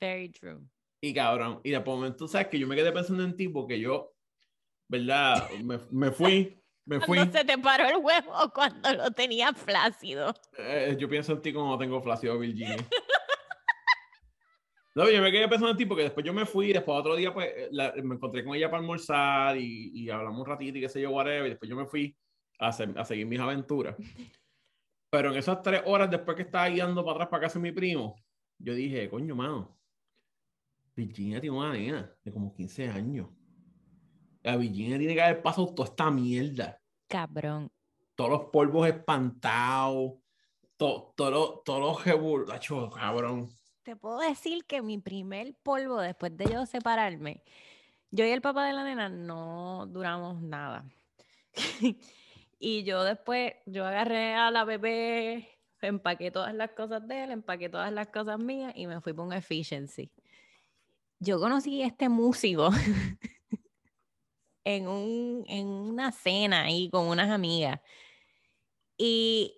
Very 0.00 0.28
true. 0.28 0.60
Y 1.02 1.12
cabrón, 1.12 1.60
y 1.64 1.70
de 1.70 1.80
momento, 1.80 2.28
sabes 2.28 2.46
que 2.46 2.58
yo 2.58 2.68
me 2.68 2.76
quedé 2.76 2.92
pensando 2.92 3.24
en 3.24 3.34
ti 3.36 3.48
porque 3.48 3.80
yo, 3.80 4.14
¿verdad? 4.88 5.50
Me, 5.64 5.80
me 5.90 6.12
fui, 6.12 6.62
me 6.84 7.00
fui. 7.00 7.16
Cuando 7.18 7.38
se 7.38 7.44
te 7.44 7.58
paró 7.58 7.88
el 7.88 7.96
huevo 7.96 8.32
cuando 8.54 8.92
lo 8.94 9.10
tenías 9.10 9.56
flácido. 9.60 10.32
Eh, 10.56 10.96
yo 10.96 11.08
pienso 11.08 11.32
en 11.32 11.42
ti 11.42 11.52
como 11.52 11.76
tengo 11.76 12.00
flácido 12.00 12.38
Virginia. 12.38 12.76
No, 14.92 15.08
yo 15.08 15.22
me 15.22 15.30
quedé 15.30 15.46
pensando 15.48 15.70
en 15.70 15.76
ti 15.76 15.86
porque 15.86 16.02
después 16.02 16.26
yo 16.26 16.32
me 16.34 16.44
fui, 16.44 16.72
después 16.72 16.98
otro 16.98 17.14
día 17.14 17.32
pues 17.32 17.46
eh, 17.56 17.68
la- 17.70 17.94
me 18.02 18.16
encontré 18.16 18.44
con 18.44 18.56
ella 18.56 18.68
para 18.68 18.80
almorzar 18.80 19.56
y, 19.56 19.92
y 19.94 20.10
hablamos 20.10 20.40
un 20.40 20.46
ratito 20.46 20.78
y 20.78 20.80
qué 20.80 20.88
sé 20.88 21.00
yo, 21.00 21.10
whatever, 21.10 21.46
y 21.46 21.50
después 21.50 21.68
yo 21.68 21.76
me 21.76 21.86
fui 21.86 22.16
a, 22.58 22.68
hacer- 22.68 22.98
a 22.98 23.04
seguir 23.04 23.24
mis 23.26 23.38
aventuras. 23.38 23.94
Pero 25.10 25.32
en 25.32 25.38
esas 25.38 25.60
tres 25.62 25.82
horas 25.86 26.10
después 26.10 26.36
que 26.36 26.44
estaba 26.44 26.68
guiando 26.68 27.04
para 27.04 27.16
atrás 27.16 27.28
para 27.28 27.42
casa 27.42 27.58
de 27.58 27.64
mi 27.64 27.72
primo, 27.72 28.14
yo 28.58 28.74
dije, 28.74 29.10
coño, 29.10 29.34
mano, 29.34 29.76
Virginia 30.94 31.40
tiene 31.40 31.56
una 31.56 31.72
nena 31.72 32.16
de 32.22 32.32
como 32.32 32.52
15 32.52 32.88
años. 32.88 33.28
La 34.42 34.56
Virginia 34.56 34.98
tiene 34.98 35.14
que 35.14 35.22
haber 35.22 35.42
pasado 35.42 35.74
toda 35.74 35.88
esta 35.88 36.10
mierda 36.10 36.80
Cabrón. 37.08 37.70
todos 38.14 38.30
los 38.30 38.44
polvos 38.50 38.88
espantados, 38.88 40.14
todo 40.76 41.12
todos 41.16 41.80
los 41.80 42.02
jebulachos, 42.02 42.94
cabrón. 42.94 43.50
Te 43.82 43.96
puedo 43.96 44.20
decir 44.20 44.64
que 44.64 44.80
mi 44.80 44.98
primer 44.98 45.54
polvo 45.62 46.00
después 46.00 46.36
de 46.36 46.46
yo 46.46 46.64
separarme, 46.66 47.42
yo 48.10 48.24
y 48.24 48.30
el 48.30 48.40
papá 48.40 48.66
de 48.66 48.72
la 48.72 48.84
nena 48.84 49.08
no 49.08 49.86
duramos 49.86 50.40
nada. 50.40 50.84
y 52.60 52.84
yo 52.84 53.02
después, 53.02 53.54
yo 53.66 53.84
agarré 53.86 54.34
a 54.34 54.50
la 54.50 54.64
bebé, 54.64 55.48
empaqué 55.80 56.30
todas 56.30 56.54
las 56.54 56.70
cosas 56.72 57.08
de 57.08 57.24
él, 57.24 57.30
empaqué 57.30 57.68
todas 57.70 57.90
las 57.90 58.08
cosas 58.08 58.38
mías 58.38 58.72
y 58.76 58.86
me 58.86 59.00
fui 59.00 59.14
por 59.14 59.26
un 59.26 59.32
efficiency. 59.32 60.10
Yo 61.18 61.40
conocí 61.40 61.82
a 61.82 61.86
este 61.86 62.08
músico 62.08 62.70
en, 64.64 64.88
un, 64.88 65.44
en 65.48 65.66
una 65.66 66.12
cena 66.12 66.62
ahí 66.64 66.90
con 66.90 67.06
unas 67.06 67.30
amigas. 67.30 67.80
Y 68.96 69.56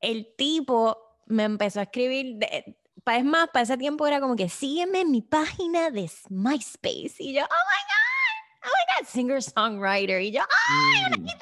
el 0.00 0.34
tipo 0.36 0.96
me 1.26 1.42
empezó 1.44 1.80
a 1.80 1.84
escribir, 1.84 2.36
de- 2.36 2.76
es 3.06 3.24
más, 3.24 3.48
para 3.48 3.64
ese 3.64 3.76
tiempo 3.76 4.06
era 4.06 4.20
como 4.20 4.36
que 4.36 4.48
sígueme 4.48 5.00
en 5.00 5.10
mi 5.10 5.22
página 5.22 5.90
de 5.90 6.10
MySpace. 6.30 7.16
Y 7.18 7.34
yo, 7.34 7.42
oh 7.42 7.46
my 7.48 7.80
God, 7.90 8.64
oh 8.64 8.68
my 8.68 9.02
God, 9.02 9.08
singer-songwriter. 9.08 10.22
Y 10.22 10.30
yo, 10.32 10.42
¡ah! 10.42 11.08
Mm. 11.18 11.26
Ay, 11.26 11.34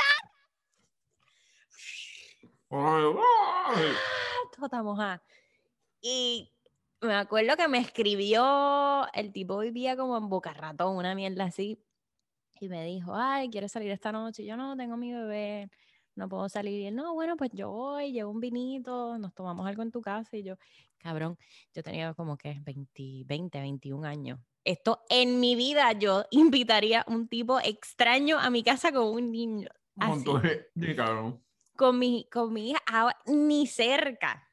ay. 2.72 3.92
Toda 4.56 4.82
mojada. 4.82 5.22
Y 6.00 6.52
me 7.00 7.14
acuerdo 7.14 7.56
que 7.56 7.68
me 7.68 7.78
escribió, 7.78 9.06
el 9.12 9.32
tipo 9.32 9.58
vivía 9.58 9.96
como 9.96 10.16
en 10.16 10.28
Boca 10.28 10.52
Ratón, 10.52 10.96
una 10.96 11.14
mierda 11.14 11.44
así. 11.44 11.78
Y 12.60 12.68
me 12.68 12.84
dijo, 12.84 13.12
ay, 13.14 13.50
¿quieres 13.50 13.72
salir 13.72 13.90
esta 13.90 14.12
noche? 14.12 14.42
Y 14.42 14.46
yo 14.46 14.56
no, 14.56 14.76
tengo 14.76 14.96
mi 14.96 15.12
bebé, 15.12 15.68
no 16.14 16.28
puedo 16.28 16.48
salir. 16.48 16.80
Y 16.80 16.86
él, 16.86 16.94
no, 16.94 17.12
bueno, 17.14 17.36
pues 17.36 17.50
yo 17.52 17.70
voy, 17.70 18.12
llevo 18.12 18.30
un 18.30 18.40
vinito, 18.40 19.18
nos 19.18 19.34
tomamos 19.34 19.66
algo 19.66 19.82
en 19.82 19.90
tu 19.90 20.00
casa. 20.00 20.36
Y 20.36 20.44
yo, 20.44 20.56
cabrón, 20.98 21.36
yo 21.74 21.82
tenía 21.82 22.14
como 22.14 22.36
que 22.36 22.60
20, 22.62 23.24
20 23.26 23.60
21 23.60 24.06
años. 24.06 24.38
Esto 24.64 25.02
en 25.08 25.40
mi 25.40 25.56
vida 25.56 25.90
yo 25.92 26.24
invitaría 26.30 27.04
un 27.08 27.26
tipo 27.26 27.58
extraño 27.58 28.38
a 28.38 28.48
mi 28.48 28.62
casa 28.62 28.92
con 28.92 29.08
un 29.08 29.32
niño. 29.32 29.68
Un 29.96 30.06
montón 30.06 30.42
de, 30.42 30.70
de 30.74 30.94
cabrón. 30.94 31.42
Con 31.76 31.98
mi, 31.98 32.28
con 32.30 32.52
mi 32.52 32.70
hija, 32.70 32.80
ahora, 32.86 33.16
ni 33.26 33.66
cerca. 33.66 34.48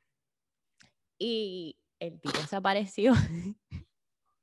Y 1.17 1.77
el 1.99 2.19
tipo 2.19 2.39
se 2.41 2.55
apareció. 2.55 3.13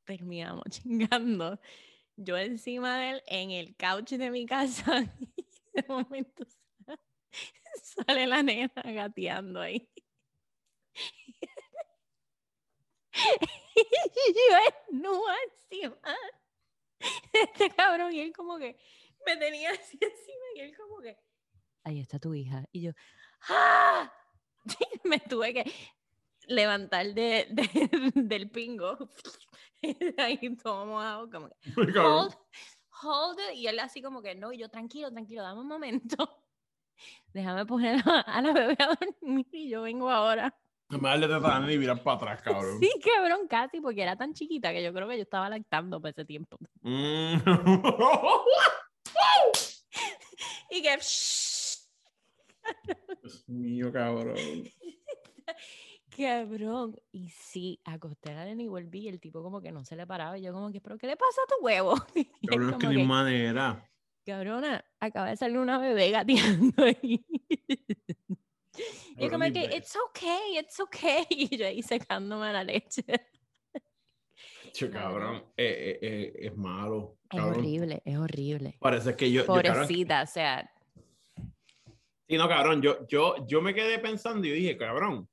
Terminamos 0.04 0.64
chingando. 0.70 1.58
Yo 2.16 2.36
encima 2.38 2.98
de 2.98 3.10
él 3.10 3.22
en 3.26 3.50
el 3.50 3.76
couch 3.76 4.12
de 4.12 4.30
mi 4.30 4.46
casa. 4.46 5.12
De 5.74 5.84
momento 5.88 6.44
sa- 6.46 6.98
sale 7.82 8.26
la 8.26 8.42
nena 8.42 8.72
gateando 8.82 9.60
ahí. 9.60 9.90
Y 13.74 14.32
yo 14.32 14.56
desnuda 14.90 15.34
encima. 15.44 15.96
Este 17.32 17.70
cabrón, 17.70 18.12
y 18.12 18.20
él 18.20 18.32
como 18.32 18.58
que 18.58 18.78
me 19.26 19.36
tenía 19.36 19.70
así 19.72 19.98
encima 20.00 20.44
y 20.54 20.60
él 20.60 20.76
como 20.76 21.00
que, 21.00 21.16
ahí 21.86 22.00
está 22.00 22.18
tu 22.18 22.34
hija. 22.34 22.64
Y 22.72 22.82
yo, 22.82 22.92
¡ah! 23.48 24.12
me 25.04 25.20
tuve 25.20 25.54
que 25.54 25.72
levantar 26.48 27.06
de, 27.14 27.46
de- 27.50 28.10
del 28.14 28.50
pingo. 28.50 28.98
Ahí 30.18 30.38
todo 30.56 30.86
mojado, 30.86 31.30
como 31.30 31.48
que, 31.48 31.98
hold, 31.98 32.34
hold 33.02 33.38
it. 33.38 33.56
Y 33.56 33.66
él 33.68 33.78
así 33.78 34.02
como 34.02 34.20
que, 34.20 34.34
no, 34.34 34.52
y 34.52 34.58
yo, 34.58 34.68
tranquilo, 34.68 35.12
tranquilo, 35.12 35.42
dame 35.42 35.60
un 35.60 35.68
momento. 35.68 36.42
Déjame 37.32 37.66
poner 37.66 38.02
a, 38.08 38.20
a 38.20 38.42
la 38.42 38.52
bebé 38.52 38.76
a 38.80 38.96
dormir 39.20 39.46
y 39.52 39.68
yo 39.68 39.82
vengo 39.82 40.10
ahora. 40.10 40.52
No 40.88 40.98
me 40.98 41.08
darle 41.10 41.26
teta 41.26 41.36
a 41.36 41.40
la 41.40 41.60
nena 41.60 41.72
y 41.72 41.78
mirar 41.78 42.02
para 42.02 42.16
atrás, 42.16 42.42
cabrón. 42.42 42.80
Sí, 42.80 42.90
cabrón, 43.04 43.46
casi, 43.48 43.80
porque 43.80 44.02
era 44.02 44.16
tan 44.16 44.32
chiquita 44.32 44.72
que 44.72 44.82
yo 44.82 44.92
creo 44.92 45.06
que 45.08 45.16
yo 45.16 45.22
estaba 45.22 45.48
lactando 45.50 46.00
por 46.00 46.10
ese 46.10 46.24
tiempo. 46.24 46.56
Mm. 46.80 47.36
Y 50.70 50.82
que, 50.82 50.98
Dios 53.22 53.48
mío, 53.48 53.92
cabrón. 53.92 54.36
cabrón. 56.16 56.96
Y 57.12 57.28
sí, 57.30 57.80
acosté 57.84 58.30
a 58.30 58.34
la 58.34 58.44
nena 58.44 58.62
y 58.62 58.68
volví 58.68 59.00
y 59.00 59.08
el 59.08 59.20
tipo 59.20 59.42
como 59.42 59.60
que 59.60 59.72
no 59.72 59.84
se 59.84 59.96
le 59.96 60.06
paraba. 60.06 60.38
Y 60.38 60.42
yo 60.42 60.52
como 60.52 60.70
que, 60.72 60.80
¿pero 60.80 60.98
qué 60.98 61.06
le 61.06 61.16
pasa 61.16 61.40
a 61.42 61.46
tu 61.46 61.64
huevo? 61.64 61.94
Cabrón, 62.48 62.70
es 62.70 62.76
que 62.76 62.88
que, 62.94 63.04
manera. 63.04 63.90
cabrona, 64.24 64.84
acaba 65.00 65.30
de 65.30 65.36
salir 65.36 65.58
una 65.58 65.78
bebé 65.78 66.10
gateando 66.10 66.84
ahí. 66.84 67.24
Y 69.18 69.30
como 69.30 69.44
ni 69.44 69.52
que, 69.52 69.76
it's 69.76 69.96
okay, 70.08 70.58
it's 70.58 70.78
okay. 70.80 71.24
Y 71.30 71.56
yo 71.56 71.66
ahí 71.66 71.82
secándome 71.82 72.52
la 72.52 72.62
leche. 72.62 73.04
Che, 74.72 74.90
cabrón, 74.90 75.36
eh, 75.56 75.64
eh, 75.66 75.98
eh, 76.02 76.32
es 76.48 76.56
malo. 76.56 77.16
Es 77.30 77.40
horrible, 77.40 78.02
es 78.04 78.18
horrible. 78.18 78.76
Parece 78.78 79.16
que 79.16 79.32
yo, 79.32 79.40
yo, 79.40 79.46
cabrón, 79.46 79.72
Pobrecita, 79.72 80.22
o 80.22 80.26
sea, 80.26 80.70
Sí, 82.28 82.36
no, 82.36 82.48
cabrón, 82.48 82.82
yo, 82.82 83.06
yo, 83.06 83.46
yo 83.46 83.62
me 83.62 83.72
quedé 83.72 83.98
pensando 83.98 84.46
y 84.46 84.50
dije, 84.50 84.76
cabrón, 84.76 85.28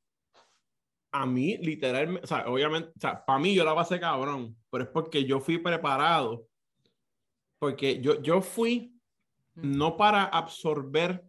a 1.12 1.26
mí 1.26 1.58
literalmente, 1.58 2.24
o 2.24 2.28
sea, 2.28 2.46
obviamente, 2.48 2.90
o 2.90 3.00
sea, 3.00 3.24
para 3.26 3.40
mí 3.40 3.54
yo 3.54 3.64
la 3.64 3.76
pasé 3.76 4.00
cabrón, 4.00 4.56
pero 4.70 4.84
es 4.84 4.90
porque 4.90 5.26
yo 5.26 5.40
fui 5.40 5.58
preparado, 5.58 6.48
porque 7.60 8.02
yo, 8.02 8.22
yo 8.22 8.42
fui 8.42 8.94
no 9.56 9.96
para 9.96 10.26
absorber 10.26 11.24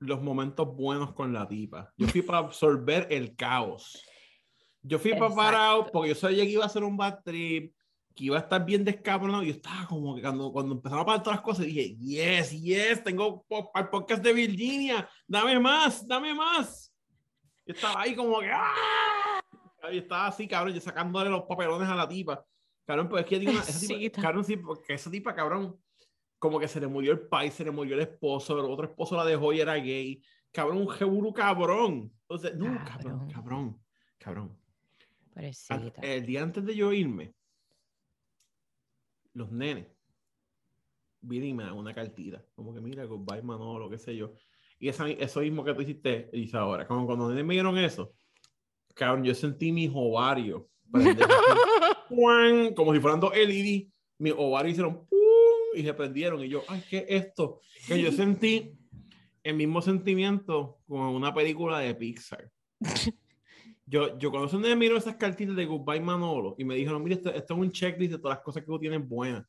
los 0.00 0.20
momentos 0.20 0.74
buenos 0.76 1.14
con 1.14 1.32
la 1.32 1.48
tipa, 1.48 1.92
yo 1.96 2.06
fui 2.08 2.22
para 2.22 2.38
absorber 2.38 3.06
el 3.10 3.34
caos. 3.34 4.04
Yo 4.82 4.98
fui 4.98 5.12
preparado 5.12 5.78
Exacto. 5.78 5.92
porque 5.92 6.08
yo 6.10 6.14
sabía 6.14 6.44
que 6.44 6.50
iba 6.50 6.64
a 6.64 6.68
ser 6.68 6.84
un 6.84 6.96
bad 6.96 7.22
trip, 7.24 7.74
que 8.14 8.24
iba 8.24 8.36
a 8.36 8.40
estar 8.40 8.64
bien 8.64 8.84
descabronado. 8.84 9.42
Y 9.42 9.46
yo 9.48 9.52
estaba 9.54 9.86
como 9.86 10.14
que 10.14 10.22
cuando, 10.22 10.52
cuando 10.52 10.74
empezaron 10.74 11.02
a 11.02 11.06
pasar 11.06 11.22
todas 11.22 11.36
las 11.38 11.44
cosas, 11.44 11.66
dije, 11.66 11.96
yes, 11.96 12.50
yes, 12.52 13.02
tengo 13.02 13.44
al 13.74 13.90
podcast 13.90 14.22
de 14.22 14.32
Virginia, 14.32 15.08
dame 15.26 15.58
más, 15.58 16.06
dame 16.06 16.34
más. 16.34 16.92
Yo 17.66 17.74
estaba 17.74 18.02
ahí 18.02 18.14
como 18.14 18.40
que, 18.40 18.50
¡ah! 18.52 19.40
Y 19.92 19.98
estaba 19.98 20.28
así, 20.28 20.46
cabrón, 20.46 20.74
yo 20.74 20.80
sacándole 20.80 21.28
los 21.28 21.42
papelones 21.42 21.88
a 21.88 21.94
la 21.94 22.08
tipa. 22.08 22.44
Cabrón, 22.86 23.08
pues 23.08 23.24
es 23.24 23.28
que 23.28 23.48
una, 23.48 23.60
esa 23.60 23.80
tipa, 23.80 23.94
Sí, 23.98 24.10
cabrón, 24.10 24.44
sí, 24.44 24.56
porque 24.56 24.94
esa 24.94 25.10
tipa, 25.10 25.34
cabrón, 25.34 25.78
como 26.38 26.60
que 26.60 26.68
se 26.68 26.80
le 26.80 26.86
murió 26.86 27.12
el 27.12 27.26
país, 27.26 27.54
se 27.54 27.64
le 27.64 27.70
murió 27.70 27.94
el 27.94 28.02
esposo, 28.02 28.58
el 28.58 28.70
otro 28.70 28.86
esposo 28.86 29.16
la 29.16 29.24
dejó 29.24 29.52
y 29.52 29.60
era 29.60 29.74
gay. 29.74 30.22
Cabrón, 30.52 30.78
un 30.78 30.88
jeburu 30.88 31.32
cabrón. 31.32 32.12
Entonces, 32.22 32.54
no, 32.54 32.66
cabrón, 32.84 33.28
Cabrón. 33.28 33.28
cabrón, 33.28 33.80
cabrón. 34.18 34.58
El 36.02 36.26
día 36.26 36.42
antes 36.42 36.64
de 36.64 36.76
yo 36.76 36.92
irme, 36.92 37.34
los 39.34 39.50
nenes 39.52 39.86
vienen 41.20 41.50
y 41.50 41.54
me 41.54 41.64
dan 41.64 41.74
una 41.74 41.94
cartita. 41.94 42.44
Como 42.54 42.74
que 42.74 42.80
mira, 42.80 43.04
goodbye 43.04 43.42
Manolo, 43.42 43.90
qué 43.90 43.98
sé 43.98 44.16
yo. 44.16 44.34
Y 44.78 44.88
esa, 44.88 45.08
eso 45.08 45.40
mismo 45.40 45.64
que 45.64 45.74
tú 45.74 45.82
hiciste, 45.82 46.30
dice 46.32 46.56
ahora. 46.56 46.86
Como 46.86 47.06
cuando 47.06 47.24
los 47.24 47.34
nenes 47.34 47.46
me 47.46 47.54
dieron 47.54 47.78
eso, 47.78 48.14
cabrón, 48.94 49.24
yo 49.24 49.34
sentí 49.34 49.72
mis 49.72 49.90
ovarios. 49.92 50.62
como 52.76 52.94
si 52.94 53.00
fueran 53.00 53.20
dos 53.20 53.34
LED. 53.34 53.88
Mis 54.18 54.34
ovarios 54.36 54.72
hicieron 54.72 55.06
¡pum! 55.06 55.18
y 55.74 55.82
se 55.82 55.94
prendieron. 55.94 56.42
Y 56.44 56.48
yo, 56.48 56.62
ay, 56.68 56.82
¿qué 56.88 56.98
es 56.98 57.24
esto? 57.24 57.60
Que 57.86 58.00
yo 58.00 58.12
sentí 58.12 58.78
el 59.42 59.56
mismo 59.56 59.82
sentimiento 59.82 60.78
como 60.86 61.10
en 61.10 61.16
una 61.16 61.34
película 61.34 61.78
de 61.78 61.94
Pixar. 61.94 62.50
Yo, 63.86 64.18
yo 64.18 64.30
cuando 64.30 64.58
me 64.58 64.74
miro 64.76 64.96
esas 64.96 65.16
cartitas 65.16 65.54
de 65.54 65.66
Goodbye 65.66 66.00
Manolo 66.00 66.54
y 66.58 66.64
me 66.64 66.74
dijeron, 66.74 67.02
mira, 67.02 67.16
esto, 67.16 67.30
esto 67.30 67.54
es 67.54 67.60
un 67.60 67.70
checklist 67.70 68.12
de 68.12 68.18
todas 68.18 68.38
las 68.38 68.44
cosas 68.44 68.62
que 68.62 68.66
tú 68.66 68.78
tienes 68.78 69.06
buenas. 69.06 69.44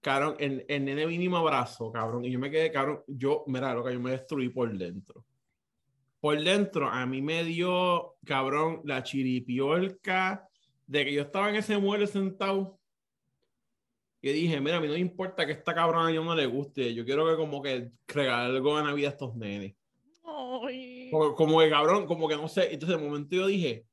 Cabrón, 0.00 0.36
el, 0.38 0.64
el 0.68 0.84
nene 0.84 1.06
me 1.06 1.36
abrazó, 1.36 1.90
cabrón, 1.90 2.24
y 2.24 2.30
yo 2.30 2.38
me 2.38 2.50
quedé, 2.50 2.70
cabrón, 2.70 3.02
yo, 3.06 3.44
mira, 3.46 3.74
lo 3.74 3.84
que 3.84 3.92
yo 3.92 4.00
me 4.00 4.12
destruí 4.12 4.48
por 4.48 4.76
dentro. 4.76 5.24
Por 6.20 6.42
dentro, 6.42 6.88
a 6.88 7.06
mí 7.06 7.22
me 7.22 7.44
dio, 7.44 8.16
cabrón, 8.24 8.80
la 8.84 9.02
chiripiolca 9.02 10.48
de 10.86 11.04
que 11.04 11.12
yo 11.12 11.22
estaba 11.22 11.50
en 11.50 11.56
ese 11.56 11.78
mueble 11.78 12.06
sentado. 12.06 12.78
Y 14.20 14.32
dije, 14.32 14.60
mira, 14.60 14.78
a 14.78 14.80
mí 14.80 14.88
no 14.88 14.94
me 14.94 14.98
importa 14.98 15.46
que 15.46 15.52
esta 15.52 15.74
cabrona 15.74 16.10
yo 16.10 16.24
no 16.24 16.34
le 16.34 16.46
guste, 16.46 16.92
yo 16.92 17.04
quiero 17.04 17.28
que 17.28 17.36
como 17.36 17.62
que 17.62 17.90
regalar 18.08 18.50
algo 18.50 18.76
de 18.76 18.84
Navidad 18.84 19.10
a 19.10 19.12
estos 19.12 19.36
nenes. 19.36 19.74
Como, 21.10 21.34
como 21.34 21.60
que 21.60 21.70
cabrón, 21.70 22.06
como 22.06 22.28
que 22.28 22.36
no 22.36 22.48
sé. 22.48 22.72
Entonces 22.72 22.98
de 22.98 23.04
momento 23.04 23.36
yo 23.36 23.46
dije, 23.46 23.86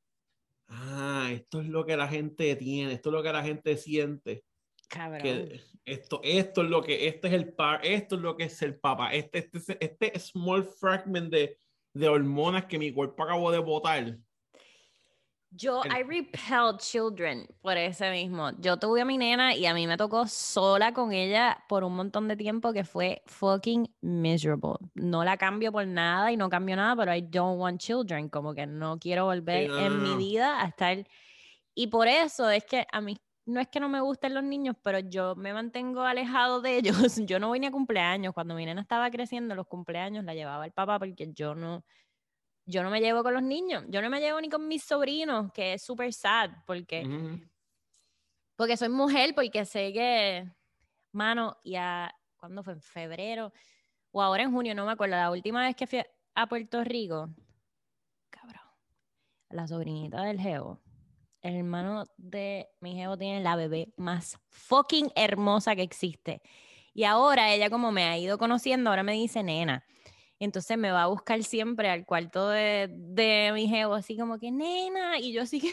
ah, 0.68 1.30
esto 1.32 1.60
es 1.60 1.68
lo 1.68 1.84
que 1.84 1.96
la 1.96 2.08
gente 2.08 2.54
tiene, 2.56 2.92
esto 2.92 3.10
es 3.10 3.12
lo 3.12 3.22
que 3.22 3.32
la 3.32 3.42
gente 3.42 3.76
siente. 3.76 4.44
Cabrón. 4.88 5.20
Que 5.20 5.60
esto, 5.84 6.20
esto 6.22 6.62
es 6.62 6.68
lo 6.68 6.82
que, 6.82 7.08
este 7.08 7.28
es 7.28 7.34
el 7.34 7.52
par, 7.52 7.80
esto 7.84 8.16
es 8.16 8.22
lo 8.22 8.36
que 8.36 8.44
es 8.44 8.62
el 8.62 8.78
papá, 8.78 9.12
este, 9.14 9.50
este, 9.52 9.76
este 9.80 10.18
small 10.18 10.64
fragment 10.64 11.30
de, 11.30 11.58
de 11.94 12.08
hormonas 12.08 12.66
que 12.66 12.78
mi 12.78 12.92
cuerpo 12.92 13.22
acabó 13.22 13.50
de 13.50 13.58
botar. 13.58 14.18
Yo, 15.50 15.80
I 15.84 16.02
repel 16.02 16.76
children 16.78 17.46
por 17.62 17.76
ese 17.76 18.10
mismo. 18.10 18.50
Yo 18.58 18.76
tuve 18.78 19.00
a 19.00 19.04
mi 19.04 19.16
nena 19.16 19.54
y 19.54 19.64
a 19.66 19.72
mí 19.72 19.86
me 19.86 19.96
tocó 19.96 20.26
sola 20.26 20.92
con 20.92 21.12
ella 21.12 21.64
por 21.68 21.84
un 21.84 21.94
montón 21.94 22.28
de 22.28 22.36
tiempo 22.36 22.72
que 22.72 22.84
fue 22.84 23.22
fucking 23.26 23.88
miserable. 24.02 24.76
No 24.94 25.24
la 25.24 25.36
cambio 25.36 25.72
por 25.72 25.86
nada 25.86 26.30
y 26.30 26.36
no 26.36 26.50
cambio 26.50 26.76
nada, 26.76 26.96
pero 26.96 27.14
I 27.14 27.22
don't 27.22 27.58
want 27.58 27.80
children. 27.80 28.28
Como 28.28 28.54
que 28.54 28.66
no 28.66 28.98
quiero 28.98 29.24
volver 29.26 29.68
no, 29.68 29.78
en 29.78 30.02
no, 30.02 30.08
mi 30.08 30.16
vida 30.16 30.60
a 30.60 30.66
estar. 30.66 31.06
Y 31.74 31.86
por 31.86 32.08
eso 32.08 32.50
es 32.50 32.64
que 32.64 32.86
a 32.92 33.00
mí 33.00 33.16
no 33.46 33.60
es 33.60 33.68
que 33.68 33.80
no 33.80 33.88
me 33.88 34.00
gusten 34.00 34.34
los 34.34 34.42
niños, 34.42 34.76
pero 34.82 34.98
yo 34.98 35.36
me 35.36 35.52
mantengo 35.52 36.02
alejado 36.02 36.60
de 36.60 36.76
ellos. 36.76 36.96
Yo 37.26 37.38
no 37.38 37.48
voy 37.48 37.60
ni 37.60 37.66
a 37.66 37.70
cumpleaños. 37.70 38.34
Cuando 38.34 38.54
mi 38.54 38.66
nena 38.66 38.80
estaba 38.80 39.10
creciendo, 39.10 39.54
los 39.54 39.66
cumpleaños 39.68 40.24
la 40.24 40.34
llevaba 40.34 40.66
el 40.66 40.72
papá 40.72 40.98
porque 40.98 41.32
yo 41.32 41.54
no 41.54 41.84
yo 42.66 42.82
no 42.82 42.90
me 42.90 43.00
llevo 43.00 43.22
con 43.22 43.32
los 43.34 43.42
niños, 43.42 43.84
yo 43.88 44.02
no 44.02 44.10
me 44.10 44.20
llevo 44.20 44.40
ni 44.40 44.48
con 44.48 44.66
mis 44.68 44.82
sobrinos, 44.82 45.52
que 45.52 45.74
es 45.74 45.82
súper 45.82 46.12
sad, 46.12 46.50
porque, 46.66 47.02
porque 48.56 48.76
soy 48.76 48.88
mujer, 48.88 49.34
porque 49.34 49.64
sé 49.64 49.92
que, 49.92 50.50
mano, 51.12 51.56
ya, 51.64 52.12
¿cuándo 52.36 52.62
fue? 52.62 52.72
En 52.74 52.80
febrero, 52.82 53.52
o 54.10 54.22
ahora 54.22 54.42
en 54.42 54.52
junio, 54.52 54.74
no 54.74 54.84
me 54.86 54.92
acuerdo, 54.92 55.16
la 55.16 55.30
última 55.30 55.62
vez 55.64 55.76
que 55.76 55.86
fui 55.86 56.00
a- 56.00 56.06
a 56.34 56.46
Puerto 56.46 56.82
Rico, 56.84 57.28
cabrón, 58.30 58.62
la 59.50 59.66
sobrinita 59.68 60.22
del 60.22 60.40
Geo, 60.40 60.80
el 61.42 61.54
hermano 61.54 62.04
de 62.16 62.68
mi 62.80 62.94
Geo 62.94 63.16
tiene 63.16 63.40
la 63.40 63.56
bebé 63.56 63.92
más 63.96 64.38
fucking 64.48 65.12
hermosa 65.14 65.76
que 65.76 65.82
existe. 65.82 66.42
Y 66.92 67.04
ahora 67.04 67.52
ella 67.52 67.70
como 67.70 67.92
me 67.92 68.04
ha 68.04 68.18
ido 68.18 68.38
conociendo, 68.38 68.90
ahora 68.90 69.02
me 69.02 69.12
dice 69.12 69.42
nena. 69.42 69.84
Entonces 70.38 70.76
me 70.76 70.90
va 70.92 71.04
a 71.04 71.06
buscar 71.06 71.42
siempre 71.42 71.88
al 71.88 72.04
cuarto 72.04 72.48
de, 72.48 72.88
de 72.90 73.50
mi 73.54 73.68
jevo, 73.68 73.94
así 73.94 74.16
como 74.16 74.38
que, 74.38 74.50
nena, 74.50 75.18
y 75.18 75.32
yo 75.32 75.42
así 75.42 75.60
que, 75.60 75.72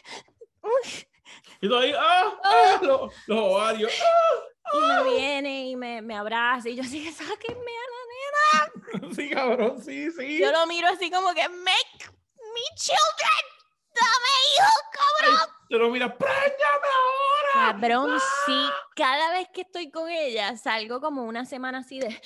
Y 1.62 1.68
tú 1.68 1.78
ahí, 1.78 1.94
¡ah! 1.98 2.40
ah, 2.44 2.80
los, 2.82 3.14
los 3.28 3.40
ovarios. 3.40 3.92
¡ah! 4.02 4.50
y 4.74 4.80
me 4.80 5.16
viene 5.16 5.68
y 5.68 5.76
me, 5.76 6.02
me 6.02 6.16
abraza, 6.16 6.70
y 6.70 6.76
yo 6.76 6.84
así 6.84 7.04
que, 7.04 7.12
sáquenme 7.12 7.72
a 7.72 7.90
la 7.92 8.02
nena. 8.10 9.14
Sí, 9.16 9.30
cabrón, 9.30 9.82
sí, 9.82 10.12
sí. 10.12 10.40
Yo 10.40 10.52
lo 10.52 10.66
miro 10.68 10.88
así 10.88 11.10
como 11.10 11.34
que, 11.34 11.48
make 11.50 12.14
me 12.54 12.76
children, 12.76 13.53
dame 14.00 14.32
hijos, 14.56 14.84
cabrón. 14.92 15.50
Te 15.70 15.78
lo 15.78 15.90
mira, 15.90 16.16
¡préñame 16.18 16.88
ahora! 16.94 17.72
Cabrón, 17.72 18.20
sí, 18.46 18.66
cada 18.96 19.32
vez 19.32 19.48
que 19.54 19.62
estoy 19.62 19.90
con 19.92 20.10
ella, 20.10 20.56
salgo 20.58 21.00
como 21.00 21.24
una 21.24 21.46
semana 21.46 21.80
así 21.80 22.00
de, 22.00 22.20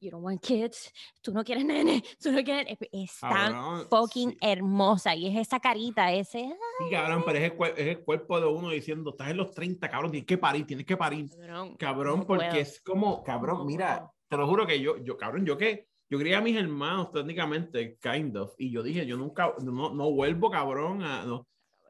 you 0.00 0.10
don't 0.10 0.24
want 0.24 0.40
kids, 0.42 0.92
tú 1.22 1.32
no 1.32 1.42
quieres 1.44 1.64
nene, 1.64 2.02
tú 2.22 2.30
no 2.32 2.42
quieres, 2.44 2.64
nene". 2.66 3.04
es 3.04 3.18
tan 3.20 3.86
fucking 3.88 4.30
sí. 4.32 4.38
hermosa 4.40 5.14
y 5.14 5.26
es 5.28 5.46
esa 5.46 5.58
carita, 5.60 6.12
ese, 6.12 6.54
Sí, 6.78 6.90
cabrón, 6.90 7.22
pero 7.26 7.38
es 7.38 7.52
el, 7.52 7.62
es 7.78 7.86
el 7.96 8.04
cuerpo 8.04 8.40
de 8.40 8.46
uno 8.46 8.70
diciendo, 8.70 9.10
estás 9.10 9.28
en 9.30 9.38
los 9.38 9.52
30, 9.52 9.88
cabrón, 9.88 10.10
tienes 10.10 10.26
que 10.26 10.38
parir, 10.38 10.66
tienes 10.66 10.86
que 10.86 10.96
parir. 10.96 11.28
cabrón, 11.30 11.76
Cabrón, 11.76 12.18
no 12.20 12.26
porque 12.26 12.46
puedo. 12.48 12.60
es 12.60 12.80
como, 12.82 13.22
cabrón, 13.24 13.66
mira, 13.66 14.10
te 14.28 14.36
lo 14.36 14.46
juro 14.46 14.66
que 14.66 14.80
yo, 14.80 14.96
yo, 14.98 15.16
cabrón, 15.16 15.44
yo 15.46 15.56
que, 15.56 15.87
yo 16.10 16.18
crié 16.18 16.36
a 16.36 16.40
mis 16.40 16.56
hermanos 16.56 17.12
técnicamente, 17.12 17.98
kind 18.00 18.36
of, 18.36 18.54
y 18.58 18.70
yo 18.70 18.82
dije, 18.82 19.06
yo 19.06 19.16
nunca, 19.16 19.54
no, 19.62 19.92
no 19.92 20.10
vuelvo, 20.10 20.50
cabrón, 20.50 21.02
a, 21.02 21.24
no. 21.24 21.46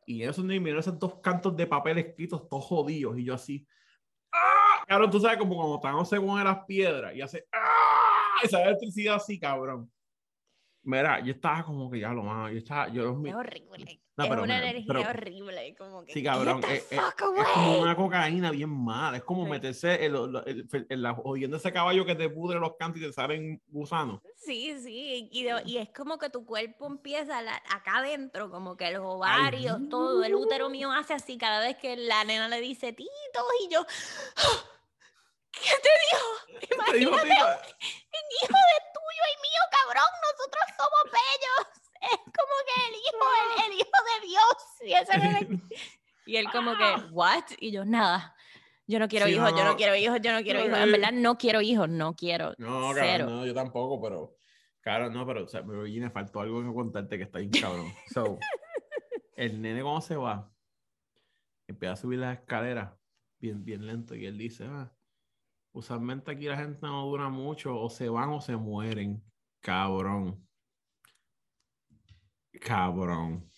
Y 0.07 0.23
eso 0.23 0.43
ni 0.43 0.59
mirar 0.59 0.81
esos 0.81 0.99
dos 0.99 1.21
cantos 1.21 1.57
de 1.57 1.67
papel 1.67 1.99
escritos, 1.99 2.49
todos 2.49 2.65
jodidos, 2.65 3.19
y 3.19 3.25
yo 3.25 3.35
así, 3.35 3.67
¡ah! 4.33 4.85
Cabrón, 4.87 5.11
tú 5.11 5.21
sabes 5.21 5.39
como 5.39 5.55
cuando 5.55 5.77
están 5.77 6.07
según 6.07 6.43
las 6.43 6.65
piedras, 6.65 7.15
y 7.15 7.21
hace, 7.21 7.47
¡ah! 7.53 8.41
Esa 8.43 8.63
electricidad 8.65 9.17
así, 9.17 9.39
cabrón. 9.39 9.91
Mira, 10.89 11.21
yo 11.21 11.33
estaba 11.33 11.63
como 11.65 11.91
que 11.91 12.01
ya 12.01 12.09
lo 12.15 12.23
más, 12.23 12.51
yo 12.51 12.57
estaba, 12.57 12.89
yo 12.89 13.03
los 13.05 13.27
Es 13.27 13.35
horrible. 13.35 14.01
No, 14.17 14.25
es 14.25 14.31
pero 14.31 14.43
una 14.43 14.55
mira, 14.55 14.71
energía 14.71 14.87
pero- 14.89 15.11
horrible. 15.11 15.75
Como 15.77 16.03
que, 16.05 16.13
Sí, 16.15 16.21
"Get 16.23 16.31
cabrón. 16.31 16.61
the 16.63 16.77
Es, 16.77 16.93
es- 16.93 17.01
como 17.19 17.43
away". 17.43 17.81
una 17.83 17.95
cocaína 17.95 18.51
bien 18.51 18.71
mala. 18.71 19.19
Es 19.19 19.23
como 19.23 19.45
Sí. 19.45 19.51
meterse 19.51 20.09
lo- 20.09 20.45
el- 20.47 20.67
en 20.89 21.03
la 21.03 21.13
oyendo 21.13 21.59
ese 21.59 21.73
caballo 21.75 22.07
que 22.07 22.15
te 22.15 22.31
pudre 22.31 22.59
los 22.59 22.73
cantos 22.79 23.03
y 23.03 23.05
te 23.05 23.13
salen 23.13 23.63
gusanos. 23.67 24.23
Sí, 24.37 24.79
sí. 24.81 25.29
Y, 25.31 25.43
de- 25.45 25.63
y 25.67 25.77
es 25.77 25.91
como 25.91 26.17
que 26.19 26.31
tu 26.31 26.47
cuerpo 26.47 26.87
empieza 26.87 27.43
la- 27.43 27.63
acá 27.71 27.99
adentro, 27.99 28.51
como 28.51 28.75
que 28.79 28.91
los 28.91 29.03
ovarios, 29.05 29.77
todo. 29.91 30.25
El 30.25 30.35
útero 30.37 30.71
mío 30.71 30.91
hace 30.91 31.13
así 31.13 31.37
cada 31.37 31.61
vez 31.61 31.77
que 31.77 31.99
la 31.99 32.25
nena 32.25 32.49
le 32.49 32.63
dice 32.63 32.95
Tito. 32.95 33.11
Y 33.63 33.73
yo, 33.75 33.85
"Ah, 34.39 34.65
¿qué 35.53 35.71
te 35.83 35.91
dijo? 36.07 36.87
Te 36.91 36.99
digo, 36.99 37.11
Imagínate 37.13 37.23
un 38.19 38.29
hijo 38.43 38.55
de 38.55 38.88
tuyo 39.19 39.27
y 39.35 39.37
mío, 39.43 39.63
cabrón. 39.71 40.11
Nosotros 40.23 40.65
somos 40.77 41.05
bellos. 41.13 41.67
Es 42.01 42.17
como 42.17 42.55
que 42.65 42.77
el 42.89 42.95
hijo, 42.95 43.27
el, 43.43 43.73
el 43.73 43.81
hijo 43.81 43.99
de 44.07 44.27
Dios. 44.27 44.57
Y, 44.83 44.93
ese 44.95 45.19
nene- 45.19 45.63
y 46.27 46.37
él 46.37 46.47
como 46.53 46.77
que, 46.77 47.11
¿what? 47.13 47.45
Y 47.59 47.73
yo, 47.73 47.85
nada. 47.85 48.35
Yo 48.87 48.99
no 49.01 49.09
quiero 49.09 49.27
Sí, 49.27 49.33
hijos, 49.33 49.51
yo 49.51 49.57
no. 49.65 49.65
no 49.73 49.77
quiero 49.77 49.95
hijos, 49.97 50.19
yo 50.23 50.33
no 50.33 50.43
quiero 50.43 50.65
hijos. 50.65 50.79
En 50.79 50.93
verdad, 50.93 51.13
no 51.13 51.37
quiero 51.37 51.61
hijos, 51.61 51.89
no 51.89 52.15
quiero. 52.15 52.55
No, 52.57 52.93
Cero. 52.95 53.25
cabrón, 53.27 53.37
no, 53.41 53.47
yo 53.47 53.53
tampoco, 53.55 54.01
pero. 54.01 54.35
Claro, 54.81 55.11
no, 55.11 55.27
pero, 55.27 55.45
o 55.45 55.49
sea, 55.49 55.63
pero 55.65 55.83
Virginia, 55.83 56.11
faltó 56.11 56.41
algo 56.41 56.63
que 56.63 56.73
contarte 56.73 57.19
que 57.19 57.25
está 57.25 57.41
bien 57.41 57.51
cabrón. 57.51 57.93
So, 58.15 58.39
el 59.37 59.61
nene, 59.61 59.83
cuando 59.83 60.01
se 60.01 60.17
va, 60.17 60.51
empieza 61.67 61.93
a 61.95 61.97
subir 61.97 62.21
las 62.21 62.39
escaleras 62.39 62.93
bien, 63.39 63.65
bien 63.65 63.87
lento 63.87 64.15
y 64.15 64.25
él 64.25 64.39
dice, 64.39 64.65
ah, 64.67 64.91
usualmente 65.79 66.31
aquí 66.31 66.47
la 66.47 66.57
gente 66.57 66.81
no 66.83 67.07
dura 67.07 67.29
mucho, 67.29 67.79
o 67.79 67.89
se 67.89 68.09
van 68.09 68.31
o 68.31 68.41
se 68.41 68.57
mueren. 68.57 69.23
Cabrón. 69.61 70.47
Cabrón. 72.61 73.49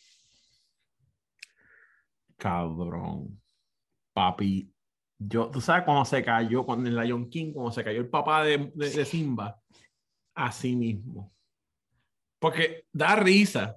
Cabrón. 2.36 3.40
Papi. 4.12 4.72
Yo, 5.18 5.50
tú 5.50 5.60
sabes 5.60 5.84
cuando 5.84 6.04
se 6.04 6.22
cayó, 6.22 6.64
cuando 6.64 6.88
en 6.88 6.96
Lion 6.96 7.28
King, 7.28 7.52
cuando 7.52 7.72
se 7.72 7.84
cayó 7.84 8.00
el 8.00 8.08
papá 8.08 8.44
de, 8.44 8.70
de, 8.74 8.90
de 8.90 9.04
Simba, 9.04 9.60
así 10.34 10.74
mismo. 10.74 11.34
Porque 12.38 12.86
da 12.92 13.16
risa, 13.16 13.76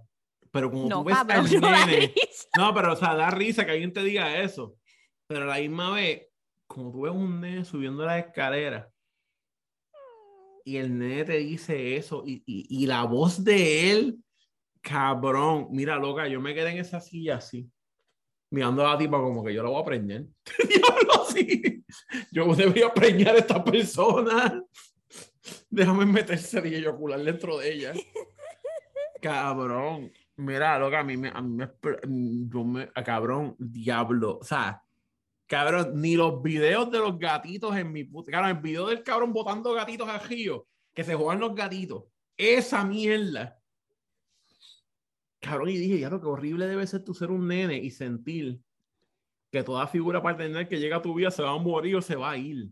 pero 0.52 0.72
como 0.72 0.88
No, 0.88 1.00
tú 1.00 1.06
ves 1.06 1.16
cabrón, 1.16 1.66
al 1.66 1.88
nene, 1.88 2.14
no, 2.58 2.74
pero 2.74 2.94
o 2.94 2.96
sea, 2.96 3.16
da 3.16 3.30
risa 3.30 3.66
que 3.66 3.72
alguien 3.72 3.92
te 3.92 4.04
diga 4.04 4.40
eso. 4.40 4.78
Pero 5.28 5.44
a 5.44 5.48
la 5.48 5.60
misma 5.60 5.92
vez, 5.92 6.28
como 6.74 6.92
tú 6.92 7.02
ves 7.02 7.14
un 7.14 7.40
nene 7.40 7.64
subiendo 7.64 8.04
las 8.04 8.26
escaleras 8.26 8.88
y 10.66 10.78
el 10.78 10.98
nene 10.98 11.24
te 11.24 11.38
dice 11.38 11.96
eso 11.98 12.24
y, 12.26 12.42
y, 12.48 12.84
y 12.84 12.88
la 12.88 13.04
voz 13.04 13.44
de 13.44 13.92
él, 13.92 14.18
cabrón, 14.82 15.68
mira, 15.70 15.98
loca, 15.98 16.28
yo 16.28 16.42
me 16.42 16.56
quedé 16.56 16.72
en 16.72 16.80
esa 16.80 17.00
silla 17.00 17.36
así, 17.36 17.70
mirando 18.50 18.84
a 18.84 18.94
la 18.94 18.98
tipa 18.98 19.20
como 19.20 19.44
que 19.44 19.54
yo 19.54 19.62
la 19.62 19.70
voy 19.70 19.82
a 19.82 19.86
preñar. 19.86 20.24
Diablo, 20.68 21.26
sí. 21.32 21.86
Yo 22.32 22.56
debería 22.56 22.92
preñar 22.92 23.36
a 23.36 23.40
esta 23.40 23.64
persona. 23.64 24.64
Déjame 25.70 26.06
meterse 26.08 26.62
y 26.68 26.76
eyacular 26.76 27.22
dentro 27.24 27.60
de 27.60 27.72
ella. 27.72 27.94
Cabrón. 29.22 30.12
Mira, 30.38 30.80
loca, 30.80 31.02
a 31.02 31.04
mí 31.04 31.18
me, 31.18 31.30
a 31.30 31.42
mí 31.42 31.64
a 32.96 33.04
cabrón, 33.04 33.56
diablo, 33.60 34.40
o 34.40 34.44
sea, 34.44 34.83
cabrón, 35.54 36.02
ni 36.02 36.16
los 36.16 36.42
videos 36.42 36.90
de 36.90 36.98
los 36.98 37.20
gatitos 37.20 37.76
en 37.78 37.92
mi 37.92 38.04
puta, 38.04 38.32
cabrón, 38.32 38.58
el 38.58 38.64
video 38.64 38.88
del 38.88 39.04
cabrón 39.04 39.32
botando 39.32 39.72
gatitos 39.74 40.10
al 40.10 40.20
río, 40.28 40.66
que 40.96 41.04
se 41.04 41.14
juegan 41.14 41.40
los 41.40 41.54
gatitos, 41.54 42.06
esa 42.36 42.84
mierda. 42.84 43.60
Cabrón, 45.40 45.70
y 45.70 45.78
dije, 45.78 46.00
ya 46.00 46.10
lo 46.10 46.20
que 46.20 46.26
horrible 46.26 46.66
debe 46.66 46.88
ser 46.88 47.04
tú 47.04 47.14
ser 47.14 47.30
un 47.30 47.48
nene 47.48 47.78
y 47.78 47.92
sentir 47.92 48.60
que 49.52 49.62
toda 49.62 49.86
figura 49.86 50.24
paternal 50.24 50.68
que 50.68 50.80
llega 50.80 50.98
a 50.98 51.02
tu 51.04 51.14
vida 51.14 51.30
se 51.30 51.44
va 51.44 51.52
a 51.52 51.58
morir 51.60 51.98
o 51.98 52.02
se 52.02 52.16
va 52.16 52.32
a 52.32 52.38
ir. 52.38 52.70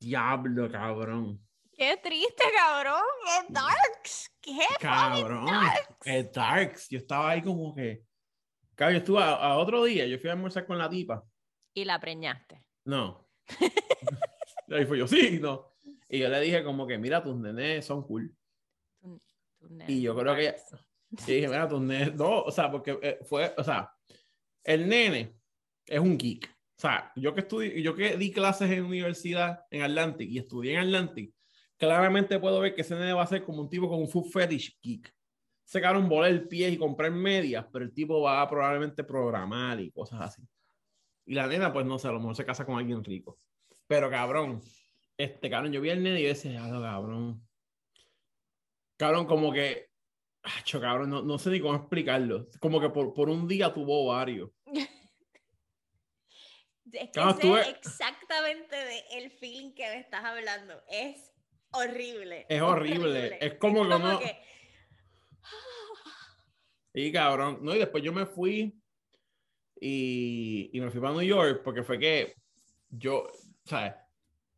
Diablo, 0.00 0.68
cabrón. 0.68 1.40
Qué 1.76 1.96
triste, 2.02 2.42
cabrón. 2.56 3.02
Qué 3.24 3.52
darks. 3.52 4.32
Qué 4.40 4.58
Cabrón. 4.80 5.46
darks. 5.46 5.88
Es 6.06 6.32
Darks. 6.32 6.88
Yo 6.88 6.98
estaba 6.98 7.30
ahí 7.30 7.42
como 7.42 7.72
que. 7.72 8.02
Cabrón, 8.74 8.94
yo 8.94 8.98
estuve 8.98 9.22
a, 9.22 9.34
a 9.34 9.56
otro 9.58 9.84
día. 9.84 10.06
Yo 10.06 10.18
fui 10.18 10.28
a 10.30 10.32
almorzar 10.32 10.66
con 10.66 10.78
la 10.78 10.88
tipa. 10.88 11.24
Y 11.74 11.84
la 11.84 11.98
preñaste. 12.00 12.64
No. 12.84 13.28
y 14.68 14.74
ahí 14.74 14.84
fue 14.86 14.98
yo, 14.98 15.06
sí, 15.06 15.38
no. 15.40 15.72
Y 16.08 16.18
yo 16.20 16.28
le 16.28 16.40
dije 16.40 16.62
como 16.62 16.86
que, 16.86 16.98
mira, 16.98 17.22
tus 17.22 17.36
nenes 17.36 17.84
son 17.84 18.02
cool. 18.02 18.34
Tu- 19.00 19.20
tu 19.58 19.68
Y 19.88 20.02
yo 20.02 20.16
creo 20.16 20.34
que- 20.36 20.44
darks. 20.44 20.76
Y 21.28 21.32
dije, 21.34 21.48
mira, 21.48 21.68
tus 21.68 21.80
nenes, 21.80 22.14
no, 22.14 22.42
o 22.42 22.50
sea, 22.50 22.70
porque 22.70 22.98
eh, 23.02 23.18
fue, 23.24 23.54
o 23.56 23.62
sea, 23.62 23.92
el 24.64 24.88
nene 24.88 25.38
es 25.86 26.00
un 26.00 26.18
geek. 26.18 26.46
O 26.76 26.80
sea, 26.80 27.12
yo 27.14 27.32
que 27.34 27.40
estudié, 27.40 27.80
yo 27.82 27.94
que 27.94 28.16
di 28.16 28.32
clases 28.32 28.70
en 28.70 28.84
universidad 28.84 29.60
en 29.70 29.82
Atlantic 29.82 30.28
y 30.28 30.38
estudié 30.38 30.72
en 30.72 30.78
Atlantic, 30.80 31.32
claramente 31.76 32.38
puedo 32.40 32.58
ver 32.60 32.74
que 32.74 32.80
ese 32.82 32.94
nene 32.96 33.12
va 33.12 33.22
a 33.22 33.26
ser 33.28 33.44
como 33.44 33.62
un 33.62 33.68
tipo 33.70 33.88
con 33.88 34.00
un 34.00 34.08
food 34.08 34.28
fetish 34.30 34.76
geek. 34.82 35.14
Se 35.64 35.80
un 35.86 36.08
bola 36.08 36.28
el 36.28 36.46
pie 36.46 36.68
y 36.68 36.76
comprar 36.76 37.10
medias, 37.10 37.66
pero 37.72 37.84
el 37.84 37.92
tipo 37.94 38.20
va 38.20 38.42
a 38.42 38.48
probablemente 38.48 39.02
programar 39.02 39.80
y 39.80 39.90
cosas 39.90 40.20
así. 40.20 40.42
Y 41.26 41.34
la 41.34 41.46
nena, 41.46 41.72
pues 41.72 41.86
no 41.86 41.98
sé, 41.98 42.08
a 42.08 42.12
lo 42.12 42.18
mejor 42.20 42.36
se 42.36 42.44
casa 42.44 42.66
con 42.66 42.78
alguien 42.78 43.02
rico. 43.02 43.38
Pero 43.86 44.10
cabrón, 44.10 44.60
este 45.16 45.48
cabrón, 45.48 45.72
yo 45.72 45.80
vi 45.80 45.90
al 45.90 46.02
nene 46.02 46.20
y 46.20 46.24
yo 46.24 46.28
decía, 46.28 46.50
"Diablo, 46.52 46.82
cabrón. 46.82 47.48
Cabrón, 48.98 49.26
como 49.26 49.52
que, 49.52 49.88
acho, 50.42 50.80
cabrón, 50.80 51.10
no, 51.10 51.22
no 51.22 51.38
sé 51.38 51.50
ni 51.50 51.60
cómo 51.60 51.74
explicarlo. 51.76 52.46
Como 52.60 52.80
que 52.80 52.90
por, 52.90 53.14
por 53.14 53.28
un 53.30 53.48
día 53.48 53.72
tuvo 53.72 54.06
varios. 54.06 54.50
Es 56.92 57.10
que 57.10 57.20
tuve- 57.40 57.68
exactamente 57.70 58.76
de 58.76 59.02
el 59.18 59.30
feeling 59.32 59.72
que 59.74 59.82
me 59.88 59.98
estás 59.98 60.24
hablando. 60.24 60.80
Es 60.88 61.32
horrible. 61.72 62.46
Es 62.48 62.62
horrible. 62.62 63.38
Es 63.40 63.54
como 63.54 63.82
que 63.88 63.94
uno- 63.94 64.18
que- 64.20 64.38
Y 66.92 67.10
cabrón, 67.10 67.58
no, 67.62 67.74
y 67.74 67.78
después 67.78 68.02
yo 68.04 68.12
me 68.12 68.24
fui 68.24 68.80
y, 69.80 70.70
y 70.72 70.80
me 70.80 70.90
fui 70.90 71.00
para 71.00 71.12
New 71.12 71.22
York 71.22 71.62
porque 71.64 71.82
fue 71.82 71.98
que 71.98 72.34
yo, 72.88 73.26
¿sabes? 73.64 73.94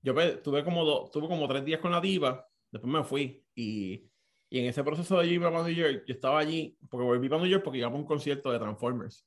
Yo 0.03 0.15
tuve 0.43 0.63
como, 0.63 0.85
dos, 0.85 1.11
tuve 1.11 1.29
como 1.29 1.49
tres 1.49 1.65
días 1.65 1.81
con 1.81 1.91
la 1.91 2.01
tipa, 2.01 2.47
después 2.71 2.93
me 2.93 3.03
fui 3.03 3.43
y, 3.55 4.07
y 4.51 4.59
en 4.61 4.67
ese 4.67 4.85
proceso 4.85 5.19
de 5.19 5.27
yo 5.27 5.35
irme 5.35 5.51
para 5.51 5.65
New 5.65 5.75
York, 5.75 6.05
yo 6.07 6.15
estaba 6.15 6.39
allí 6.39 6.77
porque 6.91 7.05
volví 7.05 7.29
para 7.29 7.41
New 7.41 7.51
York 7.51 7.65
porque 7.65 7.79
iba 7.79 7.89
a 7.89 7.91
un 7.91 8.05
concierto 8.05 8.53
de 8.53 8.59
Transformers. 8.59 9.27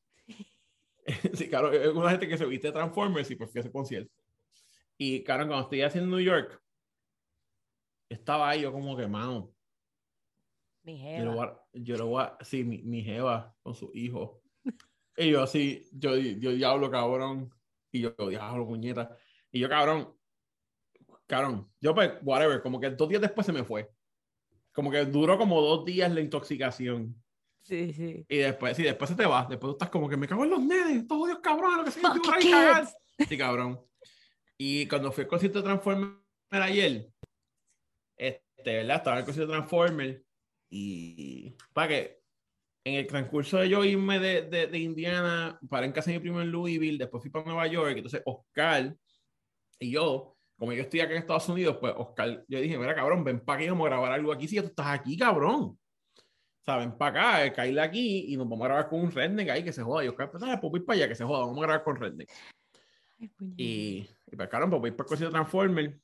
sí, 1.34 1.50
claro, 1.50 1.72
es 1.72 1.94
una 1.94 2.12
gente 2.12 2.28
que 2.28 2.38
se 2.38 2.46
viste 2.46 2.68
de 2.68 2.74
Transformers 2.74 3.30
y 3.32 3.36
pues 3.36 3.52
fui 3.52 3.60
a 3.60 3.62
ese 3.62 3.72
concierto. 3.72 4.14
Y 4.98 5.24
claro, 5.24 5.48
cuando 5.48 5.64
estoy 5.64 5.82
haciendo 5.82 6.16
New 6.16 6.26
York, 6.26 6.62
estaba 8.08 8.50
ahí 8.50 8.62
yo 8.62 8.72
como 8.72 8.96
que, 8.96 9.08
mano, 9.08 9.52
Mi 10.94 10.98
yo 10.98 11.04
jeva. 11.04 11.26
lo 11.26 11.34
voy 11.36 11.46
a, 11.48 11.60
yo 11.74 11.98
lo 11.98 12.06
voy 12.08 12.24
a- 12.24 12.38
sí, 12.42 12.64
mi, 12.64 12.80
mi 12.84 13.04
jeva 13.04 13.56
con 13.62 13.76
su 13.76 13.92
hijo. 13.94 14.42
Y 15.18 15.32
yo 15.32 15.44
así, 15.44 15.88
yo, 15.92 16.16
yo 16.16 16.52
diablo, 16.52 16.90
cabrón. 16.90 17.54
Y 17.92 18.02
yo, 18.02 18.12
diablo, 18.30 18.66
puñeta. 18.66 19.16
Y 19.52 19.60
yo, 19.60 19.68
cabrón, 19.68 20.16
cabrón, 21.28 21.72
yo 21.82 21.94
pues, 21.94 22.14
whatever, 22.24 22.62
como 22.62 22.80
que 22.80 22.90
dos 22.92 23.10
días 23.10 23.22
después 23.22 23.46
se 23.46 23.54
me 23.54 23.64
fue. 23.64 23.92
Como 24.72 24.92
que 24.92 25.04
duró 25.06 25.38
como 25.38 25.62
dos 25.62 25.84
días 25.86 26.12
la 26.12 26.22
intoxicación. 26.22 27.22
Sí, 27.62 27.92
sí. 27.94 28.26
Y 28.30 28.38
después, 28.38 28.78
sí, 28.78 28.84
después 28.84 29.10
se 29.10 29.16
te 29.16 29.26
va. 29.26 29.46
Después 29.50 29.72
tú 29.72 29.72
estás 29.72 29.90
como 29.90 30.08
que 30.08 30.18
me 30.18 30.28
cago 30.28 30.44
en 30.44 30.50
los 30.52 30.62
nenes, 30.62 31.06
todos 31.08 31.24
odios 31.24 31.40
cabrones, 31.40 31.78
lo 31.78 31.84
que 31.84 31.92
sea. 31.92 32.02
Yo 32.16 32.22
voy 32.32 32.50
cagar. 32.52 32.88
Sí, 33.28 33.38
cabrón. 33.38 33.80
Y 34.58 34.88
cuando 34.88 35.12
fui 35.12 35.24
al 35.24 35.28
concierto 35.30 35.60
de 35.60 35.64
Transformer 35.66 36.16
ayer, 36.52 37.12
este, 38.18 38.76
¿verdad? 38.76 38.98
Estaba 38.98 39.18
en 39.18 39.20
el 39.20 39.26
concierto 39.26 39.52
de 39.52 39.58
Transformer 39.58 40.26
y 40.70 41.56
para 41.74 41.88
que 41.88 42.20
en 42.84 42.96
el 42.96 43.08
transcurso 43.08 43.58
de 43.58 43.70
yo 43.70 43.84
irme 43.84 44.20
de, 44.20 44.44
de, 44.44 44.68
de 44.68 44.78
Indiana, 44.78 45.60
para 45.70 45.86
en 45.86 45.92
casa 45.92 46.12
de 46.12 46.18
mi 46.18 46.22
primo 46.22 46.42
en 46.42 46.52
Louisville, 46.52 46.98
después 46.98 47.22
fui 47.22 47.32
para 47.32 47.46
Nueva 47.46 47.68
York, 47.68 47.94
entonces 47.96 48.22
Oscar 48.26 48.96
y 49.80 49.92
yo, 49.92 50.36
como 50.58 50.74
yo 50.74 50.82
estoy 50.82 51.00
acá 51.00 51.14
en 51.14 51.20
Estados 51.20 51.48
Unidos, 51.50 51.78
pues 51.80 51.94
Oscar, 51.96 52.44
yo 52.48 52.60
dije, 52.60 52.78
mira 52.78 52.94
cabrón, 52.94 53.24
ven 53.24 53.40
para 53.40 53.60
aquí, 53.60 53.70
vamos 53.70 53.86
a 53.86 53.90
grabar 53.90 54.12
algo 54.12 54.32
aquí, 54.32 54.48
si 54.48 54.56
ya 54.56 54.62
tú 54.62 54.68
estás 54.68 54.88
aquí, 54.88 55.18
cabrón. 55.18 55.80
O 56.62 56.64
sea, 56.66 56.78
ven 56.78 56.98
para 56.98 57.12
acá, 57.12 57.46
eh, 57.46 57.54
caíle 57.54 57.82
aquí 57.82 58.26
y 58.34 58.38
nos 58.38 58.48
vamos 58.48 58.66
a 58.66 58.68
grabar 58.68 58.90
con 58.90 59.00
un 59.00 59.12
redneck 59.12 59.50
ahí 59.50 59.64
que 59.64 59.72
se 59.72 59.82
joda. 59.82 60.04
Y 60.04 60.10
Oscar, 60.10 60.30
pues, 60.30 60.44
pues 60.44 60.72
voy 60.72 60.82
para 60.82 60.98
allá, 60.98 61.08
que 61.08 61.16
se 61.16 61.24
joda, 61.24 61.40
vamos 61.40 61.58
a 61.58 61.62
grabar 61.62 61.84
con 61.84 61.96
redneck. 61.96 62.30
Ay. 63.20 63.32
Y, 63.56 64.10
y 64.28 64.36
pues, 64.36 64.50
cabrón, 64.50 64.70
pues 64.70 64.82
voy 64.82 64.92
para 64.92 65.10
el 65.14 65.20
de 65.20 65.30
Transformer. 65.30 66.00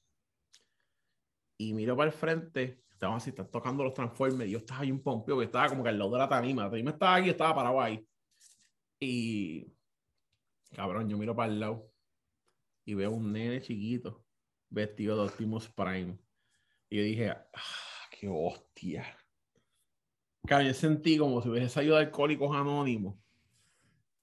Y 1.57 1.74
miro 1.74 1.95
para 1.97 2.09
el 2.09 2.16
frente, 2.16 2.85
estaban 2.96 3.18
así, 3.18 3.30
están 3.30 3.52
tocando 3.52 3.84
los 3.84 3.93
Transformers. 3.93 4.50
Yo 4.50 4.60
estaba 4.60 4.82
ahí 4.82 4.91
un 4.91 5.02
pompeo, 5.04 5.38
que 5.38 5.46
estaba 5.46 5.70
como 5.70 5.84
que 5.84 5.89
al 5.89 6.00
lado 6.00 6.12
de 6.12 6.18
la 6.18 6.30
tarima. 6.30 6.64
La 6.64 6.70
tarima 6.70 6.91
estaba 6.91 7.16
aquí, 7.16 7.30
estaba 7.30 7.56
parado 7.56 7.82
ahí. 7.82 8.06
Y, 9.00 9.68
cabrón, 10.74 11.10
yo 11.10 11.18
miro 11.18 11.36
para 11.36 11.52
el 11.52 11.60
lado 11.60 11.91
y 12.86 12.93
veo 12.93 13.12
un 13.12 13.32
nene 13.32 13.62
chiquito 13.62 14.24
vestido 14.70 15.18
de 15.18 15.30
Optimus 15.30 15.70
Prime. 15.70 16.18
Y 16.89 16.98
yo 16.98 17.04
dije, 17.04 17.30
ah, 17.32 18.10
qué 18.12 18.30
hostia. 18.30 19.06
Cabrón, 20.48 20.68
yo 20.68 20.74
sentí 20.74 21.18
como 21.18 21.41
si 21.41 21.50
hubiese 21.50 21.70
salido 21.70 21.98
de 21.98 22.06
Alcohólicos 22.06 22.56
Anónimos. 22.56 23.18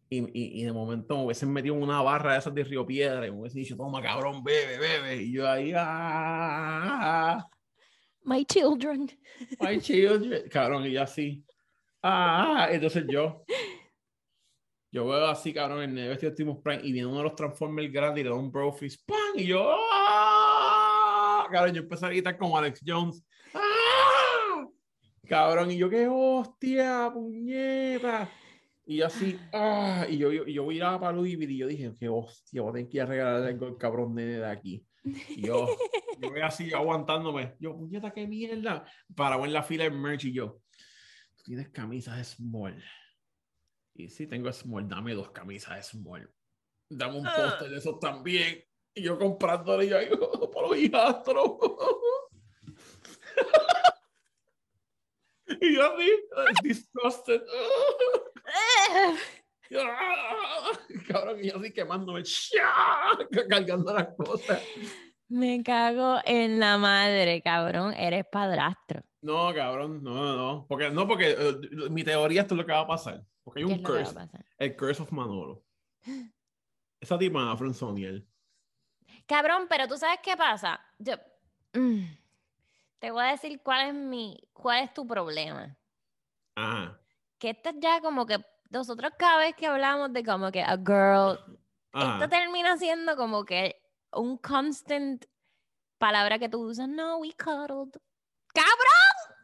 Y, 0.09 0.19
y, 0.19 0.61
y 0.61 0.65
de 0.65 0.73
momento 0.73 1.17
me 1.17 1.25
hubiesen 1.25 1.53
metido 1.53 1.75
en 1.75 1.83
una 1.83 2.03
barra 2.03 2.33
de 2.33 2.39
esas 2.39 2.55
de 2.55 2.65
Río 2.65 2.87
Piedra 2.87 3.27
y 3.27 3.31
me 3.31 3.41
hubiesen 3.41 3.63
dicho, 3.63 3.77
toma 3.77 4.03
cabrón, 4.03 4.43
bebe, 4.45 4.79
bebe. 4.79 5.23
Y 5.23 5.33
yo 5.33 5.49
ahí, 5.49 5.73
ah, 5.75 7.47
My 8.25 8.45
children. 8.45 9.11
my 9.61 9.79
children. 9.81 10.49
Cabrón, 10.49 10.87
y 10.87 10.97
así, 10.97 11.45
ah, 12.03 12.69
entonces 12.71 13.05
yo, 13.09 13.45
yo 14.93 15.07
veo 15.07 15.27
así, 15.27 15.53
cabrón, 15.53 15.83
el 15.83 15.95
nene 15.95 16.09
vestido 16.09 16.31
de 16.31 16.35
Optimus 16.35 16.63
Prime 16.63 16.81
y 16.85 16.93
viene 16.93 17.07
uno 17.07 17.19
de 17.19 17.25
los 17.25 17.35
Transformers 17.35 17.93
grandes 17.93 18.21
y 18.21 18.25
le 18.25 18.31
da 18.31 18.37
un 18.37 18.53
brofist, 18.53 19.05
¡pam! 19.07 19.19
Y 19.35 19.47
yo, 19.47 19.75
ah, 19.93 21.47
cabrón, 21.51 21.75
yo 21.75 21.83
empecé 21.83 22.07
a 22.07 22.11
gritar 22.11 22.39
como 22.39 22.57
Alex 22.57 22.81
Jones, 22.87 23.25
ah, 23.55 24.67
cabrón, 25.27 25.71
y 25.71 25.79
yo, 25.79 25.91
qué 25.91 26.07
hostia, 26.09 27.11
puñeta. 27.13 28.31
Y 28.85 28.97
yo 28.97 29.07
así, 29.07 29.39
ah, 29.53 30.07
y 30.09 30.19
yo, 30.19 30.31
yo, 30.33 30.45
yo 30.45 30.67
miraba 30.67 31.01
para 31.01 31.17
Louisville 31.17 31.53
y 31.53 31.59
yo 31.59 31.67
dije, 31.67 31.93
qué 31.99 32.09
hostia, 32.09 32.63
voy 32.63 32.71
a 32.71 32.73
tener 32.75 32.89
que 32.89 32.97
ir 32.99 33.03
a 33.03 33.07
regalarle 33.07 33.49
algo 33.49 33.67
al 33.67 33.77
cabrón 33.77 34.15
nene 34.15 34.39
de 34.39 34.47
aquí. 34.47 34.85
Y 35.05 35.47
yo, 35.47 35.69
yo 36.23 36.31
voy 36.31 36.41
así 36.41 36.73
aguantándome. 36.73 37.57
Yo, 37.59 37.77
puñeta, 37.77 38.13
qué 38.13 38.27
mierda. 38.27 38.85
Para 39.15 39.37
en 39.37 39.53
la 39.53 39.63
fila 39.63 39.85
de 39.85 39.91
merch 39.91 40.25
y 40.25 40.33
yo, 40.33 40.61
tú 41.37 41.43
tienes 41.45 41.69
camisas 41.71 42.37
small. 42.37 42.83
Y 43.95 44.09
sí, 44.09 44.27
tengo 44.27 44.53
small, 44.53 44.89
dame 44.89 45.15
dos 45.15 45.31
camisas 45.31 45.89
small. 45.89 46.31
Dame 46.89 47.19
un 47.19 47.25
póster 47.25 47.71
de 47.71 47.79
esos 47.79 47.99
también. 47.99 48.63
Y 48.95 49.03
yo 49.03 49.19
comprándole 49.19 49.87
y 49.87 49.89
yo, 49.89 49.97
"Oh, 50.21 50.51
por 50.51 50.69
los 50.69 50.79
hijastros. 50.79 51.53
y 55.61 55.75
yo 55.75 55.95
así, 55.95 56.11
disgusted. 56.63 57.43
Cabrón, 61.09 61.43
y 61.43 61.49
yo 61.49 61.57
así 61.57 61.73
quemándome, 61.73 62.23
cargando 63.49 63.95
las 63.95 64.09
cosas. 64.15 64.63
Me 65.33 65.63
cago 65.63 66.19
en 66.27 66.61
la 66.61 66.77
madre, 66.77 67.41
cabrón. 67.41 67.95
Eres 67.95 68.27
padrastro. 68.27 69.03
No, 69.23 69.55
cabrón, 69.55 70.03
no, 70.05 70.13
no, 70.13 70.37
no. 70.37 70.67
Porque, 70.69 70.91
no, 70.91 71.09
porque 71.09 71.31
eh, 71.31 71.89
mi 71.89 72.05
teoría 72.05 72.43
esto 72.43 72.53
es 72.53 72.59
lo 72.59 72.67
que 72.67 72.73
va 72.73 72.81
a 72.81 72.87
pasar. 72.87 73.25
Porque 73.43 73.61
hay 73.61 73.67
¿Qué 73.67 73.73
un 73.73 73.83
curse. 73.83 74.15
El 74.59 74.77
curse 74.77 75.03
of 75.03 75.11
Manolo. 75.11 75.65
Esa 77.01 77.19
tipa 77.19 77.57
Fronsoniel. 77.57 78.29
Cabrón, 79.25 79.69
pero 79.71 79.89
tú 79.89 79.97
sabes 79.97 80.19
qué 80.23 80.37
pasa. 80.37 80.79
Yo 80.99 81.15
mm, 81.73 82.03
te 82.99 83.11
voy 83.11 83.25
a 83.25 83.29
decir 83.29 83.63
cuál 83.63 83.89
es 83.89 83.95
mi, 83.95 84.39
cuál 84.53 84.85
es 84.85 84.93
tu 84.93 85.07
problema. 85.07 85.75
Ajá. 86.57 87.01
Que 87.39 87.51
esto 87.51 87.71
es 87.71 87.77
ya 87.81 88.03
como 88.03 88.27
que 88.27 88.37
nosotros 88.69 89.13
cada 89.19 89.39
vez 89.39 89.57
que 89.57 89.67
hablamos 89.67 90.13
de 90.13 90.23
como 90.23 90.53
que 90.53 90.63
a 90.63 90.77
girl, 90.77 91.59
Ajá. 91.93 92.17
esto 92.17 92.29
termina 92.29 92.77
siendo 92.77 93.17
como 93.17 93.47
que 93.47 93.82
un 94.15 94.37
constant 94.39 95.25
palabra 95.99 96.39
que 96.39 96.49
tú 96.49 96.61
usas. 96.69 96.89
No, 96.89 97.19
we 97.19 97.33
cuddled. 97.33 97.93
¡Cabrón! 98.55 99.37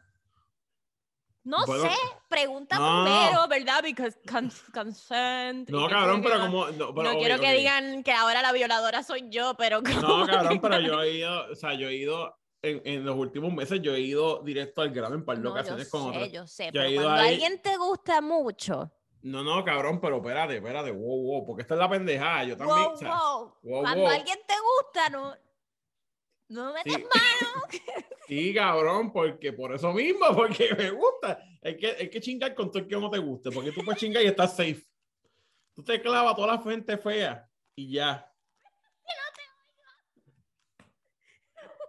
No 1.43 1.65
Bueno, 1.65 1.83
sé, 1.83 1.95
pregunta 2.27 2.77
no. 2.77 3.03
primero, 3.03 3.47
¿verdad? 3.47 3.81
Because 3.81 4.19
cons- 4.27 4.71
consent. 4.71 5.69
No, 5.69 5.87
cabrón, 5.87 6.21
pero 6.21 6.39
como. 6.41 6.69
No, 6.71 6.93
quiero 7.17 7.39
que 7.39 7.53
digan 7.53 8.03
que 8.03 8.11
ahora 8.11 8.41
la 8.41 8.51
violadora 8.51 9.01
soy 9.03 9.29
yo, 9.29 9.55
pero 9.57 9.81
No, 9.81 10.27
cabrón, 10.27 10.59
pero 10.61 10.79
yo 10.81 11.01
he 11.01 11.13
ido. 11.17 11.51
O 11.51 11.55
sea, 11.55 11.73
yo 11.73 11.87
he 11.87 11.95
ido. 11.95 12.35
En, 12.61 12.81
en 12.83 13.05
los 13.05 13.15
últimos 13.15 13.53
meses, 13.53 13.79
yo 13.81 13.95
he 13.95 14.01
ido 14.01 14.43
directo 14.43 14.81
al 14.81 14.89
grano 14.89 15.15
en 15.15 15.23
par 15.23 15.37
de 15.37 15.43
No, 15.43 15.49
yo 15.49 15.53
ocasiones 15.53 15.89
con 15.89 16.01
sé, 16.01 16.07
otras. 16.09 16.31
yo 16.33 16.45
sé, 16.45 16.63
Yo 16.73 16.81
he 16.81 16.83
pero 16.87 16.89
ido 16.91 17.03
cuando 17.03 17.21
ahí- 17.21 17.33
alguien 17.35 17.61
te 17.61 17.77
gusta 17.77 18.19
mucho, 18.19 18.91
No, 19.21 19.43
no, 19.43 19.63
cabrón, 19.65 19.99
pero 19.99 20.17
espérate, 20.17 20.57
espérate. 20.57 20.91
Wow, 20.91 21.23
wow. 21.23 21.45
Porque 21.45 21.63
esta 21.63 21.73
es 21.73 21.79
la 21.79 21.89
pendejada. 21.89 22.43
Yo 22.45 22.57
también. 22.57 22.83
wow, 22.83 22.93
o 22.93 22.97
sea, 22.97 23.09
wow, 23.09 23.53
wow, 23.63 23.81
cuando 23.81 24.01
wow. 24.01 24.11
alguien 24.11 24.39
te 24.47 24.53
gusta, 24.59 25.09
no, 25.09 25.35
no 26.49 26.73
metas 26.73 26.93
Sí. 26.93 27.03
mano. 27.03 27.63
Sí, 28.27 28.53
cabrón, 28.53 29.11
porque 29.11 29.51
por 29.53 29.73
eso 29.73 29.91
mismo, 29.91 30.27
porque 30.35 30.75
me 30.77 30.91
gusta. 30.91 31.39
Hay 31.63 31.75
que, 31.75 31.87
hay 31.87 32.09
que 32.11 32.21
chingar 32.21 32.53
con 32.53 32.69
todo 32.69 32.83
el 32.83 32.87
que 32.87 32.95
no 32.95 33.09
te 33.09 33.17
guste, 33.17 33.49
porque 33.49 33.71
tú 33.71 33.81
puedes 33.83 33.99
chingar 33.99 34.21
y 34.21 34.27
estás 34.27 34.55
safe. 34.55 34.85
Tú 35.73 35.83
te 35.83 35.99
clavas 35.99 36.33
a 36.33 36.35
toda 36.35 36.55
la 36.55 36.61
gente 36.61 36.95
fea 36.97 37.49
y 37.73 37.91
ya. 37.93 38.31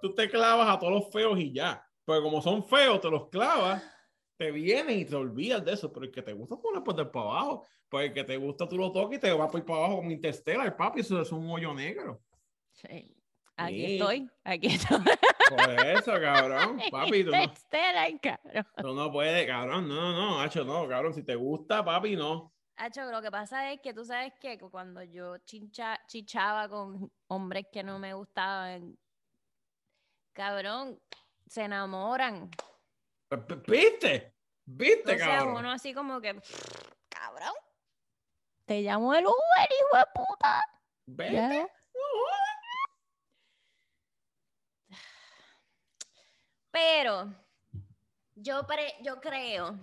Tú 0.01 0.15
te 0.15 0.31
clavas 0.31 0.67
a 0.67 0.79
todos 0.79 0.93
los 0.95 1.13
feos 1.13 1.39
y 1.39 1.53
ya. 1.53 1.87
Porque 2.07 2.23
como 2.23 2.41
son 2.41 2.65
feos, 2.65 3.01
te 3.03 3.11
los 3.11 3.29
clavas, 3.29 3.83
te 4.41 4.51
vienen 4.51 4.99
y 5.01 5.05
te 5.05 5.15
olvidas 5.17 5.63
de 5.63 5.75
eso. 5.75 5.93
Pero 5.93 6.07
el 6.07 6.11
que 6.11 6.23
te 6.23 6.33
gusta, 6.33 6.57
tú 6.57 6.73
le 6.73 6.81
puedes 6.81 7.07
para 7.09 7.27
abajo. 7.27 7.67
Porque 7.91 8.07
el 8.07 8.15
que 8.15 8.25
te 8.25 8.39
gusta, 8.39 8.67
tú 8.67 8.79
lo 8.79 8.91
tocas 8.91 9.19
y 9.19 9.21
te 9.21 9.31
va 9.33 9.51
por 9.51 9.61
ir 9.61 9.67
para 9.67 9.81
abajo 9.81 9.97
como 9.97 10.11
Interstellar, 10.11 10.75
papi. 10.75 11.01
Eso 11.01 11.21
es 11.21 11.31
un 11.31 11.51
hoyo 11.51 11.75
negro. 11.75 12.23
Sí, 12.73 13.15
Aquí 13.57 13.75
Sí. 13.87 13.93
estoy, 13.97 14.31
aquí 14.43 14.67
estoy. 14.99 14.99
Por 15.51 15.87
eso, 15.87 16.13
cabrón. 16.13 16.81
Papi, 16.91 17.25
tú 17.25 17.31
no, 17.33 17.53
cabrón. 18.23 18.67
Tú 18.79 18.95
no 18.95 19.13
puedes, 19.13 19.47
cabrón. 19.47 19.87
No, 19.87 19.95
no, 19.95 20.13
no, 20.13 20.41
Hacho, 20.41 20.65
no, 20.65 20.89
cabrón. 20.89 21.13
Si 21.13 21.23
te 21.23 21.35
gusta, 21.35 21.85
papi, 21.85 22.17
no. 22.17 22.55
Hacho, 22.77 23.05
lo 23.11 23.21
que 23.21 23.31
pasa 23.31 23.71
es 23.71 23.81
que 23.83 23.93
tú 23.93 24.07
sabes 24.07 24.33
que 24.41 24.59
cuando 24.59 25.03
yo 25.03 25.37
chincha, 25.45 26.01
chichaba 26.07 26.67
con 26.71 27.13
hombres 27.27 27.67
que 27.71 27.83
no 27.83 27.99
me 27.99 28.15
gustaban, 28.15 28.97
cabrón, 30.33 30.99
se 31.47 31.65
enamoran. 31.65 32.49
¿Viste? 33.67 34.35
¿Viste, 34.65 35.15
O 35.15 35.19
sea, 35.19 35.27
cabrón? 35.39 35.57
uno 35.59 35.71
así 35.73 35.95
como 35.95 36.21
que, 36.21 36.41
cabrón, 37.09 37.55
te 38.65 38.83
llamo 38.83 39.15
el 39.15 39.25
Uber, 39.27 39.69
hijo 39.71 39.97
de 39.97 40.05
puta. 40.15 40.65
¿Viste? 41.07 41.33
Ya. 41.35 41.69
Pero 46.71 47.33
yo, 48.35 48.67
pre- 48.67 48.95
yo 49.03 49.21
creo, 49.21 49.77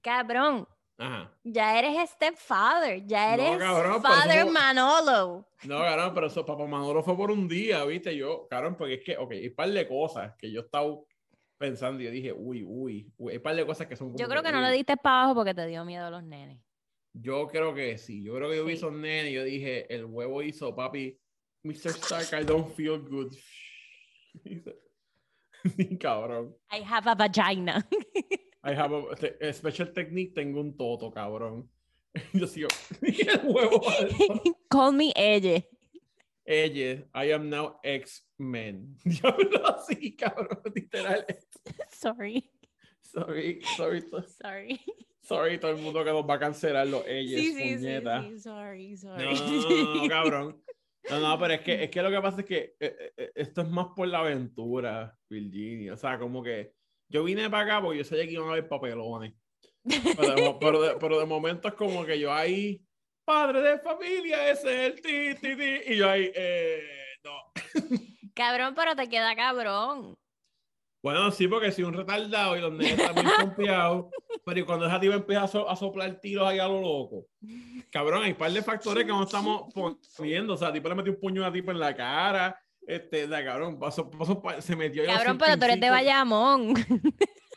cabrón, 0.00 0.68
Ajá. 0.98 1.32
ya 1.42 1.78
eres 1.78 2.10
stepfather, 2.10 3.04
ya 3.06 3.36
No, 3.36 3.42
eres 3.42 3.58
cabrón, 3.58 4.02
father 4.02 4.46
Manolo. 4.50 5.48
No, 5.64 5.78
cabrón, 5.80 6.14
pero 6.14 6.26
eso, 6.28 6.46
papá 6.46 6.64
Manolo 6.66 7.02
fue 7.02 7.16
por 7.16 7.30
un 7.32 7.48
día, 7.48 7.84
¿viste? 7.84 8.16
Yo, 8.16 8.46
cabrón, 8.48 8.76
porque 8.76 8.94
es 8.94 9.04
que, 9.04 9.16
ok, 9.16 9.32
hay 9.32 9.48
un 9.48 9.54
par 9.56 9.68
de 9.68 9.88
cosas 9.88 10.34
que 10.38 10.50
yo 10.50 10.60
estaba 10.60 10.86
pensando 11.58 12.00
y 12.00 12.04
yo 12.04 12.10
dije, 12.10 12.32
uy, 12.32 12.62
uy, 12.64 13.12
uy, 13.16 13.30
hay 13.32 13.36
un 13.38 13.42
par 13.42 13.56
de 13.56 13.66
cosas 13.66 13.86
que 13.86 13.96
son 13.96 14.16
Yo 14.16 14.28
creo 14.28 14.42
que 14.42 14.52
no 14.52 14.60
le 14.60 14.70
diste 14.72 14.96
para 14.96 15.20
abajo 15.22 15.36
porque 15.36 15.54
te 15.54 15.66
dio 15.66 15.84
miedo 15.84 16.06
a 16.06 16.10
los 16.10 16.22
nenes. 16.22 16.60
Yo 17.12 17.46
creo 17.48 17.74
que 17.74 17.96
sí. 17.98 18.22
Yo 18.22 18.34
creo 18.34 18.50
que 18.50 18.56
yo 18.56 18.64
vi 18.64 18.72
Sí. 18.72 18.78
esos 18.78 18.92
nenes 18.92 19.30
y 19.30 19.34
yo 19.34 19.44
dije, 19.44 19.92
el 19.94 20.04
huevo 20.04 20.42
hizo, 20.42 20.74
papi, 20.74 21.18
Mr. 21.62 21.90
Stark, 21.90 22.28
I 22.40 22.44
don't 22.44 22.72
feel 22.74 22.98
good. 22.98 23.32
Cabrón. 25.98 26.52
I 26.70 26.80
have 26.82 27.06
a 27.06 27.14
vagina. 27.14 27.84
I 28.64 28.74
have 28.74 28.92
a, 28.92 29.52
special 29.52 29.86
technique, 29.92 30.34
tengo 30.34 30.60
un 30.60 30.76
toto, 30.76 31.10
cabrón. 31.12 31.68
Yo 32.32 32.46
sigo, 32.46 32.68
el 33.02 33.40
huevo. 33.44 33.80
Call 34.68 34.92
me 34.92 35.12
ella. 35.14 35.62
Ella, 36.46 37.04
I 37.14 37.32
am 37.32 37.50
now 37.50 37.80
X-Men. 37.82 38.96
Diablo 39.04 39.66
así, 39.66 40.14
cabrón, 40.16 40.60
literal. 40.74 41.26
Sorry. 41.90 42.50
Sorry, 43.02 43.60
sorry, 43.76 44.02
Sorry. 44.42 44.80
sorry, 45.22 45.58
todo 45.58 45.70
el 45.72 45.78
mundo 45.78 46.04
que 46.04 46.10
nos 46.10 46.28
va 46.28 46.34
a 46.34 46.38
cancelar 46.38 46.86
los 46.86 47.04
ellos, 47.06 47.40
Sí, 47.40 47.52
sí, 47.52 47.68
sí, 47.70 47.76
puñeta. 47.76 48.22
sí. 48.22 48.38
Sorry, 48.40 48.90
No, 48.90 48.96
sorry. 48.98 49.24
no, 49.24 49.32
no, 49.34 49.70
no, 49.70 49.94
no, 50.02 50.08
cabrón. 50.08 50.62
No, 51.08 51.20
no, 51.20 51.38
pero 51.38 51.54
es 51.54 51.60
que, 51.60 51.84
es 51.84 51.90
que 51.90 52.02
lo 52.02 52.10
que 52.10 52.20
pasa 52.20 52.40
es 52.40 52.46
que 52.46 52.76
eh, 52.80 53.12
eh, 53.16 53.32
esto 53.36 53.62
es 53.62 53.68
más 53.68 53.86
por 53.94 54.08
la 54.08 54.18
aventura, 54.18 55.16
Virginia. 55.30 55.94
O 55.94 55.96
sea, 55.96 56.18
como 56.18 56.42
que 56.42 56.74
yo 57.08 57.22
vine 57.24 57.48
para 57.48 57.62
acá 57.76 57.82
porque 57.82 57.98
yo 57.98 58.04
sabía 58.04 58.26
que 58.26 58.32
iban 58.32 58.48
a 58.48 58.52
haber 58.52 58.68
papelones. 58.68 59.32
Pero 59.84 60.34
de, 60.34 60.56
pero 60.60 60.82
de- 60.82 60.96
pero 61.00 61.18
de 61.20 61.26
momento 61.26 61.68
es 61.68 61.74
como 61.74 62.04
que 62.04 62.18
yo 62.18 62.32
ahí, 62.32 62.82
padre 63.26 63.60
de 63.60 63.78
familia, 63.80 64.50
ese 64.50 64.86
es 64.86 64.92
el 64.94 65.00
ti, 65.02 65.34
ti, 65.40 65.56
ti. 65.56 65.92
Y 65.92 65.96
yo 65.96 66.08
ahí, 66.08 66.30
eh, 66.34 66.80
no. 67.24 67.32
Cabrón, 68.34 68.74
pero 68.74 68.96
te 68.96 69.08
queda 69.08 69.34
cabrón. 69.36 70.14
Bueno, 71.02 71.30
sí, 71.30 71.46
porque 71.46 71.70
soy 71.70 71.84
un 71.84 71.92
retardado 71.94 72.56
y 72.56 72.60
los 72.60 72.72
nenes 72.72 72.98
están 72.98 73.14
bien 73.14 73.28
confiados. 73.40 74.06
Pero 74.44 74.60
y 74.60 74.62
cuando 74.64 74.86
esa 74.86 74.98
tipa 75.00 75.14
empieza 75.14 75.42
a, 75.44 75.48
so- 75.48 75.68
a 75.68 75.74
soplar 75.76 76.20
tiros 76.20 76.46
ahí 76.48 76.58
a 76.58 76.66
lo 76.68 76.80
loco. 76.80 77.26
Cabrón, 77.90 78.22
hay 78.24 78.30
un 78.32 78.36
par 78.36 78.50
de 78.52 78.62
factores 78.62 79.04
que 79.04 79.10
no 79.10 79.22
estamos 79.24 79.72
poniendo. 80.16 80.54
O 80.54 80.56
sea, 80.56 80.72
tipo 80.72 80.88
le 80.88 80.94
metió 80.96 81.12
un 81.12 81.20
puño 81.20 81.42
a 81.42 81.46
la 81.48 81.52
tipa 81.52 81.70
en 81.72 81.78
la 81.80 81.94
cara. 81.94 82.60
Este, 82.86 83.26
la 83.28 83.44
cabrón, 83.44 83.78
pasó, 83.78 84.08
pasó, 84.10 84.40
pa- 84.42 84.60
se 84.60 84.74
metió. 84.76 85.04
Cabrón, 85.04 85.38
pero 85.38 85.56
tú 85.58 85.64
eres 85.64 85.80
de 85.80 85.86
55. 85.86 85.92
Bayamón. 85.92 86.74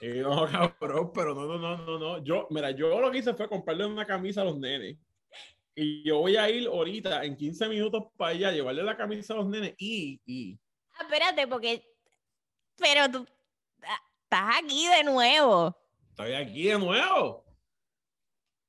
Eh, 0.01 0.21
no, 0.21 0.45
cabrón, 0.47 1.11
pero 1.13 1.33
no, 1.35 1.45
no, 1.45 1.57
no, 1.57 1.77
no, 1.77 1.99
no. 1.99 2.23
Yo, 2.23 2.47
mira, 2.51 2.71
yo 2.71 2.99
lo 2.99 3.11
que 3.11 3.17
hice 3.19 3.33
fue 3.33 3.49
comprarle 3.49 3.85
una 3.85 4.05
camisa 4.05 4.41
a 4.41 4.45
los 4.45 4.57
nenes. 4.57 4.97
Y 5.81 6.03
yo 6.03 6.17
voy 6.19 6.35
a 6.35 6.49
ir 6.49 6.67
ahorita, 6.67 7.23
en 7.23 7.37
15 7.37 7.69
minutos 7.69 8.03
para 8.17 8.31
allá, 8.31 8.51
llevarle 8.51 8.83
la 8.83 8.97
camisa 8.97 9.33
a 9.33 9.37
los 9.37 9.47
nenes 9.47 9.73
y, 9.77 10.19
y 10.25 10.59
Ah, 10.97 11.03
Espérate, 11.03 11.47
porque. 11.47 11.83
Pero 12.77 13.09
tú. 13.09 13.25
ah, 13.83 13.99
Estás 14.23 14.57
aquí 14.63 14.87
de 14.87 15.03
nuevo. 15.05 15.75
estoy 16.09 16.33
aquí 16.33 16.63
de 16.67 16.77
nuevo. 16.79 17.45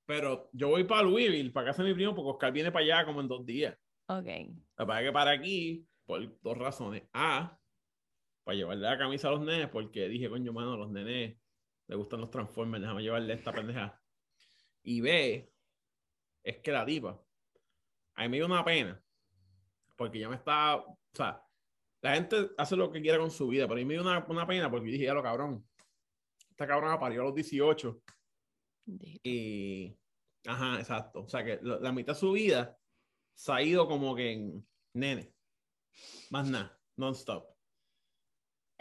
Pero 0.07 0.49
yo 0.53 0.69
voy 0.69 0.85
para 0.85 1.03
Louisville, 1.03 1.51
para 1.53 1.67
casa 1.71 1.83
de 1.83 1.89
mi 1.91 1.95
primo, 1.95 2.15
porque 2.15 2.31
Oscar 2.31 2.53
viene 2.53 2.71
para 2.73 2.85
allá 2.85 3.05
como 3.05 3.21
en 3.21 3.29
dos 3.29 3.45
días. 3.45 3.77
Ok. 4.09 4.27
La 4.77 4.85
verdad 4.85 5.03
que 5.03 5.13
para 5.13 5.31
aquí, 5.33 5.87
por 6.05 6.41
dos 6.43 6.59
razones. 6.59 7.03
A, 7.13 7.59
para 8.45 8.57
llevarle 8.57 8.83
la 8.89 8.99
camisa 8.99 9.29
a 9.29 9.33
los 9.33 9.41
nenes, 9.43 9.69
porque 9.69 10.09
dije, 10.09 10.29
coño, 10.29 10.53
mano, 10.53 10.75
a 10.75 10.77
los 10.77 10.91
nenes 10.91 11.37
les 11.87 11.99
gustan 11.99 12.21
los 12.21 12.31
Transformers, 12.31 12.83
déjame 12.83 13.03
llevarle 13.03 13.35
esta 13.35 13.53
pendeja. 13.53 14.01
Y 14.83 15.01
B, 15.01 15.53
es 16.43 16.59
que 16.59 16.73
la 16.73 16.85
tipa, 16.85 17.21
a 18.15 18.23
mí 18.23 18.29
me 18.29 18.37
dio 18.39 18.47
una 18.47 18.65
pena, 18.65 19.03
porque 19.97 20.19
ya 20.19 20.29
me 20.29 20.37
está, 20.37 20.77
o 20.77 20.99
sea, 21.13 21.43
la 22.03 22.15
gente 22.15 22.51
hace 22.57 22.77
lo 22.77 22.91
que 22.91 23.03
quiera 23.03 23.19
con 23.19 23.31
su 23.31 23.49
vida, 23.49 23.65
pero 23.67 23.75
a 23.75 23.79
mí 23.79 23.85
me 23.85 23.95
dio 23.95 24.03
una, 24.03 24.25
una 24.29 24.47
pena 24.47 24.71
porque 24.71 24.87
dije, 24.91 25.05
ya 25.05 25.15
lo 25.15 25.23
cabrón, 25.23 25.69
esta 26.51 26.67
cabrona 26.67 26.99
parió 26.99 27.23
a 27.23 27.25
los 27.25 27.35
18 27.35 28.03
y, 29.23 29.97
ajá, 30.47 30.79
exacto, 30.81 31.23
o 31.25 31.29
sea 31.29 31.45
que 31.45 31.59
lo- 31.63 31.81
la 31.81 31.93
mitad 31.93 32.15
de 32.15 32.19
su 32.21 32.33
vida 32.33 32.77
se 33.35 33.53
ha 33.53 33.63
ido 33.63 33.87
como 33.87 34.15
que 34.17 34.33
en 34.33 34.67
nene, 34.95 35.35
más 36.31 36.49
nada, 36.49 36.79
non-stop. 36.97 37.49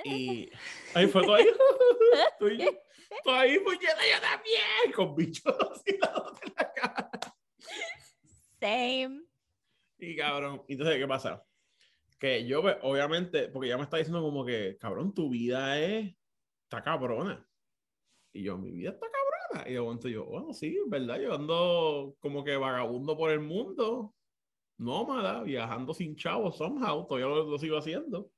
Y 0.03 0.49
ahí 0.95 1.07
fue 1.07 1.22
todo 1.24 1.36
ahí. 1.36 1.45
Estoy, 2.32 2.53
estoy 3.10 3.34
ahí, 3.34 3.60
puñeta, 3.60 3.97
yo 4.14 4.22
también, 4.22 4.91
con 4.95 5.16
bichos 5.16 5.53
así 5.72 5.91
en 5.91 5.99
la 6.55 6.74
cara. 6.74 7.09
Same. 8.60 9.22
Y 9.97 10.16
cabrón, 10.16 10.64
entonces, 10.68 10.97
¿qué 10.97 11.07
pasa? 11.07 11.43
Que 12.18 12.45
yo, 12.45 12.62
pues, 12.62 12.78
obviamente, 12.82 13.47
porque 13.49 13.70
ya 13.70 13.78
me 13.78 13.84
está 13.84 13.97
diciendo 13.97 14.22
como 14.22 14.45
que, 14.45 14.78
cabrón, 14.80 15.14
tu 15.14 15.30
vida 15.30 15.80
es, 15.80 16.14
está 16.64 16.84
cabrona. 16.84 17.45
Y 18.34 18.43
yo, 18.43 18.57
mi 18.57 18.72
vida 18.72 18.91
está 18.91 19.07
cabrona. 19.07 19.70
Y 19.70 19.74
de 19.74 19.82
momento 19.82 20.07
yo, 20.07 20.26
bueno, 20.26 20.53
sí, 20.53 20.78
es 20.84 20.89
verdad, 20.89 21.20
yo 21.20 21.34
ando 21.34 22.16
como 22.20 22.43
que 22.43 22.55
vagabundo 22.57 23.18
por 23.18 23.32
el 23.32 23.39
mundo, 23.39 24.14
nómada, 24.78 25.43
viajando 25.43 25.93
sin 25.93 26.16
chavos, 26.16 26.57
somehow, 26.57 27.05
todavía 27.07 27.28
lo, 27.28 27.43
lo 27.45 27.57
sigo 27.57 27.78
haciendo. 27.78 28.32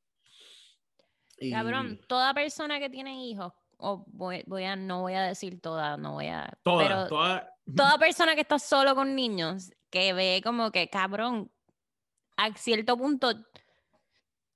Y- 1.38 1.52
Cabrón, 1.52 2.00
toda 2.08 2.34
persona 2.34 2.80
que 2.80 2.90
tiene 2.90 3.26
hijos, 3.26 3.52
o 3.78 4.06
voy, 4.08 4.44
voy 4.46 4.64
a, 4.64 4.76
no 4.76 5.02
voy 5.02 5.14
a 5.14 5.24
decir 5.24 5.60
toda, 5.60 5.98
no 5.98 6.14
voy 6.14 6.28
a. 6.28 6.56
Todas, 6.64 6.88
pero 6.88 7.08
todas, 7.08 7.46
toda 7.76 7.98
persona 8.00 8.36
que 8.36 8.42
está 8.42 8.60
solo 8.60 8.94
con 8.96 9.16
niños, 9.16 9.72
que 9.92 10.14
ve 10.14 10.42
como 10.44 10.72
que, 10.72 10.90
cabrón, 10.90 11.52
a 12.38 12.52
cierto 12.56 12.98
punto, 12.98 13.34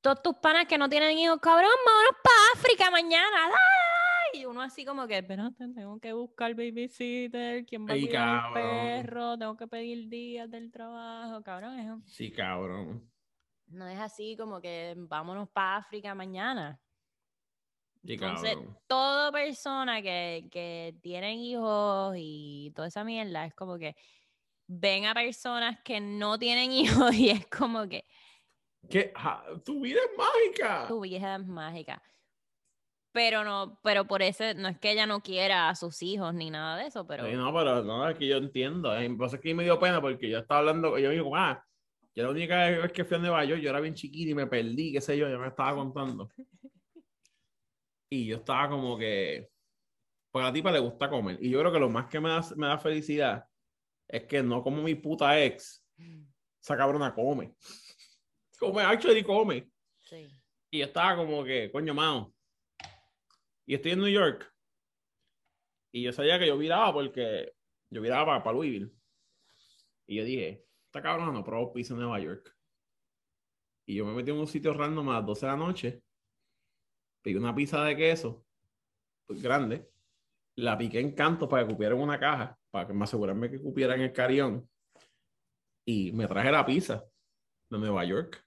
todos 0.01 0.21
tus 0.23 0.36
panas 0.36 0.65
que 0.65 0.77
no 0.77 0.89
tienen 0.89 1.17
hijos, 1.17 1.39
cabrón, 1.39 1.69
vámonos 1.86 2.21
para 2.23 2.36
África 2.55 2.89
mañana. 2.89 3.47
¡ay! 3.47 4.39
Y 4.41 4.45
uno 4.45 4.61
así 4.61 4.86
como 4.86 5.05
que, 5.07 5.17
espérate, 5.17 5.67
tengo 5.73 5.99
que 5.99 6.13
buscar 6.13 6.53
babysitter, 6.55 7.65
quién 7.65 7.86
va 7.86 7.93
a 7.93 7.97
cuidar 7.97 8.53
perro, 8.53 9.38
tengo 9.38 9.55
que 9.57 9.67
pedir 9.67 10.09
días 10.09 10.49
del 10.49 10.71
trabajo, 10.71 11.43
cabrón. 11.43 11.79
eso 11.79 12.01
sí, 12.05 12.31
cabrón. 12.31 13.09
no 13.67 13.88
es 13.88 13.99
así 13.99 14.36
como 14.38 14.61
que 14.61 14.93
vámonos 14.97 15.49
para 15.49 15.77
África 15.77 16.15
mañana. 16.15 16.79
Sí, 18.03 18.13
Entonces, 18.13 18.55
cabrón. 18.55 18.77
toda 18.88 19.31
persona 19.31 20.01
que, 20.01 20.47
que 20.51 20.95
tienen 21.01 21.39
hijos 21.39 22.15
y 22.17 22.71
toda 22.75 22.88
esa 22.88 23.03
mierda 23.03 23.45
es 23.45 23.53
como 23.55 23.77
que 23.77 23.95
ven 24.68 25.05
a 25.05 25.13
personas 25.13 25.80
que 25.84 25.99
no 25.99 26.38
tienen 26.39 26.72
hijos 26.72 27.13
y 27.16 27.30
es 27.30 27.47
como 27.47 27.88
que 27.88 28.05
Que 28.89 29.11
ja, 29.16 29.43
tu 29.63 29.82
vida 29.82 29.99
es 29.99 30.18
mágica. 30.18 30.88
tu 30.88 31.01
vida 31.01 31.36
es 31.36 31.45
mágica. 31.45 32.01
Pero 33.11 33.45
no, 33.45 33.80
pero 33.82 34.05
por 34.05 34.22
eso 34.22 34.43
no 34.55 34.68
es 34.68 34.78
que 34.78 34.91
ella 34.91 35.05
no 35.05 35.22
quiera 35.22 35.70
a 35.70 35.76
sus 35.76 36.01
hijos 36.01 36.34
ni 36.34 36.49
nada 36.49 36.76
de 36.78 36.88
eso, 36.88 37.07
pero 37.07 37.26
Sí, 37.26 37.32
no, 37.34 37.53
pero 37.53 37.82
no, 37.82 38.09
es 38.09 38.18
que 38.18 38.28
yo 38.28 38.36
entiendo. 38.38 38.93
eh, 38.93 39.07
Lo 39.07 39.16
que 39.16 39.20
pasa 39.20 39.36
es 39.38 39.41
que 39.41 39.55
me 39.55 39.63
dio 39.63 39.80
pena 39.80 40.01
porque 40.01 40.30
yo 40.30 40.39
estaba 40.39 40.59
hablando, 40.59 40.97
yo 40.99 41.09
digo, 41.11 41.34
ah, 41.36 41.63
yo 42.13 42.24
la 42.26 42.30
única 42.32 42.57
vez 42.70 42.91
que 42.91 43.05
fui 43.05 43.16
a 43.16 43.20
Nueva 43.22 43.45
York, 43.45 43.61
yo 43.61 43.70
era 43.70 43.80
bien 43.80 43.93
chiquito 43.93 44.32
y 44.32 44.36
me 44.36 44.47
perdí, 44.47 44.91
qué 44.91 44.99
sé 44.99 45.18
yo, 45.18 45.30
yo 45.30 45.39
me 45.39 45.47
estaba 45.47 45.74
contando. 45.76 46.28
Y 48.09 48.28
yo 48.28 48.38
estaba 48.38 48.70
como 48.70 48.97
que, 48.97 49.49
porque 50.32 50.43
a 50.45 50.49
la 50.49 50.53
tipa 50.53 50.72
le 50.72 50.80
gusta 50.80 51.09
comer. 51.09 51.38
Y 51.41 51.49
yo 51.49 51.59
creo 51.59 51.72
que 51.72 51.80
lo 51.80 51.89
más 51.89 52.07
que 52.07 52.20
me 52.20 52.30
da, 52.30 52.41
me 52.57 52.68
da 52.68 52.78
felicidad 52.78 53.45
es 54.08 54.24
que 54.24 54.43
no 54.43 54.64
como 54.64 54.82
mi 54.82 54.95
puta 54.95 55.41
ex, 55.43 55.86
esa 56.62 56.78
cabrona 56.78 57.14
come. 57.14 57.56
Come, 58.60 58.82
actually 58.82 59.24
come. 59.24 59.70
sí. 59.99 60.28
Y 60.72 60.80
yo 60.80 60.86
estaba 60.86 61.16
como 61.16 61.43
que, 61.43 61.72
coño, 61.72 61.93
mano. 61.93 62.34
Y 63.66 63.76
estoy 63.76 63.91
en 63.91 63.99
New 63.99 64.10
York. 64.10 64.51
Y 65.93 66.03
yo 66.03 66.12
sabía 66.12 66.38
que 66.38 66.47
yo 66.47 66.58
viraba 66.58 66.91
porque 66.91 67.53
yo 67.89 68.01
viraba 68.01 68.26
para, 68.26 68.43
para 68.43 68.56
Louisville. 68.58 68.91
Y 70.06 70.18
yo 70.18 70.26
dije, 70.26 70.66
esta 70.86 71.01
cabrona 71.01 71.32
no 71.32 71.43
probó 71.43 71.72
pizza 71.72 71.93
en 71.93 72.01
Nueva 72.01 72.20
York. 72.20 72.53
Y 73.86 73.95
yo 73.95 74.06
me 74.06 74.14
metí 74.14 74.32
en 74.32 74.38
un 74.38 74.47
sitio 74.47 74.74
random 74.74 75.10
a 75.10 75.14
las 75.14 75.26
12 75.26 75.45
de 75.45 75.51
la 75.51 75.58
noche. 75.58 76.03
Pedí 77.22 77.36
una 77.36 77.56
pizza 77.56 77.84
de 77.84 77.95
queso 77.95 78.45
pues, 79.26 79.41
grande. 79.41 79.89
La 80.56 80.78
piqué 80.78 80.99
en 80.99 81.14
canto 81.14 81.47
para 81.47 81.66
que 81.66 81.74
cupiera 81.74 81.95
en 81.95 82.01
una 82.01 82.20
caja, 82.20 82.58
para 82.76 82.88
que 82.88 82.93
me 82.93 83.05
asegurarme 83.05 83.49
que 83.49 83.57
cupiera 83.61 83.95
en 83.95 84.01
el 84.01 84.11
carión. 84.11 84.69
Y 85.86 86.11
me 86.11 86.28
traje 86.28 86.51
la 86.51 86.65
pizza 86.65 87.05
de 87.69 87.78
Nueva 87.78 88.03
York. 88.03 88.45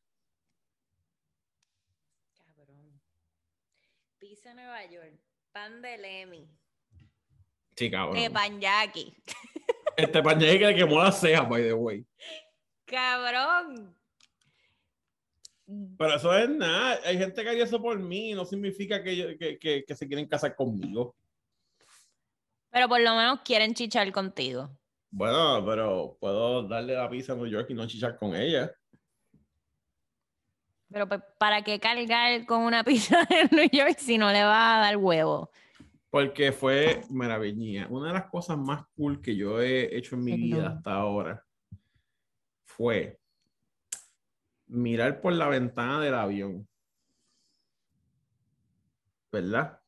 Cabrón. 2.36 3.00
Pizza 4.18 4.52
Nueva 4.52 4.84
York, 4.84 5.18
pan 5.50 5.80
de 5.80 5.96
Lemmy, 5.96 6.46
Sí, 7.74 7.90
cabrón. 7.90 8.18
eh, 8.18 8.30
pan 8.30 8.60
Jackie. 8.60 9.14
Este 9.96 10.22
pañal 10.22 10.58
que 10.58 10.66
le 10.66 10.74
quemó 10.76 11.02
las 11.02 11.18
cejas, 11.18 11.48
by 11.48 11.62
the 11.62 11.72
way. 11.72 12.06
Cabrón. 12.84 13.96
Pero 15.96 16.14
eso 16.16 16.36
es 16.38 16.48
nada. 16.50 17.00
Hay 17.04 17.16
gente 17.18 17.42
que 17.42 17.48
haría 17.48 17.64
eso 17.64 17.80
por 17.82 17.98
mí. 17.98 18.32
No 18.34 18.44
significa 18.44 19.02
que, 19.02 19.16
yo- 19.16 19.38
que, 19.38 19.58
que, 19.58 19.84
que 19.84 19.96
se 19.96 20.06
quieren 20.06 20.28
casar 20.28 20.54
conmigo. 20.54 21.16
Pero 22.70 22.88
por 22.88 23.00
lo 23.00 23.14
menos 23.14 23.40
quieren 23.40 23.74
chichar 23.74 24.10
contigo. 24.12 24.70
Bueno, 25.10 25.64
pero 25.64 26.16
puedo 26.20 26.68
darle 26.68 26.94
la 26.94 27.08
pizza 27.08 27.32
a 27.32 27.36
New 27.36 27.46
York 27.46 27.66
y 27.70 27.74
no 27.74 27.86
chichar 27.86 28.18
con 28.18 28.34
ella. 28.34 28.70
Pero 30.90 31.08
pues, 31.08 31.20
¿para 31.38 31.62
qué 31.62 31.80
cargar 31.80 32.44
con 32.46 32.62
una 32.62 32.84
pizza 32.84 33.26
en 33.30 33.48
New 33.56 33.68
York 33.70 33.96
si 33.98 34.18
no 34.18 34.30
le 34.30 34.42
va 34.42 34.76
a 34.76 34.80
dar 34.80 34.96
huevo? 34.96 35.50
Porque 36.10 36.52
fue 36.52 37.02
maravilla. 37.10 37.86
Una 37.90 38.08
de 38.08 38.14
las 38.14 38.30
cosas 38.30 38.56
más 38.58 38.84
cool 38.96 39.20
que 39.20 39.36
yo 39.36 39.60
he 39.60 39.96
hecho 39.96 40.14
en 40.14 40.24
mi 40.24 40.36
vida 40.36 40.68
hasta 40.68 40.94
ahora 40.94 41.44
fue 42.64 43.18
mirar 44.66 45.20
por 45.20 45.32
la 45.32 45.48
ventana 45.48 46.00
del 46.00 46.14
avión. 46.14 46.68
¿Verdad? 49.30 49.80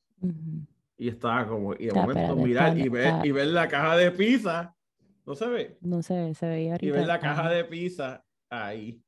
Y 1.01 1.09
estaba 1.09 1.48
como, 1.48 1.72
y 1.72 1.78
de 1.78 1.86
Está, 1.86 2.01
momento 2.03 2.20
espérate, 2.20 2.46
mirar 2.46 2.68
está- 2.68 2.80
y 2.84 2.88
ver, 2.90 3.07
está- 3.07 3.26
y 3.26 3.32
ver 3.32 3.46
la 3.46 3.68
caja 3.68 3.96
de 3.96 4.11
pizza. 4.11 4.76
¿No 5.24 5.34
se 5.34 5.46
ve? 5.46 5.78
No 5.80 6.03
sé, 6.03 6.34
se 6.34 6.46
veía 6.46 6.76
y 6.78 6.90
ver 6.90 7.07
la 7.07 7.18
caja 7.18 7.48
de 7.48 7.64
pizza 7.64 8.22
ahí. 8.51 9.03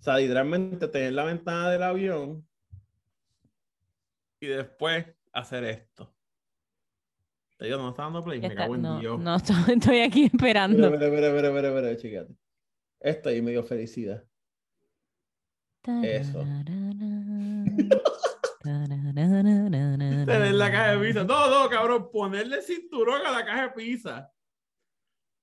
O 0.00 0.02
sea, 0.02 0.16
literalmente 0.16 0.88
tener 0.88 1.12
la 1.12 1.22
ventana 1.24 1.70
del 1.70 1.84
avión 1.84 2.44
y 4.40 4.46
después 4.48 5.06
hacer 5.32 5.62
esto. 5.62 6.12
Te 7.58 7.66
digo, 7.66 7.76
no 7.78 7.90
está 7.90 8.02
dando 8.02 8.24
play, 8.24 8.40
me 8.40 8.52
cago 8.52 8.74
en 8.74 8.82
no, 8.82 8.98
Dios. 8.98 9.20
no, 9.20 9.36
estoy, 9.36 9.74
estoy 9.76 10.00
aquí 10.00 10.24
esperando. 10.24 10.84
Espera, 10.84 11.06
espera, 11.06 11.26
espera, 11.28 11.48
espera, 11.48 11.68
espera, 11.68 11.96
chécate. 11.96 12.34
Esto 12.98 13.28
ahí 13.28 13.40
me 13.40 13.52
dio 13.52 13.62
felicidad. 13.62 14.24
Eso. 16.02 16.44
Tener 20.32 20.54
la 20.54 20.70
caja 20.70 20.96
de 20.96 21.06
pizza. 21.06 21.24
No, 21.24 21.48
no, 21.50 21.68
cabrón, 21.68 22.10
ponerle 22.12 22.62
cinturón 22.62 23.24
a 23.26 23.30
la 23.30 23.44
caja 23.44 23.62
de 23.62 23.70
pizza. 23.70 24.32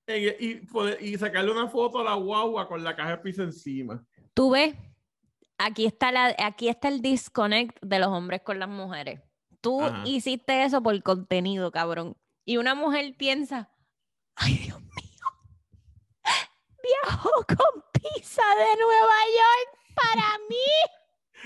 En- 0.07 0.35
y, 0.39 1.09
y 1.11 1.17
sacarle 1.17 1.51
una 1.51 1.67
foto 1.67 1.99
a 1.99 2.03
la 2.03 2.15
guagua 2.15 2.67
con 2.67 2.83
la 2.83 2.95
caja 2.95 3.11
de 3.11 3.17
pizza 3.17 3.43
encima. 3.43 4.03
Tú 4.33 4.51
ves, 4.51 4.75
aquí 5.57 5.85
está, 5.85 6.11
la, 6.11 6.35
aquí 6.39 6.69
está 6.69 6.88
el 6.88 7.01
disconnect 7.01 7.77
de 7.81 7.99
los 7.99 8.07
hombres 8.09 8.41
con 8.41 8.59
las 8.59 8.69
mujeres. 8.69 9.19
Tú 9.59 9.81
Ajá. 9.83 10.03
hiciste 10.05 10.63
eso 10.63 10.81
por 10.81 11.01
contenido, 11.03 11.71
cabrón. 11.71 12.15
Y 12.45 12.57
una 12.57 12.75
mujer 12.75 13.15
piensa, 13.17 13.69
ay 14.35 14.53
Dios 14.59 14.79
mío, 14.79 15.27
viajó 16.81 17.31
con 17.47 17.83
pizza 17.91 18.43
de 18.57 18.81
Nueva 18.81 19.19
York 19.25 19.79
para 19.95 20.38
mí. 20.49 20.96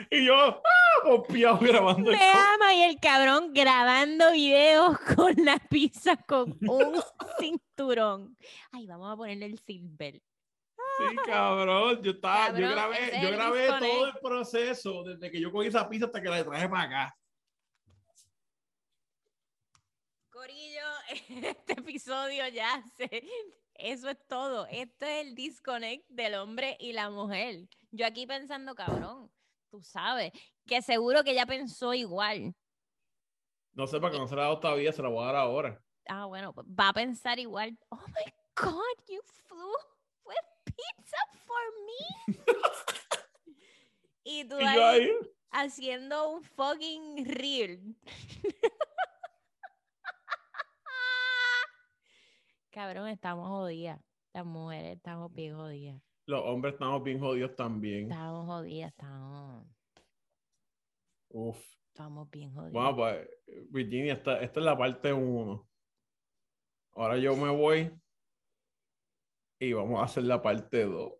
Y 0.09 0.25
yo, 0.25 0.35
¡ah! 0.35 0.61
Pompeado 1.03 1.57
grabando 1.59 2.11
el 2.11 2.17
Me 2.17 2.29
ama 2.31 2.73
y 2.73 2.83
el 2.83 2.99
cabrón 2.99 3.53
grabando 3.53 4.31
videos 4.31 4.97
con 5.15 5.33
la 5.43 5.57
pizza 5.57 6.15
con 6.17 6.57
un 6.61 7.01
cinturón. 7.39 8.37
Ay, 8.71 8.87
vamos 8.87 9.11
a 9.11 9.17
ponerle 9.17 9.47
el 9.47 9.59
silver. 9.59 10.21
Sí, 10.97 11.15
cabrón. 11.25 12.01
Yo 12.03 12.11
estaba, 12.11 12.47
Cabrón, 12.47 12.61
yo 12.61 12.69
grabé, 12.69 13.21
yo 13.21 13.27
el 13.29 13.35
grabé 13.35 13.67
todo 13.67 14.05
el 14.05 14.13
proceso 14.21 15.03
desde 15.03 15.31
que 15.31 15.39
yo 15.39 15.51
cogí 15.51 15.67
esa 15.67 15.87
pizza 15.89 16.05
hasta 16.05 16.21
que 16.21 16.29
la 16.29 16.43
traje 16.43 16.69
para 16.69 16.83
acá. 16.83 17.17
Corillo, 20.29 20.87
este 21.29 21.73
episodio 21.73 22.47
ya 22.49 22.83
se... 22.97 23.23
Eso 23.75 24.09
es 24.09 24.17
todo. 24.27 24.67
Esto 24.67 25.05
es 25.05 25.25
el 25.25 25.33
disconnect 25.33 26.07
del 26.07 26.35
hombre 26.35 26.77
y 26.79 26.93
la 26.93 27.09
mujer. 27.09 27.67
Yo 27.89 28.05
aquí 28.05 28.27
pensando, 28.27 28.75
cabrón, 28.75 29.31
tú 29.71 29.81
sabes, 29.81 30.31
que 30.67 30.81
seguro 30.81 31.23
que 31.23 31.31
ella 31.31 31.45
pensó 31.45 31.93
igual. 31.93 32.53
No 33.73 33.87
sé 33.87 34.01
para 34.01 34.11
que 34.11 34.19
no 34.19 34.27
se 34.27 34.35
la 34.35 34.41
ha 34.41 34.45
dado 34.45 34.59
todavía, 34.59 34.91
se 34.91 35.01
la 35.01 35.07
voy 35.07 35.23
a 35.23 35.27
dar 35.27 35.37
ahora. 35.37 35.81
Ah, 36.07 36.25
bueno, 36.25 36.53
pues 36.53 36.67
va 36.67 36.89
a 36.89 36.93
pensar 36.93 37.39
igual. 37.39 37.77
Oh 37.89 37.95
my 38.07 38.33
God, 38.55 38.97
you 39.07 39.21
flew 39.23 39.73
with 40.25 40.35
pizza 40.65 41.17
for 41.45 41.61
me. 41.85 42.35
y 44.25 44.43
tú 44.43 44.57
ahí, 44.57 44.77
ahí, 44.77 45.09
haciendo 45.51 46.31
un 46.31 46.43
fucking 46.43 47.25
reel. 47.25 47.95
Cabrón, 52.71 53.07
estamos 53.07 53.47
jodidas. 53.47 54.01
Las 54.33 54.45
mujeres 54.45 54.97
estamos 54.97 55.33
bien 55.33 55.55
jodidas. 55.55 56.01
Los 56.25 56.41
hombres 56.45 56.73
estamos 56.73 57.03
bien 57.03 57.19
jodidos 57.19 57.55
también. 57.55 58.11
Estamos 58.11 58.45
jodidas, 58.45 58.91
estamos, 58.91 59.65
Uf. 61.29 61.57
estamos 61.87 62.29
bien 62.29 62.53
jodidas. 62.53 62.73
Bueno, 62.73 62.95
pues, 62.95 63.29
Virginia, 63.69 64.13
esta, 64.13 64.41
esta 64.41 64.59
es 64.59 64.65
la 64.65 64.77
parte 64.77 65.11
1. 65.13 65.67
Ahora 66.93 67.17
yo 67.17 67.35
me 67.35 67.49
voy 67.49 67.91
y 69.59 69.73
vamos 69.73 70.01
a 70.01 70.05
hacer 70.05 70.23
la 70.23 70.41
parte 70.41 70.85
2. 70.85 71.13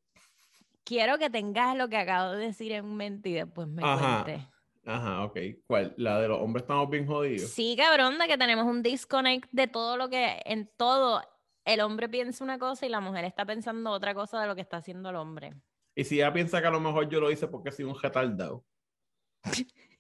Quiero 0.84 1.18
que 1.18 1.30
tengas 1.30 1.78
lo 1.78 1.88
que 1.88 1.98
acabo 1.98 2.32
de 2.32 2.48
decir 2.48 2.72
en 2.72 2.96
mente 2.96 3.30
y 3.30 3.34
después 3.34 3.68
me 3.68 3.84
Ajá. 3.84 4.24
cuentes. 4.24 4.48
Ajá, 4.84 5.24
ok. 5.26 5.38
¿Cuál? 5.68 5.94
La 5.98 6.20
de 6.20 6.28
los 6.28 6.40
hombres 6.40 6.64
estamos 6.64 6.90
bien 6.90 7.06
jodidos. 7.06 7.52
Sí, 7.52 7.76
cabrón, 7.78 8.18
de 8.18 8.28
que 8.28 8.38
tenemos 8.38 8.66
un 8.66 8.82
disconnect 8.82 9.48
de 9.52 9.68
todo 9.68 9.96
lo 9.96 10.10
que 10.10 10.42
en 10.44 10.70
todo 10.76 11.22
el 11.66 11.80
hombre 11.82 12.10
piensa 12.10 12.44
una 12.44 12.58
cosa 12.60 12.86
y 12.86 12.90
la 12.90 13.00
mujer 13.00 13.26
está 13.26 13.46
pensando 13.46 13.92
otra 13.92 14.14
cosa 14.14 14.42
de 14.42 14.48
lo 14.48 14.56
que 14.56 14.62
está 14.62 14.78
haciendo 14.78 15.10
el 15.10 15.16
hombre. 15.16 15.54
Y 15.96 16.04
si 16.06 16.16
ella 16.16 16.32
piensa 16.34 16.62
que 16.62 16.68
a 16.68 16.72
lo 16.72 16.80
mejor 16.80 17.10
yo 17.10 17.20
lo 17.20 17.30
hice 17.32 17.48
porque 17.48 17.72
soy 17.72 17.86
un 17.86 18.00
retardado. 18.00 18.64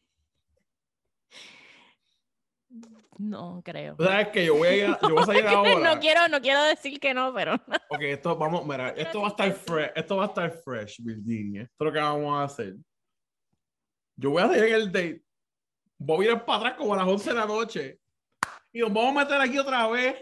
No 3.18 3.62
creo. 3.64 3.95
Sabes 3.99 4.30
que 4.30 4.45
yo 4.45 4.55
voy 4.55 4.68
a, 4.70 4.76
ir 4.76 4.86
a- 4.86 4.99
yo 5.01 5.09
voy 5.14 5.24
a 5.24 5.26
salir 5.26 5.45
ahora. 5.47 5.93
No 5.93 5.99
quiero, 5.99 6.28
no 6.30 6.41
quiero 6.41 6.64
decir 6.64 6.99
que 6.99 7.14
no, 7.14 7.34
pero 7.34 7.53
Ok, 7.89 8.01
esto 8.01 8.36
vamos, 8.38 8.66
mira, 8.66 8.89
esto 8.89 9.22
va 9.22 9.28
a 9.28 9.30
estar 9.32 9.51
fresh, 9.51 9.91
esto 9.95 10.16
va 10.18 10.24
a 10.24 10.28
estar 10.28 10.51
fresh, 10.64 11.01
Virginia. 11.03 11.64
Esto 11.64 11.76
es 11.84 11.86
lo 11.86 11.91
que 11.93 11.99
vamos 11.99 12.39
a 12.39 12.43
hacer. 12.43 12.76
Yo 14.16 14.32
voy 14.32 14.41
a 14.41 14.45
hacer 14.45 14.64
el 14.66 14.91
date. 14.91 15.24
Voy 15.97 16.28
a 16.28 16.32
ir 16.32 16.39
para 16.45 16.59
atrás 16.59 16.74
como 16.78 16.93
a 16.93 16.97
las 16.97 17.07
11 17.07 17.30
de 17.30 17.36
la 17.36 17.45
noche. 17.45 17.99
Y 18.72 18.80
nos 18.80 18.93
vamos 18.93 19.16
a 19.16 19.20
meter 19.26 19.41
aquí 19.41 19.59
otra 19.59 19.88
vez. 19.88 20.16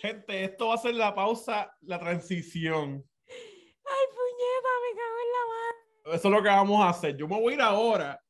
Gente, 0.00 0.44
esto 0.44 0.68
va 0.68 0.74
a 0.74 0.78
ser 0.78 0.94
la 0.94 1.14
pausa, 1.14 1.70
la 1.82 1.98
transición. 1.98 3.04
Ay, 3.28 4.06
puñeta, 4.10 4.70
me 4.82 4.96
cago 4.96 5.16
en 5.24 5.32
la 5.32 5.44
madre. 5.48 6.16
Eso 6.16 6.28
es 6.28 6.34
lo 6.34 6.42
que 6.42 6.48
vamos 6.48 6.84
a 6.84 6.88
hacer. 6.90 7.16
Yo 7.16 7.26
me 7.28 7.40
voy 7.40 7.52
a 7.52 7.56
ir 7.56 7.62
ahora. 7.62 8.12
a- 8.12 8.20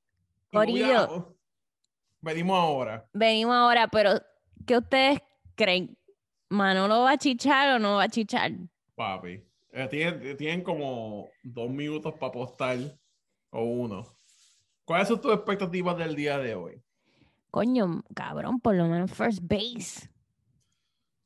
Corillo. 0.53 1.37
Venimos 2.21 2.59
ahora. 2.59 3.09
Venimos 3.13 3.55
ahora, 3.55 3.87
pero 3.89 4.13
¿qué 4.67 4.79
ustedes 4.79 5.21
creen? 5.55 5.97
¿Manolo 6.49 7.03
va 7.03 7.13
a 7.13 7.19
chichar 7.19 7.77
o 7.77 7.79
no 7.79 7.97
va 7.97 8.05
a 8.05 8.09
chichar? 8.09 8.53
Papi. 8.95 9.45
Eh, 9.71 9.87
tienen, 9.89 10.37
tienen 10.37 10.63
como 10.63 11.29
dos 11.43 11.69
minutos 11.71 12.15
para 12.15 12.29
apostar 12.29 12.79
o 13.51 13.63
uno. 13.63 14.07
¿Cuáles 14.85 15.07
son 15.09 15.21
tus 15.21 15.35
expectativas 15.35 15.97
del 15.99 16.17
día 16.17 16.39
de 16.39 16.55
hoy? 16.55 16.83
Coño, 17.51 18.03
cabrón, 18.15 18.59
por 18.61 18.75
lo 18.75 18.87
menos 18.87 19.13
first 19.13 19.41
base. 19.43 20.09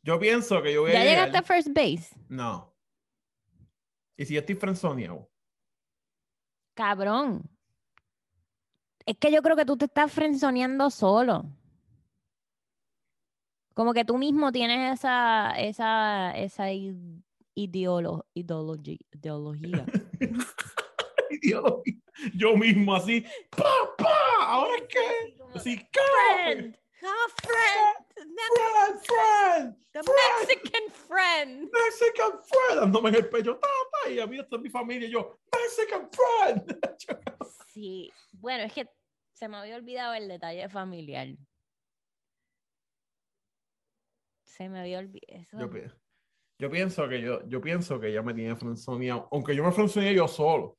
Yo 0.02 0.18
pienso 0.18 0.60
que 0.62 0.72
yo 0.72 0.82
voy 0.82 0.90
a 0.90 0.94
¿Ya 0.94 1.04
llegaste 1.04 1.38
a 1.38 1.42
first 1.42 1.68
base? 1.72 2.08
No. 2.28 2.74
¿Y 4.16 4.24
si 4.26 4.34
yo 4.34 4.40
estoy 4.40 4.56
frenzoneado? 4.56 5.30
Cabrón. 6.74 7.42
Es 9.06 9.16
que 9.18 9.30
yo 9.32 9.42
creo 9.42 9.56
que 9.56 9.64
tú 9.64 9.76
te 9.76 9.84
estás 9.86 10.12
frenzoneando 10.12 10.90
solo. 10.90 11.44
Como 13.74 13.94
que 13.94 14.04
tú 14.04 14.18
mismo 14.18 14.52
tienes 14.52 14.98
esa, 14.98 15.52
esa, 15.58 16.32
esa 16.32 16.66
ideolo- 17.54 18.26
ideología. 18.34 19.86
Ideología. 21.30 21.94
Yo 22.34 22.56
mismo 22.56 22.94
así. 22.94 23.24
¡Pa, 23.50 23.64
pa! 23.96 24.14
¿Ahora 24.46 24.74
qué? 24.88 25.36
Así, 25.54 25.78
¿qué? 25.90 26.78
A 27.08 27.28
friend, 27.42 28.02
Friend, 28.14 29.00
friend, 29.04 29.76
the 29.92 30.02
friend. 30.02 30.48
Mexican 30.48 30.90
friend. 30.90 31.70
Mexican 31.72 32.32
friend. 32.42 32.80
Dándome 32.80 33.08
en 33.10 33.14
el 33.16 33.28
pecho. 33.28 33.58
Ta, 33.58 33.68
ta, 33.92 34.10
y 34.10 34.20
a 34.20 34.26
mí 34.26 34.38
esta 34.38 34.56
es 34.56 34.62
mi 34.62 34.70
familia. 34.70 35.08
Y 35.08 35.12
yo, 35.12 35.38
Mexican 35.52 36.08
friend. 36.10 36.78
Sí, 37.72 38.12
bueno, 38.32 38.64
es 38.64 38.72
que 38.74 38.86
se 39.32 39.48
me 39.48 39.56
había 39.56 39.76
olvidado 39.76 40.12
el 40.12 40.28
detalle 40.28 40.68
familiar. 40.68 41.28
Se 44.44 44.68
me 44.68 44.80
había 44.80 44.98
olvidado. 44.98 45.46
Yo, 45.52 45.70
yo 46.58 46.70
pienso 46.70 47.08
que 47.08 47.22
yo, 47.22 47.48
yo 47.48 47.62
pienso 47.62 47.98
que 47.98 48.08
ella 48.08 48.20
me 48.20 48.34
tiene 48.34 48.54
frenzoneado. 48.56 49.26
Aunque 49.32 49.56
yo 49.56 49.64
me 49.64 49.72
frenzoneé 49.72 50.14
yo 50.14 50.28
solo. 50.28 50.76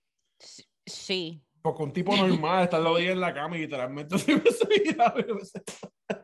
Sí. 0.85 1.43
Porque 1.63 1.81
un 1.81 1.93
tipo 1.93 2.15
normal 2.15 2.65
está 2.65 2.79
lo 2.79 2.95
día 2.97 3.11
en 3.11 3.21
la 3.21 3.33
cama 3.33 3.57
y 3.57 3.61
literalmente 3.61 4.17
se 4.19 4.35
me 4.35 4.51
subía. 4.51 5.15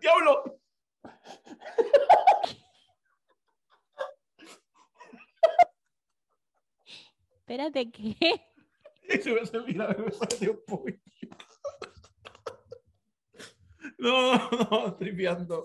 ¡Diablo! 0.01 0.59
Espérate, 7.39 7.91
¿qué? 7.91 8.15
Se 9.21 9.33
me 9.33 9.45
subía 9.45 9.95
y 9.97 10.01
me 10.01 10.11
salió 10.11 10.63
un. 10.67 11.01
No, 13.97 14.49
no, 14.49 14.69
no, 14.69 14.95
tripeando. 14.95 15.63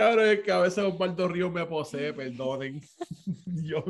Ahora 0.00 0.32
es 0.32 0.42
que 0.42 0.52
a 0.52 0.60
veces 0.60 0.84
Osvaldo 0.84 1.28
Río 1.28 1.50
me 1.50 1.66
posee, 1.66 2.12
perdonen. 2.14 2.80
Yo. 3.46 3.84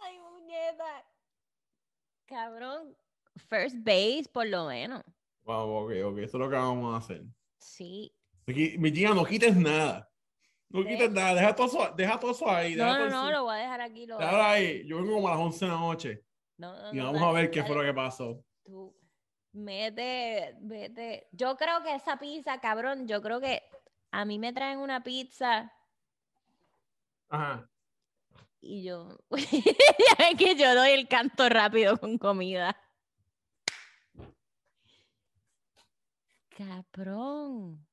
Ay, 0.00 0.18
muñeca. 0.18 1.11
Cabrón, 2.32 2.96
first 3.48 3.76
base 3.80 4.24
por 4.32 4.46
lo 4.46 4.66
menos. 4.66 5.02
Vamos, 5.44 5.84
ok, 5.84 5.92
ok, 6.06 6.18
eso 6.18 6.36
es 6.38 6.40
lo 6.40 6.48
que 6.48 6.56
vamos 6.56 6.94
a 6.94 6.96
hacer. 6.96 7.22
Sí. 7.58 8.10
Mi 8.46 8.90
tía, 8.90 9.10
no 9.10 9.22
quites 9.22 9.54
nada. 9.54 10.10
No 10.70 10.82
quites 10.82 11.10
nada, 11.10 11.34
deja 11.34 11.54
todo 11.54 11.66
eso, 11.66 11.94
deja 11.94 12.18
todo 12.18 12.30
eso 12.30 12.48
ahí. 12.48 12.74
No, 12.74 12.98
no, 12.98 13.10
no, 13.10 13.30
lo 13.30 13.44
voy 13.44 13.56
a 13.56 13.58
dejar 13.58 13.82
aquí. 13.82 14.06
Lo 14.06 14.18
ahí. 14.18 14.86
Yo 14.86 14.96
vengo 14.96 15.16
como 15.16 15.28
a 15.28 15.32
las 15.32 15.40
11 15.40 15.64
de 15.66 15.70
la 15.70 15.76
noche 15.78 16.24
No, 16.56 16.72
no, 16.74 16.94
y 16.94 16.96
no, 16.96 17.12
vamos 17.12 17.22
a 17.22 17.32
ver 17.32 17.50
qué 17.50 17.62
fue 17.62 17.76
lo 17.76 17.82
que 17.82 17.92
pasó. 17.92 18.42
Tú, 18.64 18.96
vete, 19.52 20.56
vete. 20.60 21.28
Yo 21.32 21.54
creo 21.58 21.82
que 21.82 21.94
esa 21.94 22.18
pizza, 22.18 22.58
cabrón, 22.60 23.06
yo 23.06 23.20
creo 23.20 23.40
que 23.40 23.62
a 24.10 24.24
mí 24.24 24.38
me 24.38 24.54
traen 24.54 24.78
una 24.78 25.02
pizza 25.02 25.70
Ajá. 27.28 27.68
Y 28.64 28.84
yo, 28.84 29.18
ya 29.30 30.14
ven 30.20 30.36
que 30.36 30.54
yo 30.54 30.72
doy 30.76 30.90
el 30.90 31.08
canto 31.08 31.48
rápido 31.48 31.98
con 31.98 32.16
comida. 32.16 32.76
Cabrón. 36.56 37.84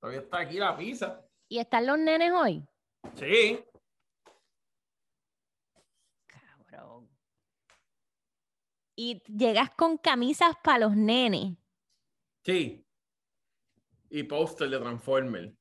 Todavía 0.00 0.20
está 0.22 0.40
aquí 0.40 0.58
la 0.58 0.76
pizza. 0.76 1.24
¿Y 1.48 1.58
están 1.58 1.86
los 1.86 1.98
nenes 2.00 2.32
hoy? 2.32 2.66
Sí. 3.14 3.64
Cabrón. 6.26 7.08
Y 8.96 9.22
llegas 9.32 9.70
con 9.76 9.98
camisas 9.98 10.56
para 10.64 10.80
los 10.80 10.96
nenes. 10.96 11.56
Sí. 12.44 12.84
Y 14.08 14.24
póster 14.24 14.68
de 14.68 14.80
Transformer. 14.80 15.59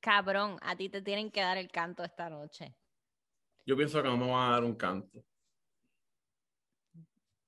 Cabrón, 0.00 0.58
a 0.62 0.76
ti 0.76 0.88
te 0.88 1.02
tienen 1.02 1.30
que 1.30 1.40
dar 1.40 1.58
el 1.58 1.70
canto 1.70 2.04
esta 2.04 2.28
noche. 2.30 2.74
Yo 3.66 3.76
pienso 3.76 4.02
que 4.02 4.08
no 4.08 4.16
me 4.16 4.30
van 4.30 4.48
a 4.48 4.52
dar 4.52 4.64
un 4.64 4.74
canto. 4.76 5.24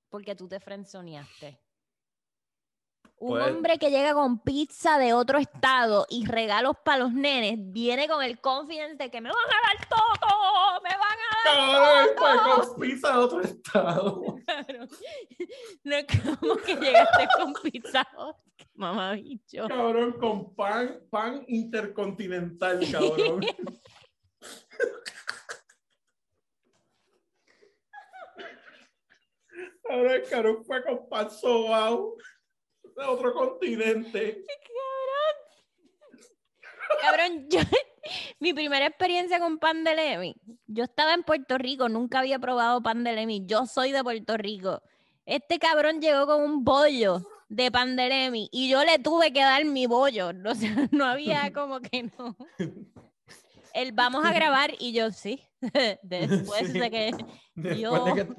Porque 0.09 0.35
tú 0.35 0.47
te 0.47 0.59
frenzoneaste. 0.59 1.59
Un 3.17 3.29
Pues- 3.29 3.47
hombre 3.47 3.77
que 3.77 3.89
llega 3.91 4.13
con 4.13 4.39
pizza 4.39 4.97
de 4.97 5.13
otro 5.13 5.37
estado 5.37 6.05
y 6.09 6.25
regalos 6.25 6.75
para 6.83 6.97
los 7.03 7.13
nenes 7.13 7.55
viene 7.71 8.07
con 8.07 8.23
el 8.23 8.41
confidence 8.41 8.95
de 8.97 9.11
que 9.11 9.21
me 9.21 9.29
van 9.29 9.37
a 9.37 9.77
dar 9.77 9.87
todo, 9.87 10.81
me 10.81 10.89
van 10.89 11.17
a 11.19 11.31
Cabrón, 11.43 12.15
pues 12.17 12.41
con 12.71 12.79
pizza 12.81 13.11
de 13.11 13.17
otro 13.17 13.41
estado. 13.43 14.21
dar. 14.47 14.87
No 15.83 15.95
es 15.95 16.05
como 16.39 16.55
que 16.57 16.75
llegaste 16.75 17.27
con 17.37 17.53
pizza, 17.53 18.07
qué 18.81 18.85
mamabicho. 18.85 19.67
Cabrón, 19.67 20.13
con 20.13 20.55
pan, 20.55 21.01
pan 21.09 21.43
intercontinental, 21.47 22.79
cabrón. 22.91 23.41
Cabrón, 29.83 30.11
el 30.11 30.29
cabrón 30.29 30.63
fue 30.63 30.83
con 30.85 31.09
pan 31.09 31.29
sobao 31.29 32.15
de 32.83 33.03
otro 33.03 33.33
continente. 33.33 34.45
Cabrón, 37.01 37.47
yo, 37.49 37.59
mi 38.39 38.53
primera 38.53 38.85
experiencia 38.85 39.39
con 39.39 39.59
pan 39.59 39.83
de 39.83 39.95
Lemi, 39.95 40.35
yo 40.65 40.85
estaba 40.85 41.13
en 41.13 41.23
Puerto 41.23 41.57
Rico, 41.57 41.89
nunca 41.89 42.19
había 42.19 42.39
probado 42.39 42.81
pan 42.81 43.03
de 43.03 43.11
Lemi, 43.11 43.45
yo 43.45 43.65
soy 43.65 43.91
de 43.91 44.01
Puerto 44.01 44.37
Rico. 44.37 44.81
Este 45.25 45.59
cabrón 45.59 45.99
llegó 45.99 46.25
con 46.25 46.41
un 46.41 46.63
bollo 46.63 47.21
de 47.53 47.69
pan 47.69 47.97
de 47.97 48.07
Lemi 48.07 48.47
y 48.51 48.69
yo 48.69 48.83
le 48.85 48.97
tuve 48.97 49.33
que 49.33 49.41
dar 49.41 49.65
mi 49.65 49.85
bollo, 49.85 50.31
o 50.45 50.55
sea, 50.55 50.87
no 50.91 51.05
había 51.05 51.51
como 51.53 51.81
que 51.81 52.03
no. 52.17 52.35
El 53.73 53.91
vamos 53.91 54.25
a 54.25 54.33
grabar 54.33 54.71
y 54.79 54.93
yo 54.93 55.11
sí, 55.11 55.41
después 56.03 56.71
Sí. 56.71 56.79
de 56.79 56.91
que 56.91 57.11
Después, 57.53 57.79
Yo- 57.79 58.05
de 58.05 58.13
que, 58.25 58.33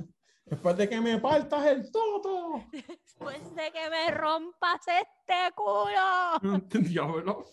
después 0.47 0.77
de 0.79 0.89
que 0.89 1.01
me 1.01 1.19
partas 1.19 1.67
el 1.67 1.91
toto. 1.93 2.65
después 2.73 3.55
de 3.55 3.71
que 3.71 3.91
me 3.91 4.11
rompas 4.11 4.81
este 4.89 5.55
culo. 5.55 6.61
Diablo. 6.89 7.45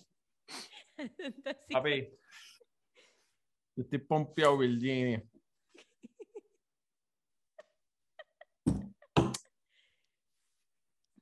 Entonces, 0.97 1.55
Papi. 1.69 2.09
Yo 3.75 3.83
estoy 3.83 3.99
pompeado, 3.99 4.57
Virginia. 4.57 5.21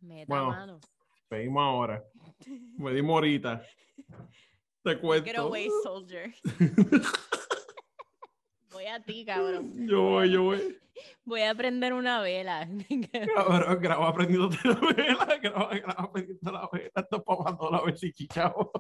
Meta 0.08 0.26
Bueno, 0.28 0.48
mano. 0.50 0.80
Pedimos 1.30 1.62
ahora. 1.62 2.04
Me 2.78 2.94
dimos 2.94 3.14
ahorita. 3.16 3.62
Te 4.84 4.92
Get 4.92 5.02
cuento. 5.02 5.42
away, 5.42 5.70
soldier. 5.84 6.34
Voy 8.72 8.86
a 8.86 9.02
ti, 9.02 9.26
cabrón. 9.26 9.88
Yo 9.88 10.02
voy, 10.04 10.32
yo 10.32 10.44
voy. 10.44 10.78
Voy 11.26 11.42
a 11.42 11.56
prender 11.56 11.94
una 11.94 12.22
vela. 12.22 12.68
Cabrón, 13.36 13.80
graba 13.82 14.10
aprendiéndote 14.10 14.58
la 14.64 14.76
vela. 14.96 15.40
Graba, 15.42 15.70
graba 15.78 16.04
aprendiendo 16.04 16.52
la 16.52 16.70
vela. 16.72 16.92
Esto 16.96 17.18
es 17.18 17.24
para 17.24 17.38
cuando 17.38 17.72
la 17.72 17.82
y 18.04 18.12
chichao. 18.14 18.72